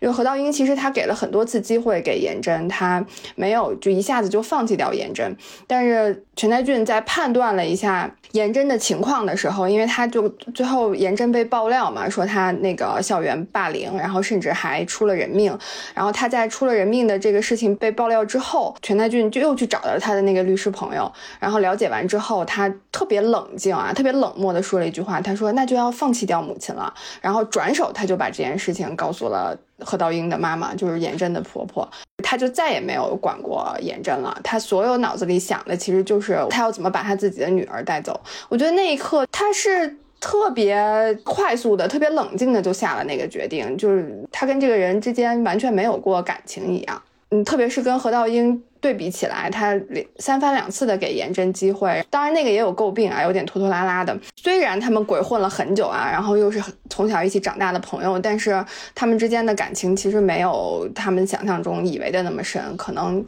[0.00, 3.04] 因为何道英其实他给了很多次机会给颜真，他
[3.36, 5.36] 没有就一下子就放弃掉颜真。
[5.66, 15.56] 但是全在俊在判断了一下颜真的情况的时候，因为他就最后颜真被爆料嘛，说他那个校园霸凌，然后甚至还出了人命。
[15.94, 22.29] 然后他在出了人命的这个事情被爆料之后，全在俊就又去找到了他的那个律师朋友，然后了解完之后。
[22.30, 31.88] 后，他特别冷静啊，特别冷漠的说了一句话，他说：“那就要放弃掉母亲了。”然后转手他就把这件事情告诉了何道英的妈妈，就是颜真的婆婆，
[32.22, 34.38] 他就再也没有管过颜真了。
[34.44, 38.18] 他所有脑子里想的其实就是他要怎么把他自己的女儿带走。
[38.48, 39.96] 我觉得那一刻他是。
[40.22, 40.76] 特别
[41.24, 47.02] 快速的、特别冷静的就下了那个决定，就是他跟这个人之间完全没有过感情一样。
[47.30, 49.78] 嗯，特别是跟何道英对比起来，他
[50.18, 54.16] 三番两次的给颜真机会，当然那个也有诟病啊，有点拖拖拉拉的。
[54.36, 63.24] 虽然他们鬼混了很久啊，然后又是从小一起长大的朋友，但是他们之间的感情其实没有他们想象中以为的那么深，可能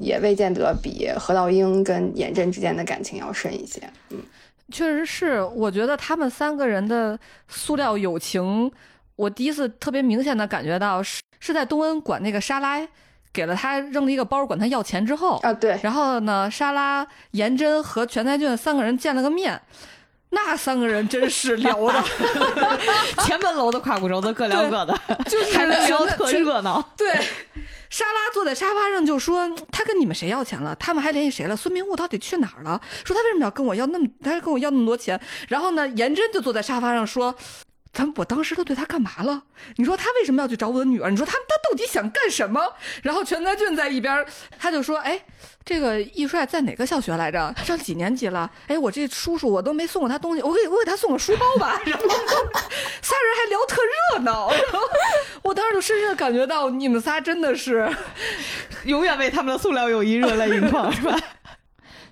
[0.00, 3.82] 也未见得比何道英跟颜真之间的感情要深一些。
[4.10, 4.18] 嗯。
[4.72, 7.18] 确实是，我觉得他们三个人的
[7.48, 8.72] 塑料友情，
[9.14, 12.80] 我第一次特别明显的感觉到是是在东恩管那个莎拉
[13.34, 19.60] 给了他扔了一个包，管他要钱之后啊，对，然后呢，莎拉、颜真和全才俊三个人见了个面，
[20.30, 22.04] 那三个人真是聊的，
[23.24, 27.12] 前门楼的胯骨轴子各聊各的，就是还能聊特热闹，对。
[27.90, 30.74] 莎拉坐在沙发上就说：“他跟你们谁要钱了？
[30.80, 31.56] 他们还联系谁了？
[31.56, 32.80] 孙明悟到底去哪儿了？
[33.04, 35.20] 说他为什么要跟我要那么，他跟我要那么多钱？
[35.46, 37.32] 然后呢，颜真就坐在沙发上说
[37.94, 39.44] ：‘咱我当时都对他干嘛了？
[39.76, 41.10] 你说他为什么要去找我的女儿？
[41.10, 42.60] 你说他他到底想干什么？’
[43.02, 44.26] 然后全才俊在一边，
[44.58, 45.18] 他就说：‘哎。’
[45.64, 47.54] 这个易帅在哪个小学来着？
[47.64, 48.50] 上几年级了？
[48.66, 51.80] 哎，我这叔叔我都没送过他东西，我给我给他送个书包吧。
[51.86, 53.80] 然后仨人还聊特
[54.12, 54.80] 热闹，然后
[55.40, 57.90] 我当时就深深的感觉到，你们仨真的是
[58.84, 61.18] 永远为他们的塑料友谊热泪盈眶，是吧？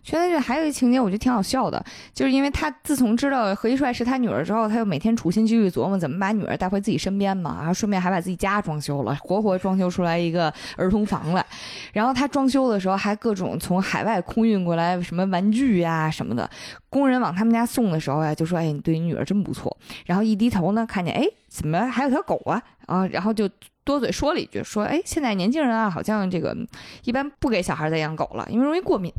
[0.03, 11.45] 全在俊还有一情节，我觉得挺好笑的，就是因为他自从知道何一帅是他女儿之后，他就每天处心积虑琢磨怎么把女儿带回自己身边嘛，然后顺便还把自己家装修了，活活装修出来一个儿童房来。
[11.93, 16.51] 然后他装修的时候还各种从海外空运过来什么玩具呀什么的，
[16.89, 19.77] 工人往他们家送的时候呀，就说：“哎，你对你女儿真不错。”
[20.07, 22.61] 然后一低头呢，看见哎，怎么还有条狗啊？
[22.87, 23.49] 啊，然后就。
[23.85, 26.57] 多嘴说了一句，说：“哎，现在年轻人啊，好像这个
[27.05, 29.13] 一般不给小孩再养狗了，因为容易过敏。”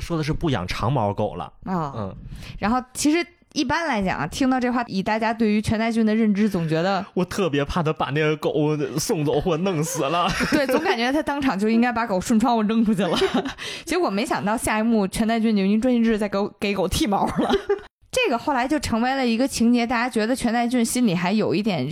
[0.00, 1.92] 说的是不养长毛狗了啊。
[1.96, 2.16] 嗯。
[2.58, 8.52] 然后其实一般来讲啊，听到这话，以大家对于全代俊的认知，总觉得我特别怕他把那个狗
[8.98, 10.28] 送走或弄死了。
[10.50, 13.16] 对，总感觉他当场就应该把狗顺窗户扔出去了。
[13.84, 17.54] 结果没想到下一幕，全代俊就因专心致志在给给狗剃毛了。
[18.10, 21.88] 这个后来就成为了一个情节，大家觉得全代俊心里还有一点。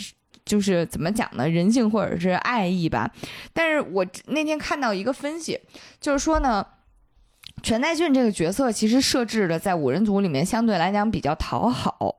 [0.51, 1.49] 就是怎么讲呢？
[1.49, 3.09] 人性或者是爱意吧。
[3.53, 5.61] 但是我那天看到一个分析，
[6.01, 6.67] 就是说呢，
[7.63, 12.17] 全代俊这个角色其实设置的在五人组里面相对来讲比较讨好，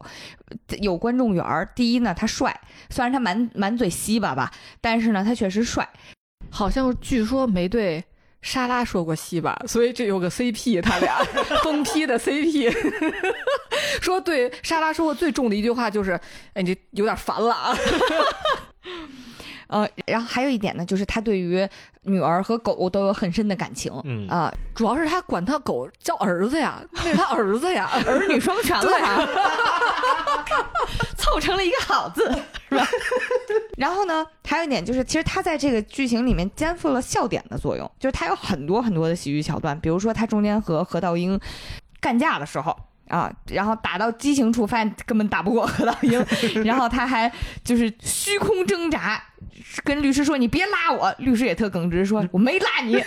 [0.79, 1.69] 有观众缘儿。
[1.75, 2.57] 第一呢，他帅，
[2.89, 4.49] 虽然他满满嘴稀巴吧，
[4.79, 5.89] 但是呢，他确实帅。
[6.49, 8.01] 好像据说没对。
[8.41, 11.23] 莎拉说过西吧，所以这有个 CP，他俩
[11.63, 12.71] 疯批的 CP。
[14.01, 16.19] 说对莎拉说过最重的一句话就是
[16.53, 17.77] ：“哎，你这有点烦了啊。”
[19.71, 21.67] 呃，然后还有一点呢，就是他对于
[22.03, 23.91] 女儿和狗都有很深的感情。
[24.03, 29.27] 嗯啊，主要是他管他狗叫儿子呀，那是他儿子呀，儿女双全了呀，
[31.17, 32.29] 凑成了一个好字，
[32.69, 32.85] 是吧？
[33.77, 41.39] 然后呢，还有一点就是，其实他在这个剧情里面肩负了笑点的作用，就是他有很多很多的喜剧桥段，比如说他中间和何道英
[41.99, 42.77] 干架的时候。
[43.07, 46.25] 啊，然后打到激情处，发现根本打不过何道英，
[46.63, 47.29] 然后他还
[47.61, 49.21] 就是虚空挣扎，
[49.83, 52.97] 跟律师说：“你别拉我。”律师也特耿直，说：“我没拉你。”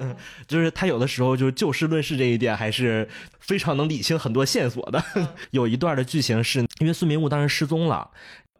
[0.00, 0.16] 嗯，
[0.46, 3.08] 就是他有的时候就是就事论事这一点还是
[3.40, 5.02] 非常能理清很多线索的。
[5.50, 8.10] 有一段的剧情是因为孙明悟当时失踪了。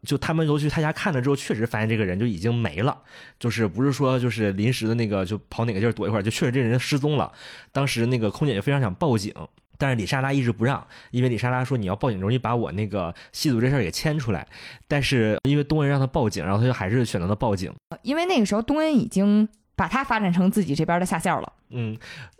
[0.06, 2.96] 就他们都去他家看了之后，确实发现这个人就已经没了，
[3.40, 7.32] 就是不是说就是临时的那个就跑哪个地儿躲一会儿，就确实这人失踪了。
[7.72, 9.34] 当时那个空姐就非常想报警，
[9.78, 14.46] 但是李莎拉一直不让，因为李莎拉说你要报警容易把我那个吸毒这事儿给牵出来。
[14.86, 17.72] 但是因为东恩让他报警，然后他就还是选择了报警，
[18.02, 21.52] 因为那个时候东恩已经把他发展成自己这边的下线了。
[21.70, 21.96] 嗯，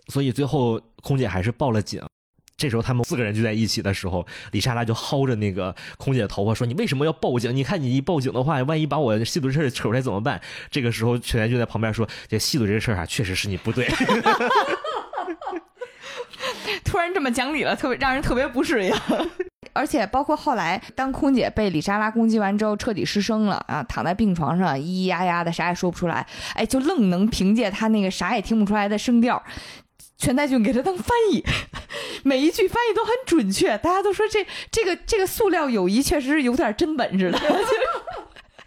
[0.09, 2.03] 所以最后空姐还是报了警。
[2.57, 7.55] 这时候他们四个人聚在一起的时候，李莎拉就薅着那个空姐的头发说：“你为什么要报警？
[7.55, 13.87] 你看你一报警的话，万一把我吸毒这事儿扯出来怎么办？”这个时候，全员就在旁边说：“这吸毒这事儿啊，确实是你不对。
[16.89, 18.95] ”突然这么讲理了，特别让人特别不适应。
[19.75, 26.27] 而且包括后来，当空姐被李莎拉攻击完之后，彻底失声了啊，躺在病床上咿咿呀呀的，啥也说不出来。
[26.55, 29.41] 哎，就愣能凭借他那个啥也听不出来的声调。
[30.17, 31.45] 全在俊给他当翻译，
[32.25, 37.39] 每一句翻译都很准确，大家都说这这个这个塑料友谊确实是有点真本事的。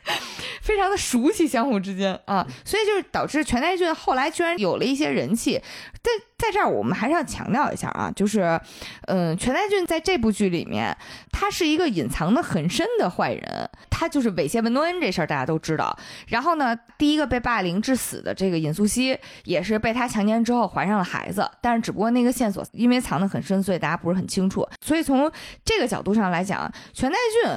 [0.62, 5.62] 非常的熟悉相互之间啊，所以就是导致全代俊后来居然有了一些人气。
[6.04, 8.60] 但在这儿，我们还是要强调一下啊，就是，
[9.08, 10.96] 嗯，全代俊在这部剧里面，
[11.32, 15.96] 他是一个隐藏的很深的坏人，他就是猥亵文多恩这事儿大家都知道。
[16.28, 24.68] 然后呢，第一个被霸凌致死的这个尹素汐，也是被他强奸之后怀上了孩子，但是只不过那个线索因为藏得很深，所以大家不是很清楚。
[24.84, 25.32] 所以从
[25.64, 27.52] 这个角度上来讲，全代俊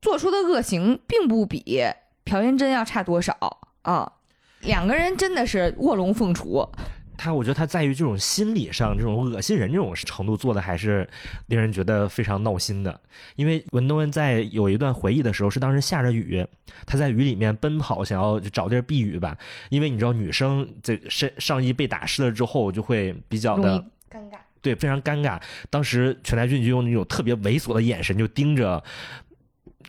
[0.00, 1.82] 做出的恶行并不比
[2.24, 3.36] 朴元珍要差多少
[3.82, 4.12] 啊。
[4.60, 6.70] 两个人真的是卧龙凤雏，
[7.16, 11.08] 他我觉得他在于这种心理上，这种恶心人这种程度做的还是
[11.46, 13.00] 令人觉得非常闹心的。
[13.36, 16.46] 因为文东恩在有一段回忆的时候，是当时下着雨，
[16.86, 19.36] 他在雨里面奔跑，想要找地儿避雨吧。
[19.70, 24.36] 因为你知道，女生这身上衣被打湿了之后，就会比较的尴尬。
[24.60, 25.40] 对，非常尴尬。
[25.70, 28.82] 当时全台俊就用那种特别猥琐的眼神就盯着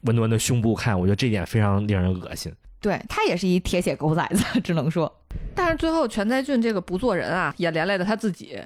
[0.01, 2.53] 文东恩的胸部看，我觉得这点非常令人恶心。
[2.79, 5.11] 对他也是一铁血狗崽子， 只能说，
[5.53, 8.59] 但是最后全在俊这个不做人啊，也连累了他自己。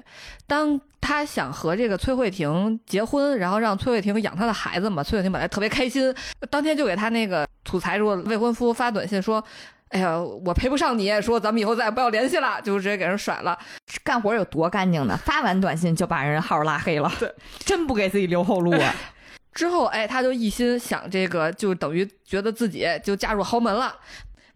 [0.46, 6.14] 当他想和这个崔慧婷结婚，然后让崔慧婷养他的孩子嘛，崔慧婷本来特别开心，
[6.48, 9.44] 当天就给他那个土财主未婚夫发短信说。
[9.90, 13.56] 哎呀，我配不上你，说咱们以后再也不要联系了，就直接给人甩了。
[14.02, 15.16] 干活有多干净呢？
[15.24, 18.92] 发完短信就把人号拉黑了，对，真不给自己留后路啊！
[19.56, 23.96] 之后，哎，他就一心想这个，就等于觉得自己就嫁入豪门了。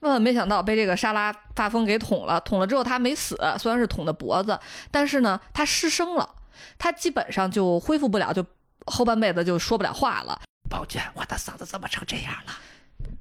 [0.00, 4.60] 万万没想到被这个沙拉发疯给捅了，捅了之后他没死，虽然是捅的脖子，
[4.90, 6.34] 但是呢，他失声了，
[6.78, 8.44] 他基本上就恢复不了，就
[8.84, 10.38] 后半辈子就说不了话了。
[10.68, 12.52] 宝娟，我的嗓子怎么成这样了？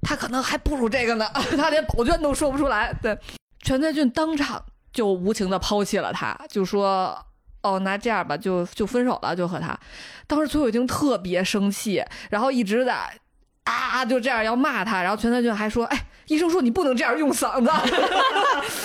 [0.01, 1.25] 他可能还不如这个呢，
[1.55, 2.93] 他连宝娟都说不出来。
[3.01, 3.17] 对，
[3.63, 4.61] 全在俊当场
[4.91, 7.25] 就无情的抛弃了他，就说。
[7.61, 9.77] 哦，那这样吧，就就分手了，就和他。
[10.27, 13.09] 当时崔慧婷特别生气，然后一直在
[13.65, 15.01] 啊，就这样要骂他。
[15.01, 17.71] 然后全在俊还说：“哎，医生说你不能这样用嗓子。”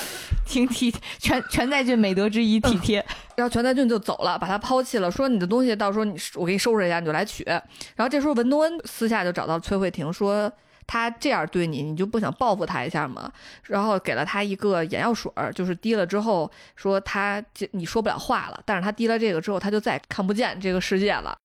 [0.45, 3.05] 挺体全全在俊美德之一，体贴。
[3.37, 7.45] 然后全在俊就走了，把他抛弃了，说你的东西到时候你我给你收拾一下，你就来取。
[7.45, 7.63] 然
[7.99, 10.53] 后这时候文东恩私下就找到崔慧婷说。
[10.87, 13.31] 他这样对你，你就不想报复他一下吗？
[13.65, 21.37] 然后给了他一个眼药水儿，就是滴了之后说他这你说不了话了，但是他滴了这个之后，他就再看不见这个世界了。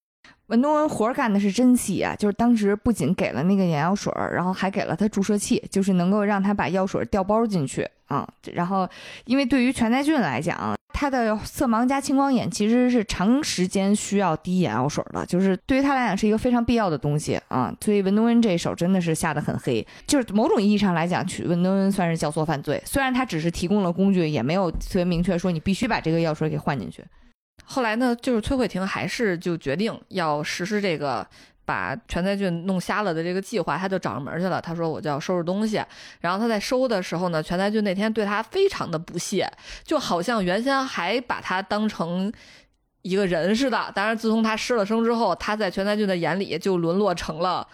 [0.48, 8.27] 文东文活干的是真细啊，就是当时不仅给了那个眼药水儿，然后还给了他注射器，就是能够让他把药水调包进去啊。
[8.53, 8.88] 然后，
[9.26, 17.73] 因为对于全在俊来讲，他的色盲加青光眼其实是长时间需要滴眼药水的，就是对于他来讲是一个非常必要的东西啊。
[17.80, 22.81] 所以文东恩这手真的是下得很黑，就是某种意义上来讲，去文东恩算是教唆犯罪。
[22.86, 27.02] 虽然他只是提供了工具，也没有特别明确说你必须把这个药水给换进去。
[27.64, 31.26] 后来呢，就是崔慧婷还是就决定要实施这个
[31.69, 34.59] 把全在俊弄瞎了的这个计划，他就找上门去了。
[34.59, 35.79] 他说我就要收拾东西，
[36.19, 39.47] 然后他在收的时候呢，全在俊那天对他非常的不屑，
[39.83, 42.33] 就好像原先还把他当成
[43.03, 43.91] 一个人似的。
[43.93, 47.67] 当然，自从他失了声之后，他在全在俊的眼里就沦落成了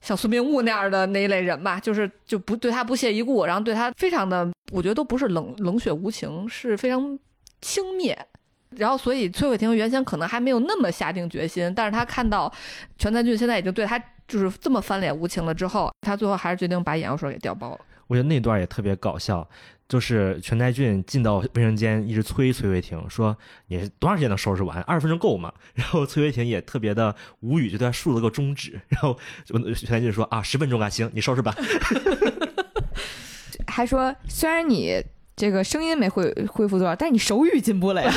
[0.00, 7.16] 像孙明悟那样的那一类人吧，就是就不对他不屑一顾，然后对他非常的，我觉得都不是冷冷血无情，是非常
[7.60, 8.16] 轻蔑。
[8.76, 12.52] 然后，所以崔慧婷原先可能还没有那么下定决心，但是他看到
[12.98, 13.98] 全在俊现在已经对他
[14.28, 17.80] 就是这么翻脸无情了之后，他最后还是决定把眼药水给调包了。
[18.06, 19.48] 我觉得那段也特别搞笑，
[19.88, 23.36] 就是全在俊进到卫生间，一直催崔慧婷说
[23.66, 24.80] ：“你多长时间能收拾完？
[24.82, 28.80] 二十分钟够吗？”然后崔慧婷也特别的无语，就对他竖了个中指。
[28.88, 31.54] 然后全在俊说：“啊，十分钟啊，行，你收拾吧。”
[33.66, 35.04] 还说虽然你。
[35.40, 38.12] 这个声音没恢恢复多少，但是你手语进步了呀。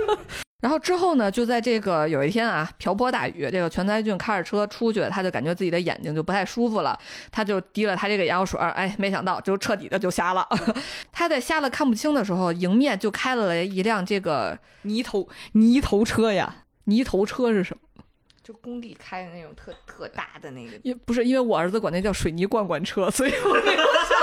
[0.60, 6.98] 然后之后呢，就在这个有一天啊，瓢泼大雨，这个全才俊开着车出去，他就感觉自己的眼睛就不太舒服了，
[7.30, 10.46] 他就滴了他这个眼药水，哎，没想到就彻底的就瞎了。
[11.10, 16.64] 他在瞎了看不清的时候，迎面就开了一辆这个泥头泥头车呀。
[16.84, 18.02] 泥头车是什么？
[18.42, 20.72] 就工地开的那种特特大的那个。
[20.82, 24.18] 因不是因为我儿子管那叫水泥罐罐车，所以我没有想。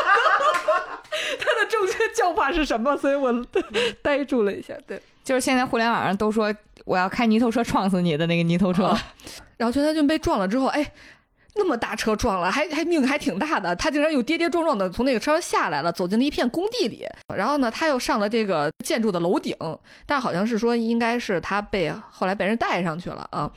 [1.40, 2.96] 它的正确叫法是什么？
[2.98, 3.34] 所以我
[4.02, 4.74] 呆住了一下。
[4.88, 6.54] 对，就是现在互联网上都说
[6.86, 8.86] 我要开泥头车撞死你的那个泥头车。
[8.86, 9.02] 啊、
[9.58, 10.92] 然后全才俊被撞了之后，哎，
[11.56, 13.76] 那么大车撞了，还还命还挺大的。
[13.76, 17.06] 他竟然又跌跌撞撞的从那个车上下来了，走进了一片工地里。
[17.36, 19.56] 然后呢，他又上了这个建筑的楼顶，
[20.06, 23.50] 但好像是说应该是他被后来被人带上去了啊。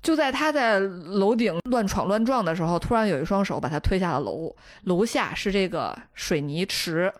[0.00, 4.54] 就在他在楼顶乱闯乱撞的时候，突然有一双手把他推下了楼。
[4.84, 7.12] 楼下是这个水泥池，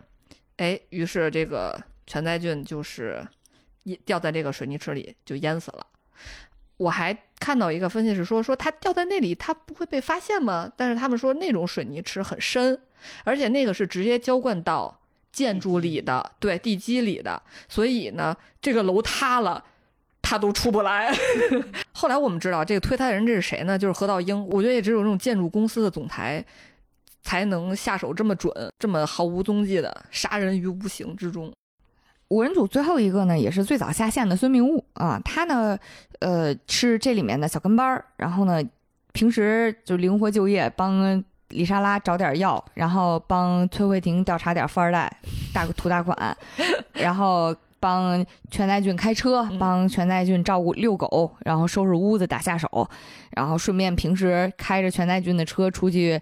[0.57, 3.21] 哎，于是这个全在俊就是
[4.05, 5.85] 掉在这个水泥池里就淹死了。
[6.77, 10.71] 我还看到一个分析是说，说他掉在那里，他不会被发现吗？
[10.77, 12.81] 但是他们说那种水泥池很深，
[13.25, 15.01] 而且那个是直接浇灌到
[15.33, 19.65] 建筑里的，对地基里的，所以呢，这个楼塌了。
[20.29, 21.11] 他都出不来。
[21.91, 23.75] 后来我们知道，这个推他的人这是谁呢？
[23.75, 24.47] 就是何道英。
[24.49, 26.45] 我觉得也只有这种建筑公司的总裁，
[27.23, 31.51] 才能下手这么准，这么毫无踪迹的杀人于无形之中。
[32.27, 35.75] 五人组最后一个呢，也是最早下线的孙明悟啊，他呢，
[36.19, 38.61] 呃，是这里面的小跟班儿，然后呢，
[39.13, 45.11] 平时就灵活就业，帮李莎拉找点药，然后帮崔慧婷调查点富二代
[45.51, 46.37] 大图大款，
[46.93, 47.55] 然后。
[47.79, 52.89] 帮全在俊开车，帮全在俊照顾遛狗，然后收拾屋子打下手，
[53.31, 56.19] 然后顺便平时开着全在俊的车出去，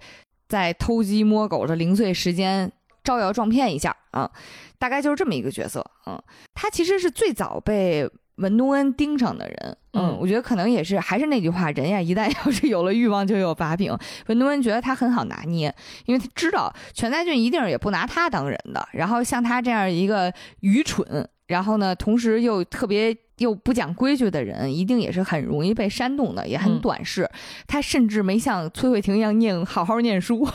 [0.47, 2.71] 在偷鸡摸狗的零碎时间
[3.03, 4.29] 招摇撞骗一下啊，
[4.77, 5.85] 大概就是这么一个角色。
[6.05, 6.21] 嗯，
[6.53, 9.77] 他其实是最早被文东恩盯上的人。
[9.93, 13.97] 嗯，我觉得可能也是还是那句话，人呀，一旦 要是有了欲望，就有把柄。
[14.27, 15.73] 文东恩觉得他很好拿捏，
[16.05, 18.87] 因为他知道全在俊一定也不拿他当人的。
[18.93, 21.27] 然后像他这样一个愚蠢。
[21.47, 27.29] 然后呢，同时又特别又不讲规矩的人，一定也是很容易被煽动的，也很短视。
[27.65, 30.47] 他甚至没像崔慧婷一样念好好念书。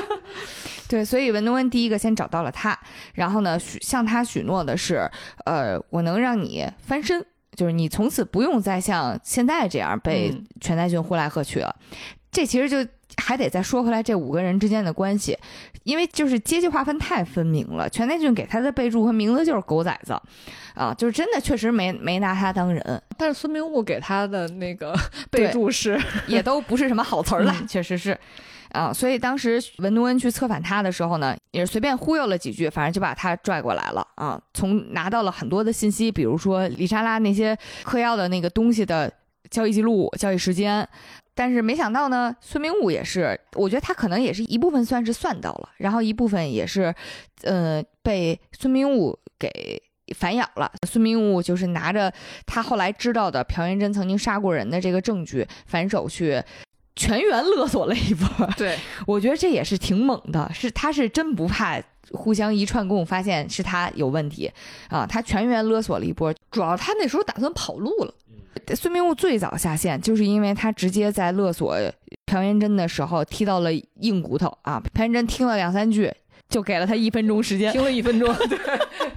[0.88, 2.78] 对，所以文东恩第一个先找到了他，
[3.14, 5.10] 然后呢，许向他许诺的是，
[5.44, 7.24] 呃，我能让你翻身，
[7.54, 11.74] 就是你从此不用再像现在这样被全在俊呼来喝去了。
[12.30, 12.90] 这其实就。
[13.16, 15.36] 还得再说回来，这五个人之间的关系，
[15.84, 17.88] 因为就是阶级划分太分明了。
[17.88, 20.12] 全内俊给他的备注和名字就是狗崽子，
[20.74, 23.02] 啊，就是真的确实没没拿他当人。
[23.16, 24.94] 但是孙明悟给他的那个
[25.30, 28.16] 备注是，也都不是什么好词儿了，确实是，
[28.70, 34.40] 啊，所以当时文东恩去策反他的时候呢，也是随便忽悠了几句，反正就把他拽过来了啊。
[34.54, 39.12] 从拿到了很多的信息，比如说李莎拉那些嗑药的那个东西的
[39.50, 40.86] 交易记录、交易时间。
[41.36, 46.92] 但是没想到呢，孙明悟也是，我觉得他可能也是一部分算是算到了，然后一部分也是，
[47.42, 49.80] 呃，被孙明悟给
[50.16, 50.72] 反咬了。
[50.86, 52.10] 孙明悟就是拿着
[52.46, 56.42] 他后来知道的朴元贞曾经杀过人的这个证据，反手去
[56.96, 58.48] 全员勒索了一波。
[58.56, 61.78] 对， 我觉得这也是挺猛的，是他是真不怕
[62.12, 64.50] 互相一串供发现是他有问题
[64.88, 68.14] 啊，他全员勒索了一波，主要他那时候打算跑路了。
[68.74, 71.76] 孙明悟最早下线，就是因为他直接在勒索
[72.26, 73.70] 朴元贞的时候踢到了
[74.00, 74.82] 硬骨头啊！
[74.92, 76.12] 朴元贞听了两三句，
[76.48, 78.34] 就给了他一分钟时间，听了一分钟。
[78.48, 78.58] 对，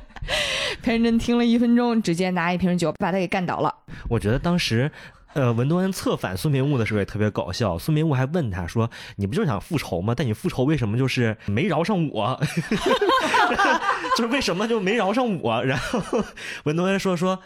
[0.83, 3.73] 朴元贞听了一分钟，直接拿一瓶酒把他给干倒了。
[4.07, 4.91] 我觉得当时，
[5.33, 7.77] 呃，文东恩策反孙明悟的时候也特别搞笑。
[7.79, 10.13] 孙明悟还问他说：“你不就是想复仇吗？
[10.15, 12.39] 但你复仇为什么就是没饶上我？
[14.15, 16.23] 就是为什么就没饶上我？” 然后
[16.65, 17.39] 文东恩说：“说。”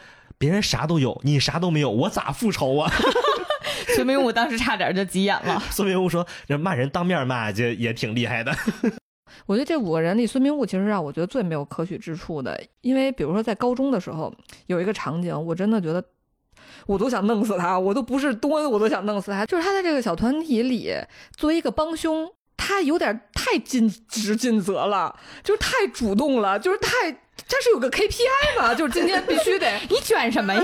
[0.44, 2.92] 别人啥都有，你啥都没有，我咋复仇啊？
[3.96, 5.58] 孙明悟当时差点就急眼了。
[5.72, 8.54] 孙明悟说：“这骂人当面骂，这也挺厉害的。
[9.48, 14.34] ”我觉得这五个人里，孙明悟其实让我觉得最没有可取之处的，因为比如说在高中的时候
[14.66, 16.04] 有一个场景，我真的觉得
[16.88, 19.46] 我都想弄死他，我都不是多，我都想弄死他。
[19.46, 20.94] 就是他在这个小团体里
[21.38, 27.23] 作为一个帮凶，他有点太尽职尽责了，就是太主动了，就是太。
[27.48, 28.74] 这是有个 KPI 吧？
[28.74, 30.62] 就是今天必须得 你卷什么呀？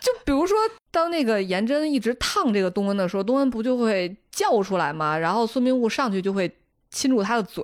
[0.00, 0.56] 就比如说，
[0.90, 5.16] 当那个颜真一直烫这个东恩的时候，东恩不就会叫出来吗？
[5.18, 6.50] 然后孙明悟上去就会
[6.90, 7.62] 亲住他的嘴，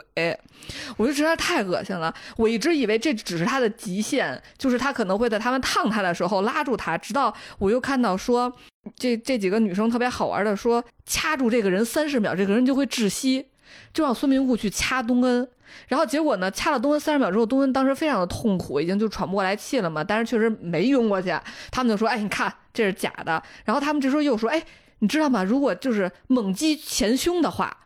[0.97, 2.15] 我就实在太恶心了。
[2.37, 8.53] 我一直以为这只是他的极限，就是他可能会在他们烫他的时候拉住他，直到我又看到说
[8.97, 13.47] 这这几个女生特别好玩的说掐住这个人三十秒，这个人就会窒息，
[13.93, 15.49] 就让孙明悟去掐东恩。
[15.89, 16.51] 然后结果呢？
[16.51, 20.05] 掐了东恩三十秒之后，东恩当时非常的痛苦，已经就喘不过来气了嘛。
[20.05, 21.35] 但是确实没晕过去。
[21.73, 24.63] 他们就说：“哎，你看这是假的。”然后他们这时候又说：“哎，
[25.01, 25.43] 你知道吗？
[25.43, 27.77] 如果就是猛击前胸的话，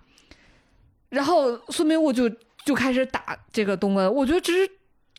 [1.09, 2.31] 然后孙明悟就
[2.65, 4.13] 就开始打这个东恩。
[4.13, 4.69] 我觉得这是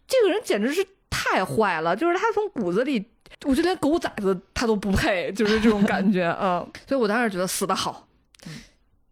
[0.07, 3.03] 这个人简直是太坏了，就是他从骨子里，
[3.45, 6.63] 我觉得连狗崽子他都不配，就是这种感觉啊。
[6.87, 8.07] 所以我当时觉得死的好，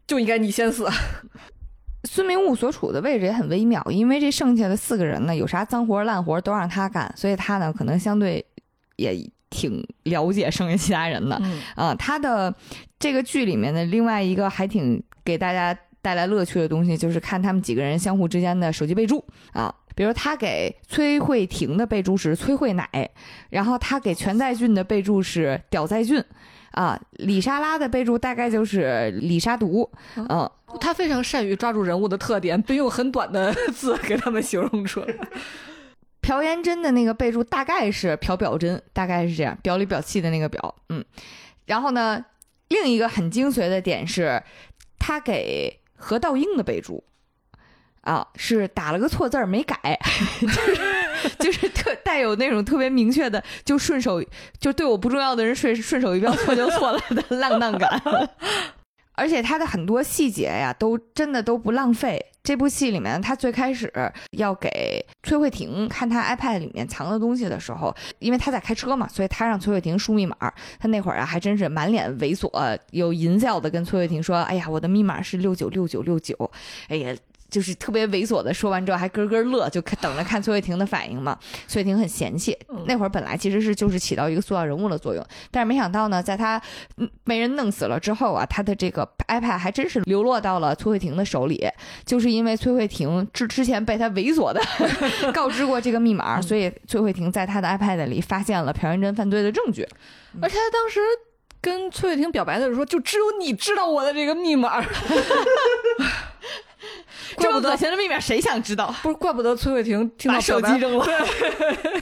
[0.07, 0.87] 就应该你先死。
[2.03, 8.43] 孙明悟所处的位置也很微妙，因为这剩下的四个人呢，有啥脏活烂活都让他干，所以他呢可能相对
[8.95, 11.41] 也挺了解剩下其他人的。
[11.75, 12.53] 啊，他的
[12.97, 19.21] 这个剧里面的另外一个还挺给大家带来乐趣的东西，就是看他们几个人相互之间的手机备注
[19.51, 23.09] 啊，比如他给崔慧婷的备注是崔慧奶，
[23.49, 26.23] 然后他给全在俊的备注是屌在俊。
[26.77, 30.47] 啊，李莎拉的备注大概就是李莎毒，嗯，
[30.79, 35.07] 他非常善于抓住人物的特点，并用很短的 字给他们形容出来。
[36.21, 41.03] 朴元贞的那个备注大概是朴表真，大概是这样，表里表气的那个表，嗯，
[41.65, 42.23] 然后呢，
[42.67, 44.43] 另一个很精髓的点是，
[44.99, 47.03] 他给何道英的备注
[48.07, 49.77] 啊是打了个错字儿没改，
[50.39, 50.77] 就是
[51.39, 54.23] 就是特带有那种特别明确的，就顺手
[54.59, 58.01] 就对我不重要的人顺顺手一标错就错了的浪荡感。
[59.19, 62.23] 而且他的很多细节呀，都真的都不浪费。
[62.43, 63.91] 这部戏里面，他最开始
[64.37, 70.37] 要给崔慧婷看他 iPad 里面藏的东西的时候，因为他在开车嘛，所以他让崔慧婷输密码。
[70.79, 76.51] 他那会儿啊，还真是满脸猥琐，有淫笑的跟崔慧婷说：“哎呀，我的密码是六九六九六九。”
[76.87, 77.13] 哎呀。
[77.49, 81.37] 就是特别猥琐的，说完之后还咯咯乐，就看等着看崔慧婷的反应嘛。
[81.67, 86.61] 崔慧婷很嫌弃，那会儿本来其实是就是起到一个塑造人物的作用，但是没想到呢，在他
[87.23, 91.65] 被人弄死了之后啊，他的这个 iPad 还真是流落到了崔慧婷的手里，
[92.05, 94.61] 就是因为崔慧婷之之前被他猥琐的
[95.31, 99.87] 告知过这个密码，所以崔慧婷在他的 iPad 里发现了朴元珍犯罪的证据，
[100.41, 100.99] 而且他当时
[101.61, 104.83] 跟崔慧婷表白的时候说，就只有你知道我的这个密码。
[107.37, 108.93] 这么恶心的秘密，谁想知道？
[109.01, 111.05] 不是，怪不得崔慧婷听到手机扔了。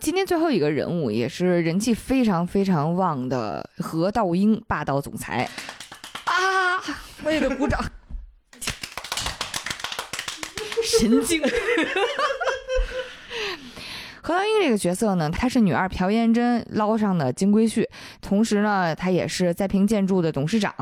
[0.00, 5.48] 今天最后一个人物也是人气非常非常旺的何道英，霸道总裁
[6.24, 6.82] 啊！
[7.24, 7.80] 我也得鼓掌。
[10.84, 11.42] 神经。
[14.26, 17.86] 何道英这个角色呢，她是女二朴妍珍捞上的金龟婿，
[18.20, 20.74] 同时呢，她也是在平建筑的董事长。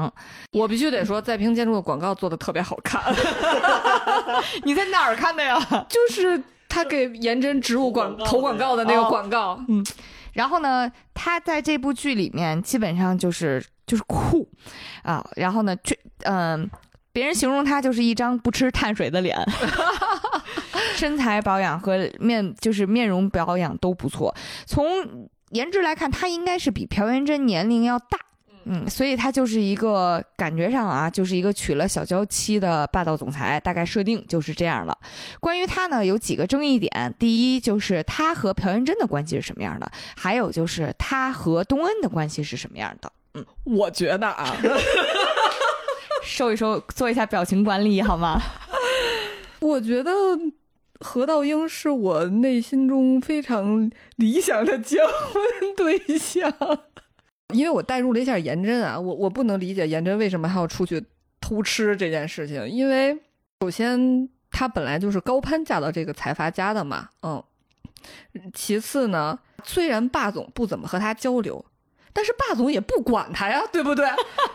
[0.52, 3.02] 我必须得说，在平建筑的广告做的特别好看。
[4.64, 5.58] 你在哪儿看的呀？
[5.90, 9.62] 就是他给颜真植入广投广告的那个广告。
[9.68, 9.84] 嗯，
[10.32, 14.48] 然后呢，他在这部剧里面基本上就是就是酷
[15.02, 16.66] 啊，然后呢，就嗯，
[17.14, 19.34] 别人形容他就是一张不吃碳水的脸。
[20.96, 24.32] 身材保养和面就是面容保养都不错，
[24.64, 28.18] 从颜值来看，他应该是比朴元贞年龄要大，
[28.64, 34.96] 嗯，所以他就是一个感觉上啊，就是一个娶了小娇妻的霸道总裁，大概设定就是这样了。
[35.40, 43.10] 关于他呢，有几个争议点，第一就是他和朴元贞的关系是什么样的，还有就是他和东恩的关系是什么样的。
[43.34, 44.56] 嗯，我觉得啊，
[46.24, 48.40] 收一收，做一下表情管理好吗？
[49.60, 50.10] 我觉得。
[51.00, 55.42] 何道英是我内心中非常理想的结婚
[55.76, 56.50] 对象，
[57.52, 61.04] 因为我代入了一下颜真啊，我我不能理解颜真为什么还要出去
[61.40, 63.18] 偷吃这件事情，因为
[63.60, 67.42] 首先她本来就是高攀嫁到这个财阀家的嘛，嗯，
[68.54, 71.62] 其次呢，虽然霸总不怎么和她交流，
[72.14, 74.08] 但是霸总也不管她呀，对不对？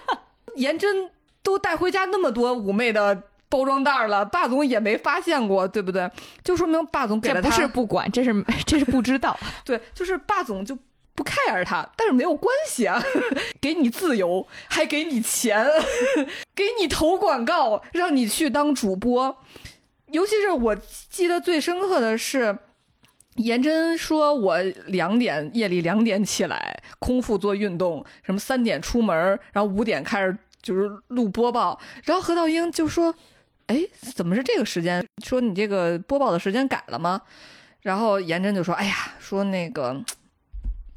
[0.55, 1.11] 颜真
[1.43, 3.23] 都带回家那么多妩媚的。
[3.51, 6.07] 包装袋了，霸总也没发现过，对不对？
[6.43, 8.31] 就说明霸总给了他，不是不管，这是
[8.63, 9.35] 这是不知道。
[9.65, 10.77] 对，就是霸总就
[11.15, 13.03] 不 care 他，但是没有关系啊，
[13.59, 15.65] 给你自由，还给你钱，
[16.53, 19.35] 给你投广告，让你去当主播。
[20.11, 20.75] 尤其是我
[21.09, 22.55] 记得最深刻的是，
[23.37, 29.17] 颜真说我两点夜里两点起来空腹做运动，什么三点出门，
[29.51, 33.14] 然后五点开始就是录播报，然后何道英就说。
[33.69, 35.06] 哎，怎么是这个时间？
[35.23, 37.22] 说你这个播报的时间改了吗？
[37.84, 39.95] 然后颜真就说：“哎呀，说那个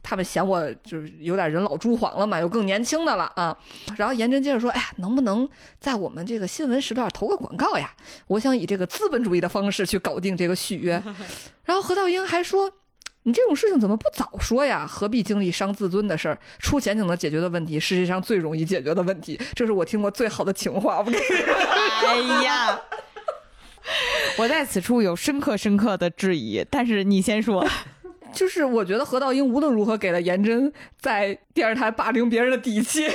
[0.03, 3.55] 他们嫌我就是有点人老珠黄了嘛，有更年轻的了啊。”
[3.99, 5.47] 然后颜真接着说：“哎呀，能不能
[5.79, 7.95] 在我们这个新闻时段投个广告呀？
[8.27, 10.93] 我想以这个资本主义的方式去搞定这个续约。
[11.65, 12.73] ”然后何道英还说。
[13.25, 14.87] 你这种事情怎么不早说呀？
[14.87, 16.39] 何必经历伤自尊的事儿？
[16.59, 20.99] 出钱就能解决的问题，世界上最容易解决的问题，这是我听过最好的情话。
[20.99, 21.55] 我跟你说，
[22.07, 22.81] 哎呀，
[24.39, 27.67] 我在此处有深刻深刻的质疑，但是你先说。
[28.33, 33.07] 就是我觉得何道英无论如何给了颜真在电视台霸凌别人的底气。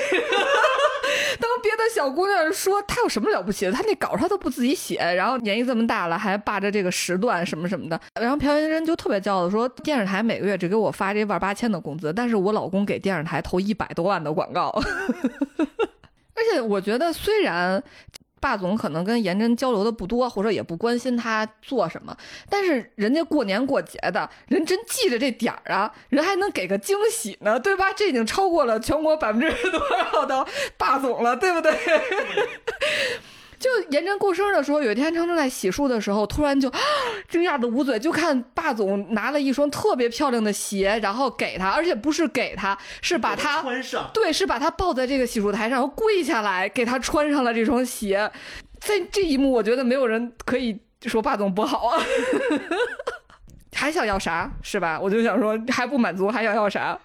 [1.58, 14.70] 别的小姑娘说她有什么了不起的，她那稿她都不自己写，然后年纪这么大了还霸着这个时段什么什么的，然后朴元珍就特别骄傲的说，电视台每个月只给我发这万八千的工资，但是我老公给电视台投一百多万的广告，
[16.36, 17.84] 而且我觉得虽然。
[18.40, 22.16] 霸总可能跟颜真交流的不多，或者也不关心他做什么，
[22.50, 27.92] 但是人家过年过节的，人真记着这点儿啊，人还能给个惊喜呢，对吧？
[27.94, 29.82] 这已经超过了全国百分之多
[30.12, 30.46] 少的
[30.78, 31.72] 霸总了，对不对？
[33.60, 36.72] 就颜真过生日的时候，有一天他正在洗漱的时候，突然就
[37.28, 48.30] 惊讶的捂嘴，就看霸总拿了一双特别漂亮的鞋，然后给他，而且不是给他，是把他穿上，对，是把他抱在这个洗漱台上，然后跪下来给他穿上了这双鞋。
[48.80, 52.00] 在这一幕，我觉得没有人可以说霸总不好啊，
[53.74, 55.00] 还想要啥是吧？
[55.02, 56.98] 我就想说还不满足，还想要啥？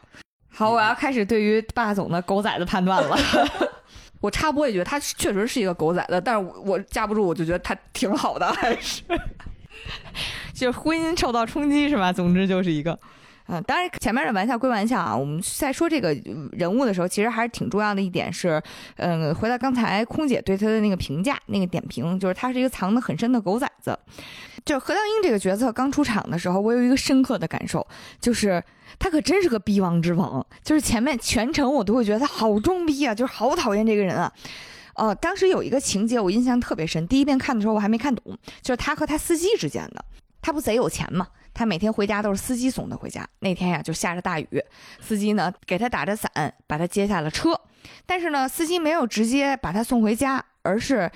[0.54, 3.16] 好，我要开始对于霸总的狗仔的判断了。
[4.22, 9.02] 我插播一句，他确实是一个狗崽子，但是我架不住，我就觉得他挺好的，还是
[10.54, 12.10] 就婚姻受到冲击是吧？
[12.10, 12.98] 总之就是一个。
[13.48, 15.16] 嗯，当然，前面的玩笑归玩笑啊。
[15.16, 16.12] 我们在说这个
[16.52, 18.62] 人物的时候，其实还是挺重要的一点是，
[18.96, 23.98] 嗯，回到刚才空姐对他的那个评价、那个点评，就是他是一个藏得很深的狗崽子。
[24.64, 27.84] 就何道英这个角色刚出场的时候，我有一个深刻的感受，
[28.20, 28.62] 就是
[28.98, 30.44] 他可真是个逼王之王。
[30.62, 34.32] 就是前面全程我都会觉得他好装逼啊，就是好讨厌这个人啊。
[34.94, 40.04] 呃，当时有一个情节我印象特别深，第一遍看的时候我还没看懂，就是他和他司机之间的，
[40.42, 41.28] 他不贼有钱吗？
[41.54, 43.26] 他每天回家都是司机送他回家。
[43.38, 44.62] 那天呀，就下着大雨，
[45.00, 47.58] 司机呢给他打着伞，把他接下了车。
[48.04, 51.10] 但是呢，司机没有直接把他送回家，而是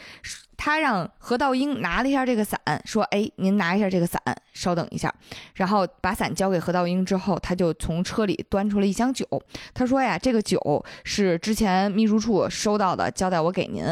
[0.56, 4.20] 他让何道英拿了一下这个伞，说：“哎，您拿一下这个伞，
[4.52, 5.12] 稍等一下。”
[5.54, 9.26] 然后把伞交给何道英之后，他就从车里端出了一箱酒。
[9.74, 13.84] 他说：“呀，这个酒是之前秘书处收到的，交代我给您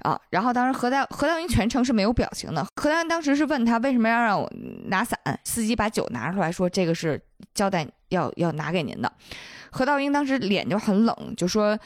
[0.00, 2.66] 啊。”然后当时何道何道英全程是没有表情的。
[2.76, 4.50] 何道英当时是问他为什么要让我
[4.86, 7.20] 拿伞，司机把酒拿出来说：“这个是
[7.54, 9.12] 交代要要拿给您的。”
[9.70, 11.78] 何道英当时脸就很冷，就说。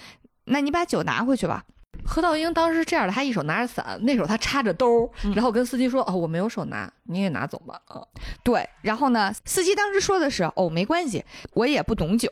[0.46, 1.62] 那你把酒拿回去吧。
[2.04, 8.02] 何道英当时是这样的，他一手拿着伞，那手他插着兜，然后跟司机说：“哦，我没有手拿，你也拿走吧。”啊，
[8.42, 8.68] 对。
[8.82, 12.28] 然后呢，司机当时说的是：“哦，没关系，我也不懂酒。”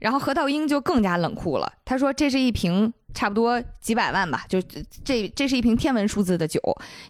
[0.00, 4.62] 然后何道英就更加冷酷了，他说：“这是一瓶差不多几百万吧，就
[5.04, 6.60] 这这是一瓶天文数字的酒，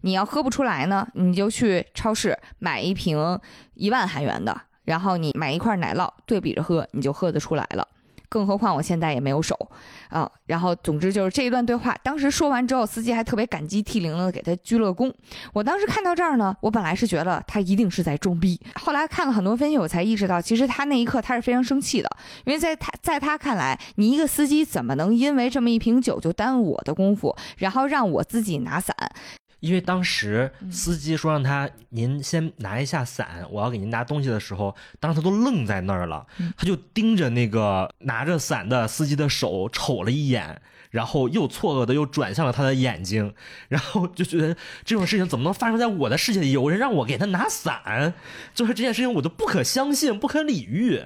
[0.00, 3.38] 你要喝不出来呢，你就去超市买一瓶
[3.74, 7.86] 一万韩元的，然后你买一块奶酪对比着喝，你就喝得出来了。”
[8.32, 9.54] 更何况我现在也没有手，
[10.08, 15.12] 啊，然后总之就是这一段对话，当时说完之后，司机还特别感激涕零的给他鞠了躬。
[15.52, 22.08] 我当时看到这儿呢，我本来是觉得他一定是在装逼，后来看了很多分析，我才意识到，其实他那一刻他是非常生气的，
[22.46, 28.96] 因为在他在他看来，你一个司机怎么能因为这么一瓶酒就耽误我的功夫，然后让我自己拿伞？
[29.62, 36.26] 因为当时司机说让他您先拿一下伞，我要给您拿东西的时候，当时他都愣在那儿了，
[36.56, 40.60] 他就盯着那个拿着伞的司机的手瞅了一眼，
[40.90, 43.32] 然后又错愕的又转向了他的眼睛，
[43.70, 46.50] 然后就觉得这种事情怎么能发生在我的世界里？
[46.50, 48.14] 有人让我给他拿伞，
[48.52, 51.00] 就是这件事情我都不可相信、不可理喻。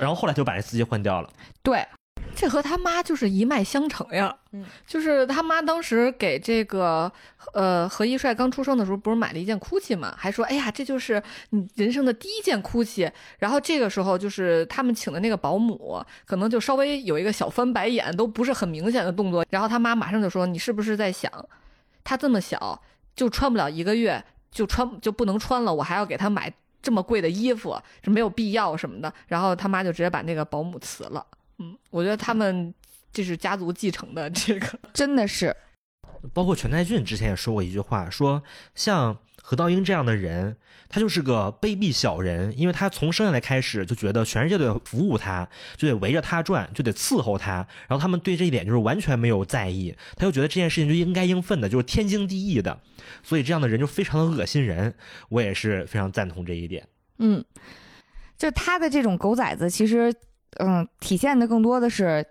[0.00, 1.30] 然后后来就把这司机换掉了。
[1.62, 1.86] 对。
[2.34, 7.10] 这和他妈就是一脉相承呀，嗯，就是他妈当时给这个
[7.54, 21.32] 呃何一帅刚出生的时候，不是买了一件 GUCCI 嘛，还说哎呀这就是你人生的第一件 GUCCI，然后这个时候就是他们请的那个保姆，可能就稍微有一个小翻白眼，都不是很明显的动作，然后他妈马上就说你是不是在想，
[22.04, 22.78] 他这么小
[23.14, 26.52] 就穿不了一个月就穿就不能穿了，我还要给他买
[26.82, 31.26] 这么贵的衣服，是没有必要什么的，然后他妈就直接把那个保姆辞了。
[31.58, 32.74] 嗯，我觉得他们
[33.12, 35.54] 这是家族继承的，这个 真的是。
[36.32, 38.42] 包括全泰俊之前也说过一句话，说
[38.74, 40.56] 像何道英这样的人，
[40.88, 52.80] 他就是个卑鄙小人，因为他从生下来开始就觉得全世界都得服务他，就得围着他转，就得伺候他，然后他们对这一点就是完全没有在意，他就觉得这件事情就应该应分的，就是天经地义的，
[53.22, 54.92] 所以这样的人就非常的恶心人。
[55.28, 56.88] 我也是非常赞同这一点。
[57.18, 57.44] 嗯，
[58.36, 60.12] 就他的这种狗崽子，其实。
[60.58, 62.26] 嗯，体现的更多的是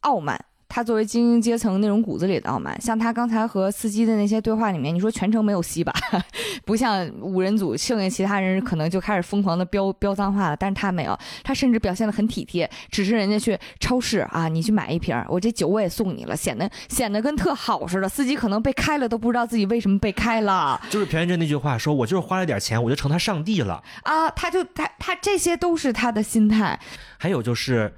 [0.00, 0.44] 傲慢。
[0.74, 5.92] 他作为精英阶层那种骨子里的傲慢，像他刚才和司机的那些对话里面，你说全程没有吸吧？
[6.64, 18.08] 不像五人组，剩下其他人可能就开始疯狂的飙飙脏话了，但是他没有，他甚至表现的很体贴，只是人家去超市啊，你去买一瓶，我这酒我也送你了，显得显得跟特好似的。
[18.08, 20.80] 司机可能被开了都不知道自己为什么被开了。
[20.88, 26.80] 就是朴元镇那句话说：“我就是花了点钱，我就成他上帝了。”啊，他就他他这些都是他的心态。
[27.18, 27.92] 还有就是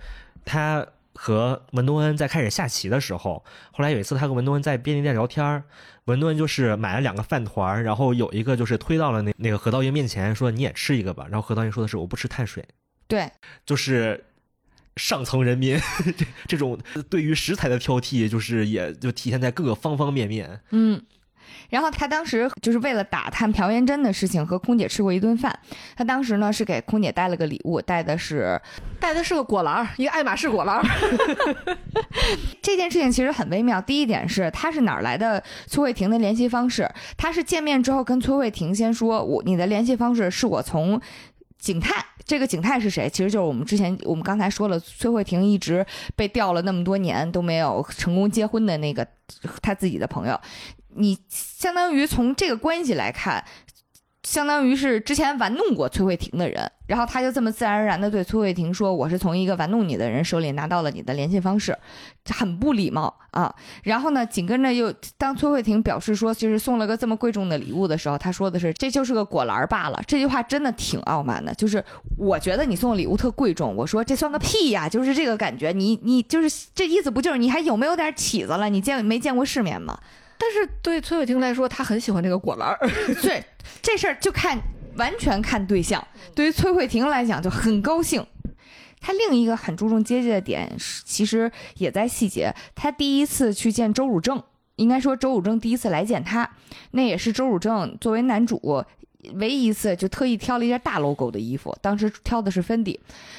[0.44, 0.84] 他。
[1.14, 5.62] 和文东恩在开始下棋的时候，后来有一次他和文东恩在便利店聊天
[6.04, 11.26] 文东恩就是买了两个饭团然后有一个就是推到了那那个何道英面前，说你也吃一个吧。
[11.30, 12.64] 然后何道英说的是我不吃碳水，
[13.08, 13.30] 对，
[13.64, 14.24] 就是
[14.96, 15.80] 上层人民
[16.16, 16.78] 这 这种
[17.08, 21.02] 对于食材的挑剔，就是也就体现在各个方方面面，嗯。
[21.70, 25.56] 然后他当时就是为了打探朴元珍的事情，和空姐吃过一顿饭。
[25.96, 28.60] 他当时呢是给空姐带了个礼物，带的是
[29.00, 30.82] 带的是个果篮，一个爱马仕果篮。
[32.62, 33.80] 这件事情其实很微妙。
[33.80, 36.88] 第一点是他是哪儿来的崔慧婷的联系方式？
[37.16, 41.00] 他是见面之后跟崔慧婷先说，我你的联系方式是我从
[41.58, 43.08] 景泰，这个景泰是谁？
[43.08, 45.84] 其实就是我们之前我们刚才说了，崔慧婷一直
[46.14, 49.06] 被调了那么多年都没有成功结婚的那个
[49.62, 50.38] 他自己的朋友。
[50.96, 53.44] 你相当于从这个关系来看，
[54.22, 61.76] 相当于是之前玩弄过崔慧婷的人，然后他就这么自然而然的对崔慧婷说：“我是从一个玩弄你的人手里拿到了你的联系方式，
[62.30, 63.54] 很不礼貌啊。”
[63.84, 71.84] 然后呢，紧跟着又当崔慧婷表示说就是送了个这么贵重的礼物的时候，他说的是：“这就是个果篮罢了。”这句话真的挺傲慢的，就是
[72.16, 75.70] 我觉得你送礼物特贵重，我说这算个屁呀，就是这个感觉。
[75.70, 78.70] 你你就是这意思不就是你还有没有点起子了？
[78.70, 79.98] 你见没见过世面吗？
[80.39, 82.78] 但是对崔慧婷来说，她很喜欢这个果篮儿。
[83.23, 83.44] 对，
[83.81, 84.59] 这事儿就看
[84.97, 86.06] 完全看对象。
[86.35, 88.27] 对于崔慧婷来讲，就很高兴。
[89.01, 92.55] 她另一个很注重阶级的点，其实也在细节。
[92.74, 94.43] 她第一次去见周汝正，
[94.77, 96.51] 应该说周汝正第一次来见她，
[96.93, 98.86] 那也是周汝正作为男主
[99.34, 102.98] 唯一一次就特意挑了一件大 logo 的衣服，当时挑的是芬迪。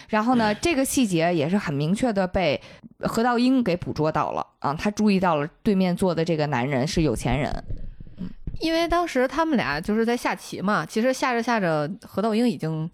[0.10, 2.62] 然后呢，这个细节也是很明确的被
[3.00, 7.64] 何道英给捕捉到了啊，他注意到了对面坐的这个男人是有钱人。
[8.62, 12.90] 因为当时他们俩就是在下棋嘛，其实下着下着，何道英已经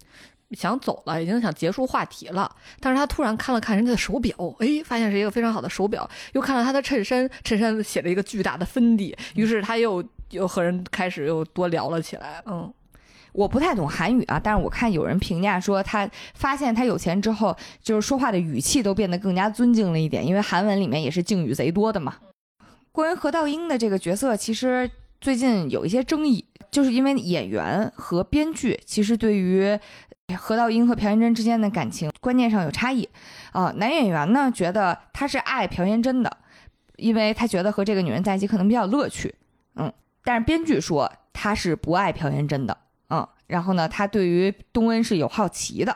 [0.50, 2.50] 想走了，已经想结束话题了。
[2.80, 12.42] 但是他突然看了看人家的手表，哎，发现是一个非常好的手表，又看了他的衬衫，衬衫写了一个巨大的芬迪，于是他又又和人开始又多聊了起来。
[12.46, 12.72] 嗯，
[13.32, 22.16] 我不太懂韩语啊，但是我看有人评价说，他发现他有钱之后，就是说话的语气都变得更加尊敬了一点，因为韩文里面也是敬语贼多的嘛。
[22.92, 24.90] 关于何道英的这个角色，其实。
[25.22, 29.78] 最近有一些争议，就是因为演员和编剧其实对于
[30.36, 33.08] 何道英和朴元珍之间的感情观念上有差异。
[33.52, 36.38] 啊，男演员呢觉得他是爱朴元珍的，
[36.96, 39.32] 因为他觉得和这个女人在一起可能比较乐趣。
[39.76, 39.92] 嗯，
[40.24, 42.76] 但是编剧说他是不爱朴元珍的。
[43.52, 45.94] 然后呢，他对于东恩是有好奇的。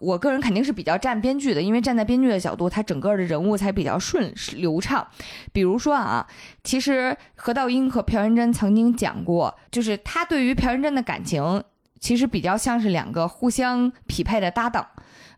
[0.00, 5.06] 我个人肯定是比较站编剧的，因为站在编剧的角度，他整个的人物才比较顺流畅。
[5.50, 6.26] 比如说啊，
[6.62, 11.62] 其实何道英和朴元贞曾经讲过，就是他对于朴元贞的感情，
[12.00, 14.86] 其实比较像是两个互相匹配的搭档。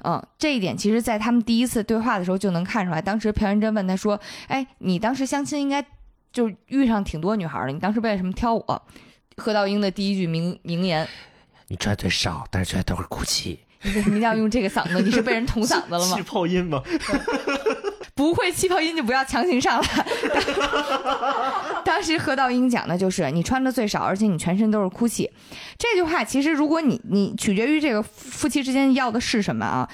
[0.04, 3.00] 嗯，这一点其实在他们第一次对话的时候就能看出来。
[3.00, 5.84] 当时朴元贞问他说：“哎，你当时相亲应该
[6.32, 8.82] 就遇上挺多女孩的，你当时为什么挑我？”
[9.38, 11.06] 何道英的第一句名名言
[11.68, 15.00] ：“你穿最少，但是穿的都是 GUCCI。”你为什么一定要用这个嗓子？
[15.02, 16.16] 你是被人捅嗓子了吗？
[16.16, 16.82] 气泡音吗？
[18.16, 20.06] 不会气泡音就不要强行上来。
[21.84, 25.30] 当时何道英讲的就是你穿的最少，而且你全身都是哭泣。
[25.78, 29.88] 这句话其实如果你你取决于这个夫妻之间要的是什么啊？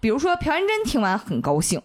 [0.00, 1.80] 比如说朴元贞听完很高兴，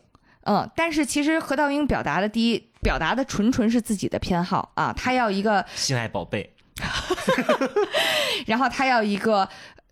[0.45, 6.54] 嗯，但是其实何道英表达的第一表达的纯纯是自己的偏好啊，他要一个心爱宝贝，
[8.47, 9.47] 然后他要一个。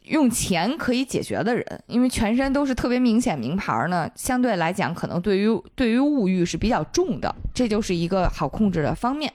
[0.08, 9.32] 用钱可以解决的人，因为全身都是特别明显名牌呢，相对来讲可能对于对于物欲是比较重的，这就是一个好控制的方面。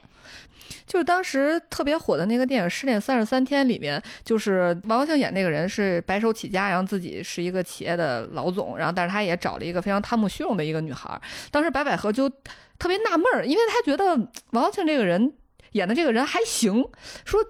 [0.85, 11.19] 就是当时特别火的那个电影《失恋三十三天》里面，就是王庆演那个人是白手起家，然后自己是一个企业的老总，然后但是他也找了一个非常贪慕虚荣的一个女孩。
[11.49, 12.29] 当时白百合就
[12.77, 14.15] 特别纳闷儿，因为他觉得
[14.51, 15.33] 王王庆这个人
[15.71, 16.89] 演的这个人还行，
[17.25, 17.41] 说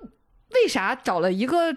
[0.53, 1.75] 为啥找了一个。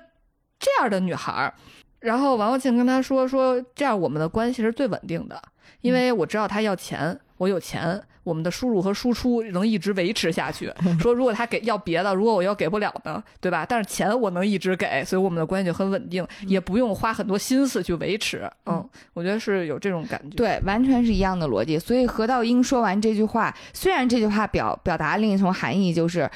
[0.64, 1.52] 这样的女孩儿，
[1.98, 5.42] 然后王国庆跟他说说，这样我们的关系是最稳定的，
[5.80, 10.72] 因为我知道他要钱，我有钱，我们的输入和输出能一直维持下去。
[11.00, 13.66] 说如果他给要别的，如果我要给不了呢，对吧？
[13.68, 18.48] 但是钱我能一直给，所以我们的关系就很稳定，也不用花很多心思去维持。
[18.66, 20.36] 嗯，我觉得是有这种感觉。
[20.36, 21.78] 对，完全是一样的逻辑。
[21.78, 26.30] 所以何道英说完这句话，虽然这句话表表达另一层含义，就是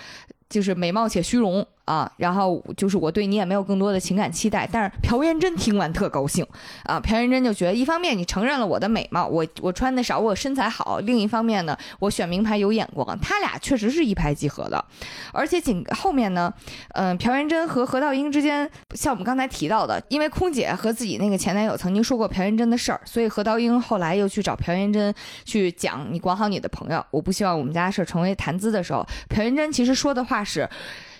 [0.48, 1.66] 就是美貌且虚荣。
[1.86, 6.44] 啊，然后就是我对你也没有更多的情感期待，但是朴元珍听完特高兴，
[6.82, 14.84] 啊，朴元珍就觉得一方面你承认了我的美貌，我我穿的少，我身材好，另一方面呢，我选名牌有眼光，他俩确实是一拍即合的，
[15.32, 16.52] 而且紧后面呢，
[16.94, 25.14] 嗯，朴元珍和何道英之间，像我们刚才提到的，因为空姐和自己那个前男友曾经说过朴元珍的事儿，所以何道英后来又去找朴元珍
[25.44, 30.68] 去讲，你管好你的朋友，我不希望我们家事成为谈资的时候，朴元珍其实说的话是。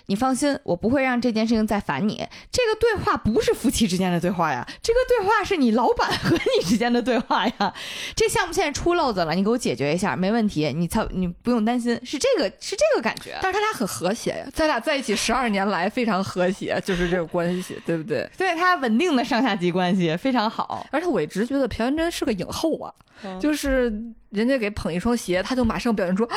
[0.07, 2.17] 你放心，我不会让这件事情再烦你。
[2.51, 7.73] 这个对话不是夫妻之间的对话呀，这个对话是你老板和你之间的对话呀。
[8.15, 10.73] 这项目现在出漏子了，你给我解决一下，没问题。
[10.73, 13.37] 你操，你不用担心，是这个，是这个感觉。
[13.41, 18.29] 但是他俩很和谐呀，咱俩在一起十二年来非常和谐，就是这个关系，对不对？
[18.37, 20.87] 对他稳定的上下级关系非常好。
[20.91, 22.93] 而且我一直觉得朴元贞是个影后啊，
[23.41, 23.91] 就是
[24.29, 26.35] 人家给捧一双鞋，他就马上表现出啊。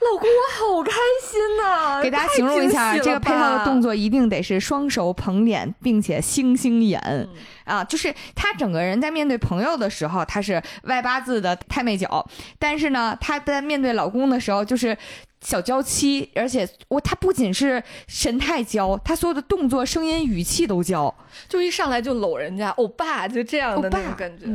[0.00, 7.28] 老公，我好开心呐、给大家形容一下，这个配套的动作，一定得是双手捧脸，并且星星眼、嗯
[7.64, 12.24] 啊，就是他整个人在面对朋友的时候，他是外八字的太妹脚，
[12.58, 14.96] 但是呢，他在面对老公的时候就是。
[15.40, 21.14] 小娇妻，而且我他不仅是神态娇，他所有的动作、声音、语气都娇。
[21.48, 24.46] 就一上来就搂人家，欧巴，就这样的感觉。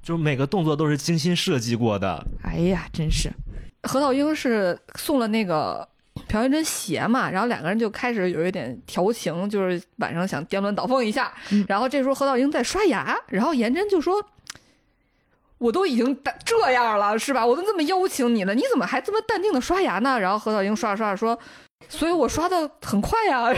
[0.00, 2.26] 嗯就每个动作都是精心设计过的。
[2.42, 3.30] 哎呀，真是
[3.84, 5.86] 何道英是送了那个
[6.28, 11.32] 朴元贞鞋嘛，然后两个人就开始有一点调情，就是晚上想颠鸾倒凤一下。
[11.50, 14.24] 嗯然后这时候何道英在刷牙，然后颜真就说
[15.58, 17.46] ：“我都已经这样了，是吧？
[17.46, 21.38] 我都这么邀请你了，你怎么还这么淡定的刷牙呢？”然后何道英刷着刷着说
[21.88, 23.48] ：“所以我刷的很快呀。”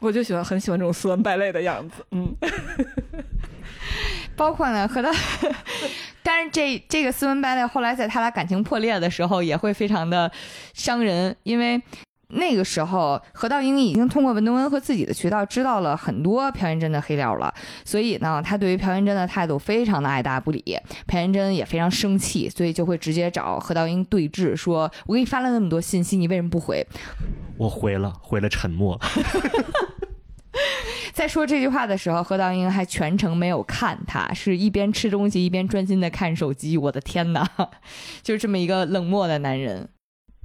[0.00, 2.32] 我就喜欢很喜欢这种斯文败类的样子，嗯，
[4.36, 5.10] 包括呢和他，
[6.22, 10.30] 但是这这个斯文败类后来在他俩感情破裂的时候也会非常的
[10.74, 11.82] 伤人，因为。
[12.30, 17.54] 那个时候，何道英已经通过文东恩和自己的渠道知道了很多朴元真的黑料了，
[17.84, 20.76] 所以呢，他对于朴元真的态度非常的爱答不理。
[21.06, 26.84] 朴元真也非常生气，所以就会直接找何道英对峙，说：“我给你发了那么多信息，你为什么不回？”
[27.58, 29.00] 我回了，回了沉默。
[31.12, 36.76] 在说这句话的时候，何道英还全程没有看他，是一边吃东西一边专心的看手机。
[36.76, 37.48] 我的天哪，
[38.22, 39.88] 就是这么一个冷漠的男人。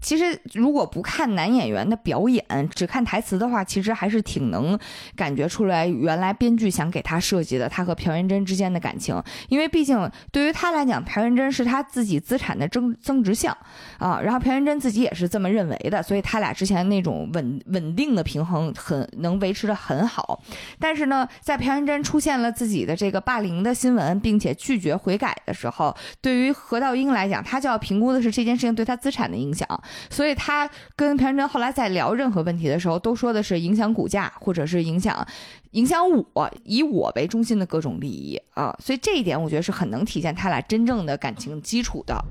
[0.02, 4.78] 其实，如果不看男演员的表演，只看台词的话，其实还是挺能
[5.16, 9.22] 感觉出来，原来编剧想给他设计的他和朴元真之间的感情。
[9.48, 13.56] 因为毕竟对于他来讲，朴元真是他自己资产的增增值项
[14.00, 20.42] 啊，然后朴元真自己也是这么认为的，所以他俩之前那种稳稳定的平衡很能维持的很好。
[20.80, 29.68] 但是呢，在朴元真出现了自己的这个霸凌的新闻，并且拒绝悔改的时候，对于何道英来讲，他就要评估的是这件事情对他资产的影响。
[30.10, 35.26] 所以他跟朴元真后来在聊任何问题的时候，都说的是影响股价，或者是影响
[35.72, 36.02] 影响
[36.34, 38.76] 我以我为中心的各种利益啊。
[38.80, 42.24] 所以这一点我觉得是很能体现他俩真正的感情基础的。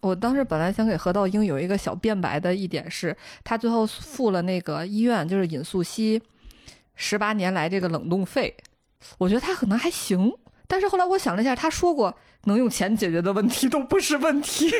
[0.00, 6.20] 我当时本来想给何道英有一个小辩白的一点是，他最后付了那个医院就是尹素汐
[6.94, 8.54] 十八年来这个冷冻费，
[9.18, 10.32] 我觉得他可能还行。
[10.68, 14.70] 但是后来我想了一下，他说过能用钱解决的问题都不是问题。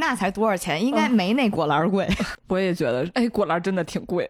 [0.00, 0.84] 那才多少钱？
[0.84, 2.08] 应该没那果篮贵。
[2.48, 4.28] 我也觉得，哎，果篮真的挺贵。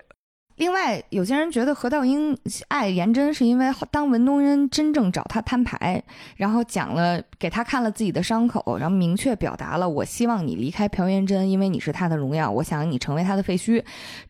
[0.56, 2.36] 另外，有些人觉得何道英
[2.68, 6.02] 爱颜真是因为当文东恩真正找他摊牌，
[6.36, 13.82] 然后讲了给他看了自己的伤口，然后明确表达了我希望你离开朴元真，因为你是他的荣耀，我想你成为他的废墟。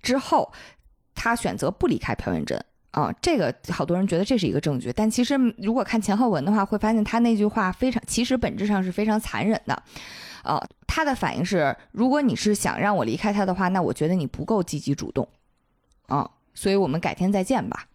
[0.02, 0.52] 之后，
[1.16, 2.64] 他选择不离开朴元真。
[2.92, 9.82] 啊，这个好多人觉得这是一个证据，但其实如果看前后文的话，会发现他那句话非常，其实本质上是非常残忍的。
[10.44, 15.28] 呃，他的反应是，如果你是想让我离开他的话，那我觉得你不够积极主动。
[16.06, 17.86] 啊，所以我们改天再见吧。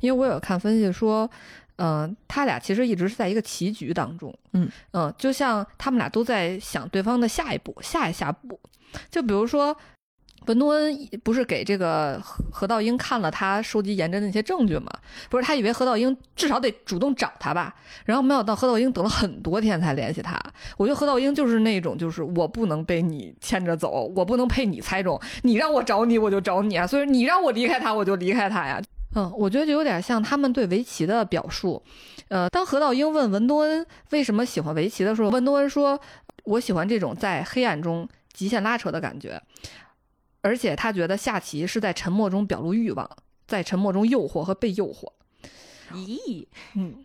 [0.00, 1.28] 因为我有看分析说，
[1.76, 8.58] 嗯、他俩其实一直是在一个棋局当中，嗯嗯、就像他们俩都在想对方的下一步、下一下步。
[9.10, 9.76] 就比如说，
[10.46, 14.90] 文东恩不是给这个何何道英看了他收集颜真的那些证据嘛？
[15.30, 17.74] 不是他以为何道英至少得主动找他吧？
[18.04, 20.38] 然后没想到何道英等了很多天才联系他。
[20.76, 28.80] 我觉得何道英就是那种，就是我不能被你牵着走，我不能被你猜中，你让我找你我就找你啊，所以你让我离开他我就离开他呀。
[29.16, 31.80] 嗯，我觉得就有点像他们对围棋的表述。
[32.28, 36.00] 呃，当何道英问文东恩为什么喜欢围棋的时候，文东恩说
[36.44, 39.40] ：“我喜欢这种在黑暗中极限拉扯的感觉，
[40.44, 43.08] 而且他觉得下棋是在沉默中表露欲望，
[43.48, 45.08] 在沉默中诱惑和被诱惑。”
[45.92, 47.04] 咦，嗯，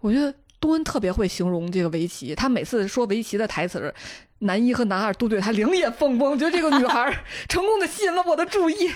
[0.00, 3.94] 我觉得多恩特别会形容这个围棋，他每次说围棋的台词儿，
[4.40, 8.90] 男一和男二都对他两眼放光，觉得这个女孩儿成功的吸引了我的注意。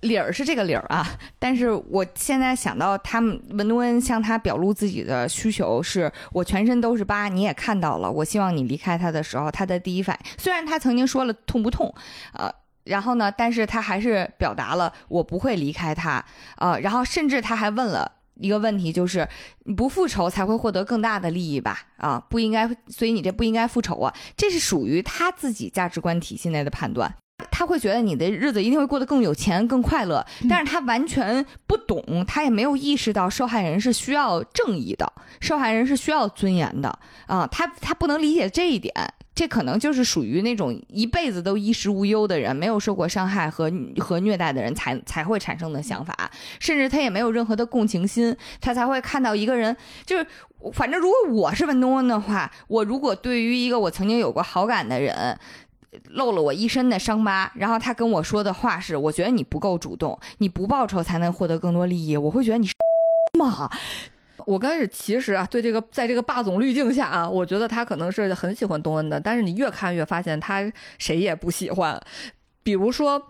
[0.00, 11.92] 理儿是这个理儿啊，但是我现在想到他们文东恩向他表露自己的需求是，我全身都是疤，你也看到了，我希望你离开他的时候，他的第一反应，虽然他曾经说了痛不痛，
[12.32, 12.50] 呃。
[12.84, 13.32] 然后呢？
[13.32, 16.24] 但是他还是表达了我不会离开他，
[16.56, 19.28] 啊，然后甚至他还问了一个问题，就是
[19.64, 21.78] 你不复仇才会获得更大的利益吧？
[21.96, 27.14] 啊，不应该，所以你这不应该复仇啊，这是属于他自己价值观体系内的判断。
[27.50, 36.96] 他会觉得你的日子一定会过得更有钱、更快乐，但是他完全不懂，他也没有意识到受害人是需要正义的，受害人是需要尊严的
[37.26, 38.92] 啊，他他不能理解这一点，
[39.34, 46.30] 这可能就是属于那种一辈子都衣食无忧的人，没有受过伤害和和虐待的人才才会产生的想法，
[46.60, 50.26] 甚至他也没有任何的共情心，他才会看到一个人就是。
[50.72, 55.38] 反正如果我是文东恩的话，我如果对于一个我曾经有过好感的人，
[56.10, 62.74] 露了我一身的伤疤，然后他跟我说的话是：“我觉得你不够主动，你不报仇才能获得更多利益。”我会觉得你是
[63.38, 63.70] 吗？
[64.46, 71.98] 我刚开始其实啊，对这个在这个霸总滤镜下啊，我觉得他可能是很喜欢东恩的，但是你越看越发现他谁也不喜欢。
[72.62, 73.22] 比如说，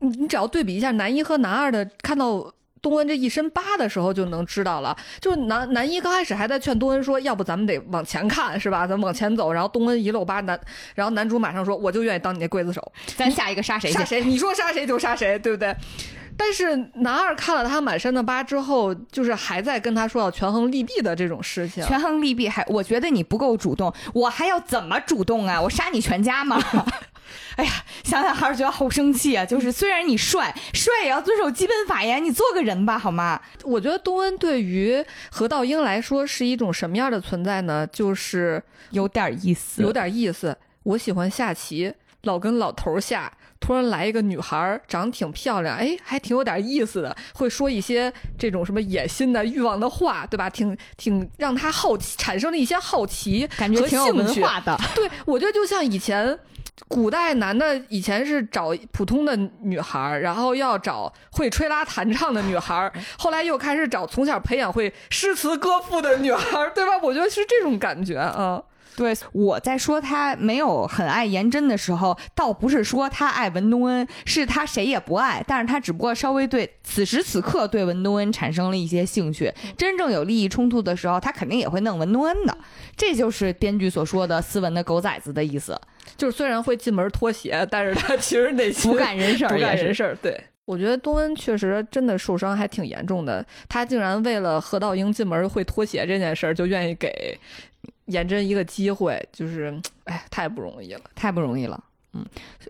[0.00, 2.52] 你你只要对比一下男一和男二的，看到
[2.84, 4.94] 东恩这一身疤的时候就能知道了。
[5.18, 8.86] 就是男男一刚开始还在劝东恩说，要不咱们得往前看，是吧？
[8.86, 9.50] 咱们往前走。
[9.50, 10.60] 然后东恩一露疤，男
[10.94, 13.90] 然后男主马上说，我就愿意当你那刽子手，咱下一个杀谁？
[13.90, 14.22] 杀谁？
[14.22, 15.74] 你说杀谁就杀谁，对不对？
[16.36, 21.82] 但是男二看了他满身的疤之后，就是还在跟他说要权衡利弊的这种事情。
[21.86, 25.62] 权衡利弊，还我觉得你不够主动，我还要怎么主动啊？
[25.62, 26.60] 我杀你全家吗？
[27.56, 29.44] 哎呀，想想还是觉得好生气啊！
[29.44, 33.40] 就是虽然你帅，帅也要遵守基本法呀，你做个人吧，好吗？
[33.62, 37.86] 我觉得东恩对于何道英来说是一种什么样的存在呢？
[37.92, 40.56] 就是有点意思，有点意思。
[40.82, 41.92] 我喜欢下棋，
[42.22, 43.32] 老跟老头下。
[43.60, 50.50] 突然来一个女孩，长得挺漂亮，哎，还挺有点意思的，会说一些这种什么野心的欲望的话，对吧？
[50.50, 54.78] 挺挺让他好奇，产生了一些好奇，感觉挺有文化的。
[54.94, 56.38] 对，我觉得就像以前
[56.88, 66.98] 古代男的，以前是找普通的女孩，然后要找会吹拉弹唱的女孩， 后来又开始找从小培养会诗词歌赋的女孩，对吧？
[67.02, 68.62] 我觉得是这种感觉啊。
[68.96, 79.52] 对，我在说他没有很爱颜真的时候，倒不是说他爱文东恩，是他谁也不爱，但是他只不过稍微对此时此刻对文东恩产生了一些兴趣。
[79.76, 82.56] 真正有利益冲突的时候，他肯定也会弄文东恩的。
[82.96, 85.76] 这就是编剧所说的斯文的狗崽子的意思，
[86.16, 90.16] 就是虽然会进门脱鞋，但是他其实内心不干人事儿，不干人事儿。
[90.22, 97.36] 对，我觉得东恩确实真的受伤还挺严重的，他竟然为了何道英进门会脱鞋这件事儿，就愿意给。
[98.06, 101.82] 颜真一个机会，就是哎，太不容易了，太不容易了。
[102.12, 102.24] 嗯，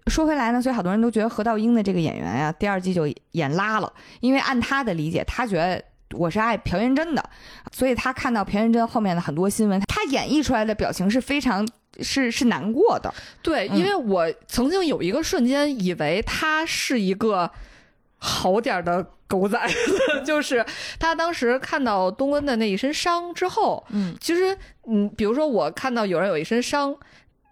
[0.06, 5.82] 说回来呢，所以好多人都觉得何道英的这个演员呀，第二季就演拉了，因为按他的理解，他觉得
[6.12, 7.30] 我是爱朴元真的，
[7.72, 11.66] 所以他看到朴元真后面的很多新闻，他演绎出来的表情是非常
[12.00, 13.12] 是是难过的。
[13.42, 17.50] 对，因为我曾经有一个瞬间以为他是一个
[18.18, 19.06] 好点的。
[19.34, 20.64] 狗崽子， 就是
[20.98, 24.56] 他当时看到东恩的那一身伤之后，嗯，其实，
[24.86, 26.96] 嗯，比如说我看到有人有一身伤，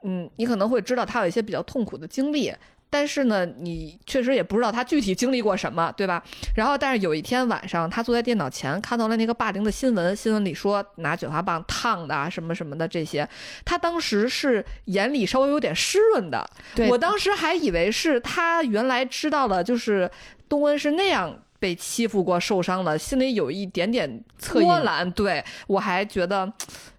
[0.05, 2.55] 嗯，你可能会知道他有一些比较痛苦的经历，
[2.89, 6.23] 但是呢，你确实也不知道他具体经历过什么，对吧？
[6.55, 13.29] 然后，但是有一天晚上，他坐在电脑前看到了那个霸凌的新闻，新闻里说拿卷发棒烫的啊，什么什么的这些，
[13.65, 16.49] 他当时是眼里稍微有点湿润的，
[16.91, 20.11] 我当时还以为是他原来知道了，就是
[20.49, 21.43] 东恩是那样。
[21.62, 24.20] 被欺负过，受伤了，心里有一点点
[24.52, 25.09] 波澜。
[25.12, 26.52] 对我还觉得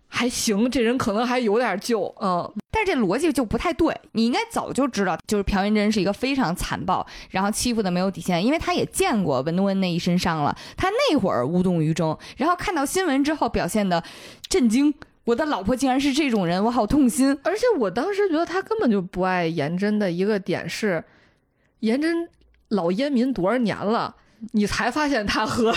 [0.08, 2.04] 还行，这人可能还有点救。
[2.22, 3.94] 嗯，但是这逻辑就不太对。
[4.14, 8.42] 你应该早就知道，就是朴元真是一个非常残暴，然后欺负的没有底线。
[8.42, 14.02] 因为他也见过文东恩那一身伤了，他那会儿无动于衷，然后看到新闻之后表现的
[14.48, 14.94] 震惊。
[15.26, 17.38] 我的老婆竟然是这种人，我好痛心。
[17.44, 21.04] 而且我当时觉得他根本就不爱颜真的一个点是，
[21.80, 22.30] 颜真
[22.70, 24.16] 老烟民多少年了。
[24.52, 25.74] 你才发现他和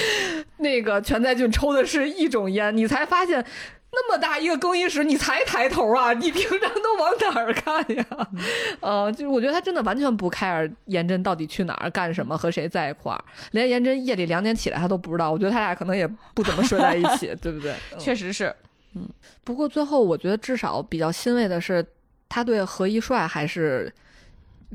[0.58, 3.44] 那个全在俊抽的是一种烟，你才发现
[3.92, 6.12] 那么大一个更衣室，你才抬头啊！
[6.14, 8.06] 你平常都往哪儿看呀？
[8.80, 15.30] 呃，就是我觉得他真的完全不 care 颜真到底去哪儿干什么和谁在一块儿，连颜真夜里两点起来他都不知道。
[15.30, 17.74] 我觉得他俩可能也不怎么睡在一起， 对不对？
[17.98, 18.54] 确实是，
[18.94, 19.08] 嗯。
[19.44, 21.84] 不过最后我觉得至少比较欣慰的是，
[22.28, 23.92] 他对何一帅还是。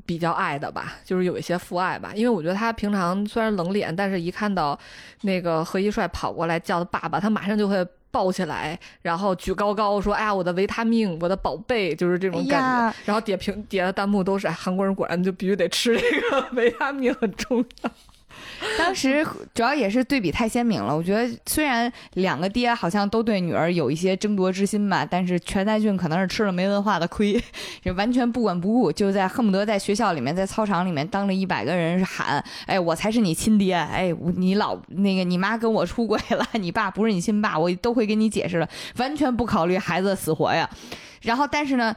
[0.05, 4.77] 比较爱的吧，就是有一些父爱吧，因为我觉得他平常虽然冷脸，但是一看到
[5.21, 17.91] 那个何一帅跑过来叫他爸爸，他马上就会抱起来，然后举高高说：“哎呀，我的维他命，我的宝贝，就是这种感觉。”然后底下评底下弹幕都是：“韩国人果然就必须得吃这个 维他命，很重要。”
[18.77, 20.95] 当时主要也是对比太鲜明了。
[20.95, 27.41] 我觉得虽然两个爹好像都对女儿有一些争夺之心吧，但是全在俊可能是吃了没文化的亏，
[27.83, 33.73] 就完全不管不顾，就在恨不得在学校里面，在操场里面当着一百个人喊：“哎，我才是你亲爹！
[33.73, 40.69] 哎，你老那个你妈跟我出轨了，你爸不是你亲爸，我都会跟你解释的。”完全不考虑孩子的死活呀。
[41.21, 41.95] 然后，但是呢。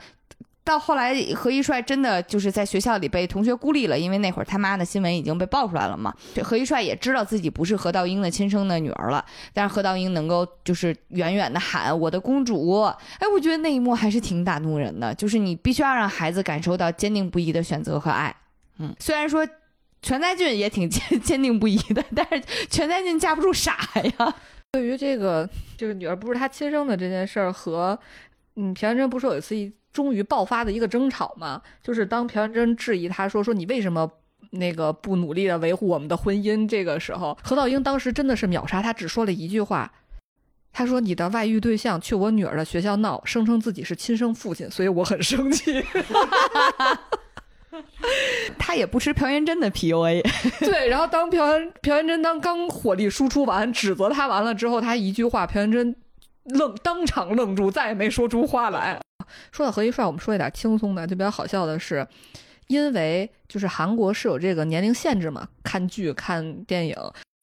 [0.64, 6.12] 到后来，何一帅真的就是在学校里被同学孤立了，因为那会儿他妈的新闻已经被爆出来了嘛。
[6.42, 9.22] 何一帅也知道自己不是何道英的亲生的女儿了，
[9.52, 12.80] 但是何道英能够就是远远的喊我的公主，
[13.18, 15.14] 哎，我觉得那一幕还是挺打动人的。
[15.14, 18.34] 就是你必须要让孩子感受到坚定不移的选择和爱。
[18.78, 19.46] 嗯，虽然说
[20.00, 24.34] 全在俊也挺 坚坚定不移的，但是全在俊架不住傻呀。
[24.72, 25.46] 对于这个
[25.76, 27.98] 这个女儿不是他亲生的这件事儿和。
[28.56, 29.54] 嗯，朴元珍不是有一次
[29.92, 31.60] 终于爆发的一个争吵吗？
[31.82, 34.10] 就是当朴元珍质疑他说说你为什么
[34.50, 39.92] 那个不努力的维护我们的婚姻，这个时候何道英当时真的是秒杀他，只说了一句话。
[40.76, 45.84] 他说：“你的外遇对象去我女儿的学校闹，声称自己是亲生父亲，所以我很生气。
[48.58, 50.20] 他也不吃朴元珍的 PUA，
[50.58, 55.94] 对，然后当朴元朴元珍当刚火力输出完，指责他完了之后，他一句话，朴元珍
[56.44, 59.00] 愣当场愣住，再也没说出话来。
[59.50, 62.06] 说到何一帅，我们说一点轻松的，就比较好笑的是，
[62.66, 66.96] 因为就是韩国是有这个年龄限制嘛，看剧看电影。”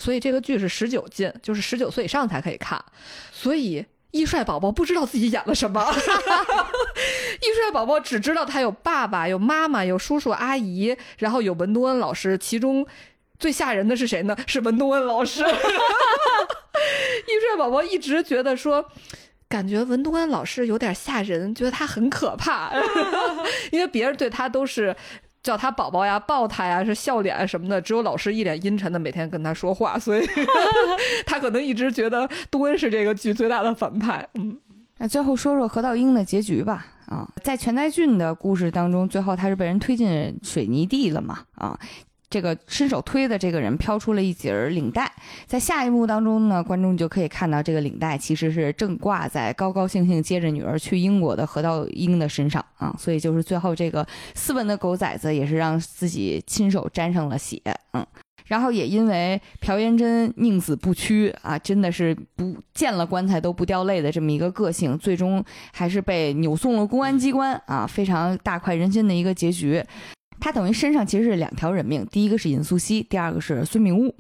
[0.04, 2.84] 所以这个剧是十九禁，就是十九岁以上才可以看。
[3.32, 12.36] 所以易帅宝宝不知道自己演了什么， 易帅宝宝只知道他有爸爸、有妈妈、有叔叔阿姨，然后有文多恩老师。
[12.36, 12.86] 其中
[13.42, 14.34] 最吓人的是谁呢？
[14.48, 15.42] 是文东恩老师。
[15.42, 15.58] 易帅
[17.58, 18.86] 宝宝一直觉得说，
[19.50, 22.72] 感觉文东恩老师有点吓人，觉得他很可怕，
[23.72, 24.96] 因为别人对他都是。
[25.44, 30.24] 叫他宝宝呀，抱他呀，是笑脸什么的，只有老师一脸阴沉的每天跟他说话，所以
[31.26, 34.30] 他可能一直觉得东恩是这个剧最大的反派。
[34.36, 34.56] 嗯，
[35.00, 36.86] 那最后说说何道英的结局吧。
[37.08, 41.40] 啊，在全在俊的故事当中，最后他是被人推进水泥地了嘛？
[41.56, 41.76] 啊。
[42.32, 45.12] 这个伸手推的这个人飘出了一截儿领带，
[45.46, 58.06] 在下一幕当中呢，观众就可以看到这个领带其实是正挂在高高兴兴接着女儿去英国的何道英的身上啊，所以就是最后这个斯文的狗崽子也是让自己亲手沾上了血，嗯，
[58.46, 65.44] 然后也因为朴元贞宁死不屈啊，真的是不见了棺材都不掉泪的这么一个个性，最终
[65.74, 69.84] 还是被扭送了公安机关啊，非常大快人心的一个结局。
[70.42, 74.14] 他等于身上其实是两条人命，第一个是尹素汐，第二个是孙明悟，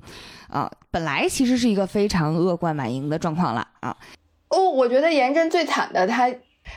[0.48, 3.98] 啊，本来其实是一个非常恶贯满盈的状况了啊。
[4.50, 6.32] 哦，我觉得颜真最惨的，他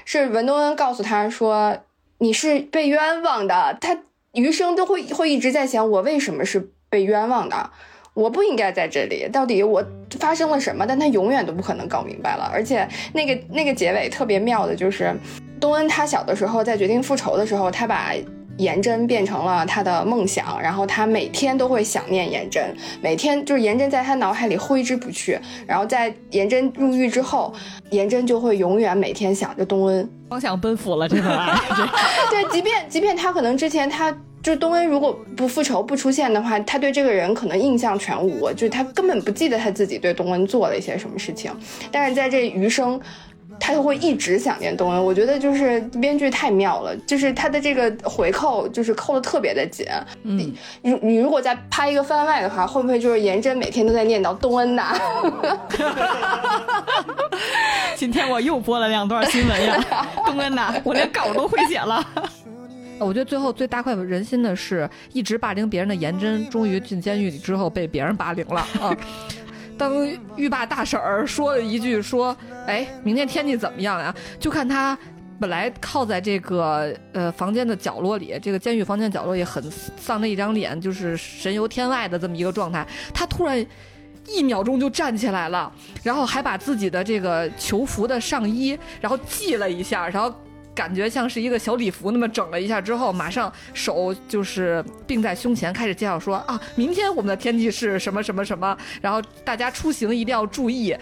[0.07, 1.77] 是文东恩告诉他说
[2.19, 3.97] 你是被冤枉的，他
[4.33, 7.71] 余生都会会一直在想我为什么是被冤枉的，
[8.15, 9.85] 我不应该在这里，到底我
[10.19, 10.87] 发生了什么？
[10.87, 12.51] 但他永远都不可能搞明白了。
[12.51, 15.15] 而且那个那个结尾特别妙的就是，
[15.61, 18.15] 东恩他小的时候在决定复仇的时候，他把。
[18.59, 25.39] 颜真变成了他的梦想，然后他每天都会想念颜真，每天就是颜真在他脑海里挥之不去。
[25.67, 27.53] 然后在颜真入狱之后，
[27.91, 31.59] 颜真就会永远每天想着东恩，方向奔赴了，这份爱。
[32.31, 41.51] 对，即便即便他可能之前他就东恩如果不复仇不出现的话，他对这个人可能印象全无，就是他根本不记得他自己对东恩做了一些什么事情。
[41.91, 43.01] 但是在这余生。
[43.59, 49.87] 他就会一直想念东恩，我觉得就是编剧太妙了，就是他的这个回扣就是扣的特别的紧。
[50.23, 50.53] 嗯，
[50.83, 54.95] 你你如果再拍一个番外的话，会不会就是颜真每天都在念叨东恩呐？
[57.97, 59.83] 今天我又播了两段新闻呀，
[60.27, 62.05] 东恩呐，我连稿都会写了。
[63.01, 68.97] 我觉得最后最大快人心的是，一直霸凌别人的颜真，终于进监狱里之后被别人霸凌了啊。
[69.77, 70.07] 当
[70.37, 72.37] 狱霸大婶儿说了一句说
[72.67, 74.97] ：“哎，明天天气怎么样呀？”就看他
[75.39, 79.63] 本来靠在这个呃房间的角落里，这个监狱房间角落也很
[79.97, 82.87] 丧着一张脸，就是神游天外的这么一个状态。
[83.13, 83.65] 他突然
[84.29, 85.73] 一秒钟就站起来了，
[86.03, 90.35] 然后还把自己的这个囚服的上衣然后系了一下，然后。
[90.75, 100.93] 感觉像是一个小礼服那么整了一下之后，马上手就是并在胸前开始介绍说啊，明天我们的天气是什么什么什么，然后大家出行一定要注意，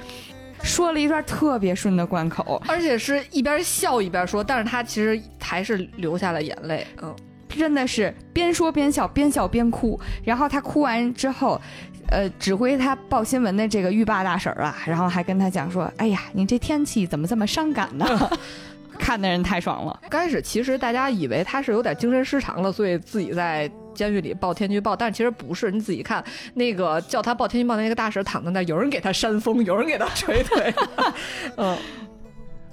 [0.62, 7.14] 说了一段特别顺的贯口，而且是一边笑一边说，但是他其实还是流下了眼泪，嗯，
[7.48, 11.60] 真的是边说边笑，边笑边哭，然后他哭完之后，
[12.08, 18.06] 呃，指挥他报新闻的这个浴霸大婶儿啊，然后还跟他讲说，哎呀，你这天气怎么这么伤感呢？
[18.98, 20.00] 看的人太爽了。
[20.08, 25.70] 刚开始其实大家以为他是有点精神失常了，所以自己在监狱里报天气预报，但其实不是。
[25.70, 26.24] 你仔细看，
[26.54, 30.74] 那个叫他报天气预报的那个大婶躺在那，有人给他扇风，有人给他捶腿。
[31.56, 31.76] 嗯。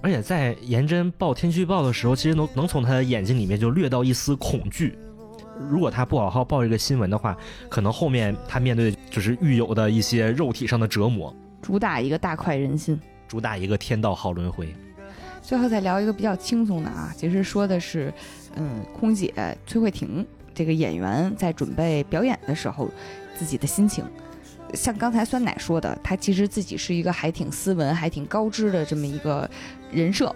[0.02, 4.98] 而且在颜真报天气预报的时候，其实能能从他的眼睛里面就略到一丝恐惧。
[5.70, 7.36] 如果他不好好报这个新闻的话，
[7.68, 11.36] 可能后面他面对就是狱友的一些肉体上的折磨。
[11.62, 12.98] 主打一个大快人心，
[13.28, 14.74] 主打一个天道好轮回。
[15.42, 18.14] 最后再聊一个比较轻松的啊，其实说的是，
[18.56, 19.34] 嗯，空姐
[19.68, 20.26] 崔慧婷
[20.60, 22.90] 这个演员在准备表演的时候
[23.34, 24.04] 自己的心情。
[24.74, 29.50] 像刚才酸奶说的，她其实自己是一个还挺斯文、还挺高知的这么一个
[29.90, 30.36] 人设。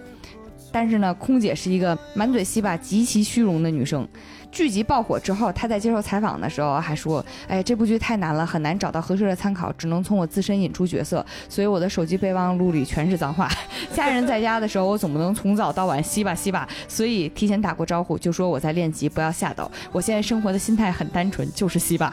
[0.72, 4.08] 但是呢，空姐是一个满嘴西巴、极其虚荣的女生。
[4.54, 13.50] 剧集爆火之后，他在接受采访的时候还说：“哎，这部剧太难了，很难找到合适的参考，只能从我自身引出角色，所以我的手机备忘录里全是脏话。
[13.92, 19.68] 家人在家的时候，我总不能从早到晚吸吧吸吧，所以提前打过招呼，就说我在练级，不要吓到。
[19.90, 22.12] 我现在生活的心态很单纯，就是吸吧。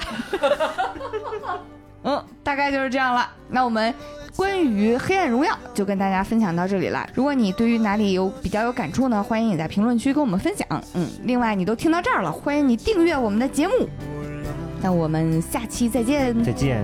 [2.03, 3.29] 嗯，大概就是这样了。
[3.49, 3.93] 那我们
[4.35, 7.07] 关于《黑暗荣耀》就跟大家分享到这里了。
[7.13, 10.67] 如果你对于哪里有比较有感触呢，欢迎你在评论区跟我们分享。
[10.93, 13.73] 嗯，另外你都听到这儿了，欢迎你订阅我们的节目。
[14.81, 16.83] 那我们下期再见，再见。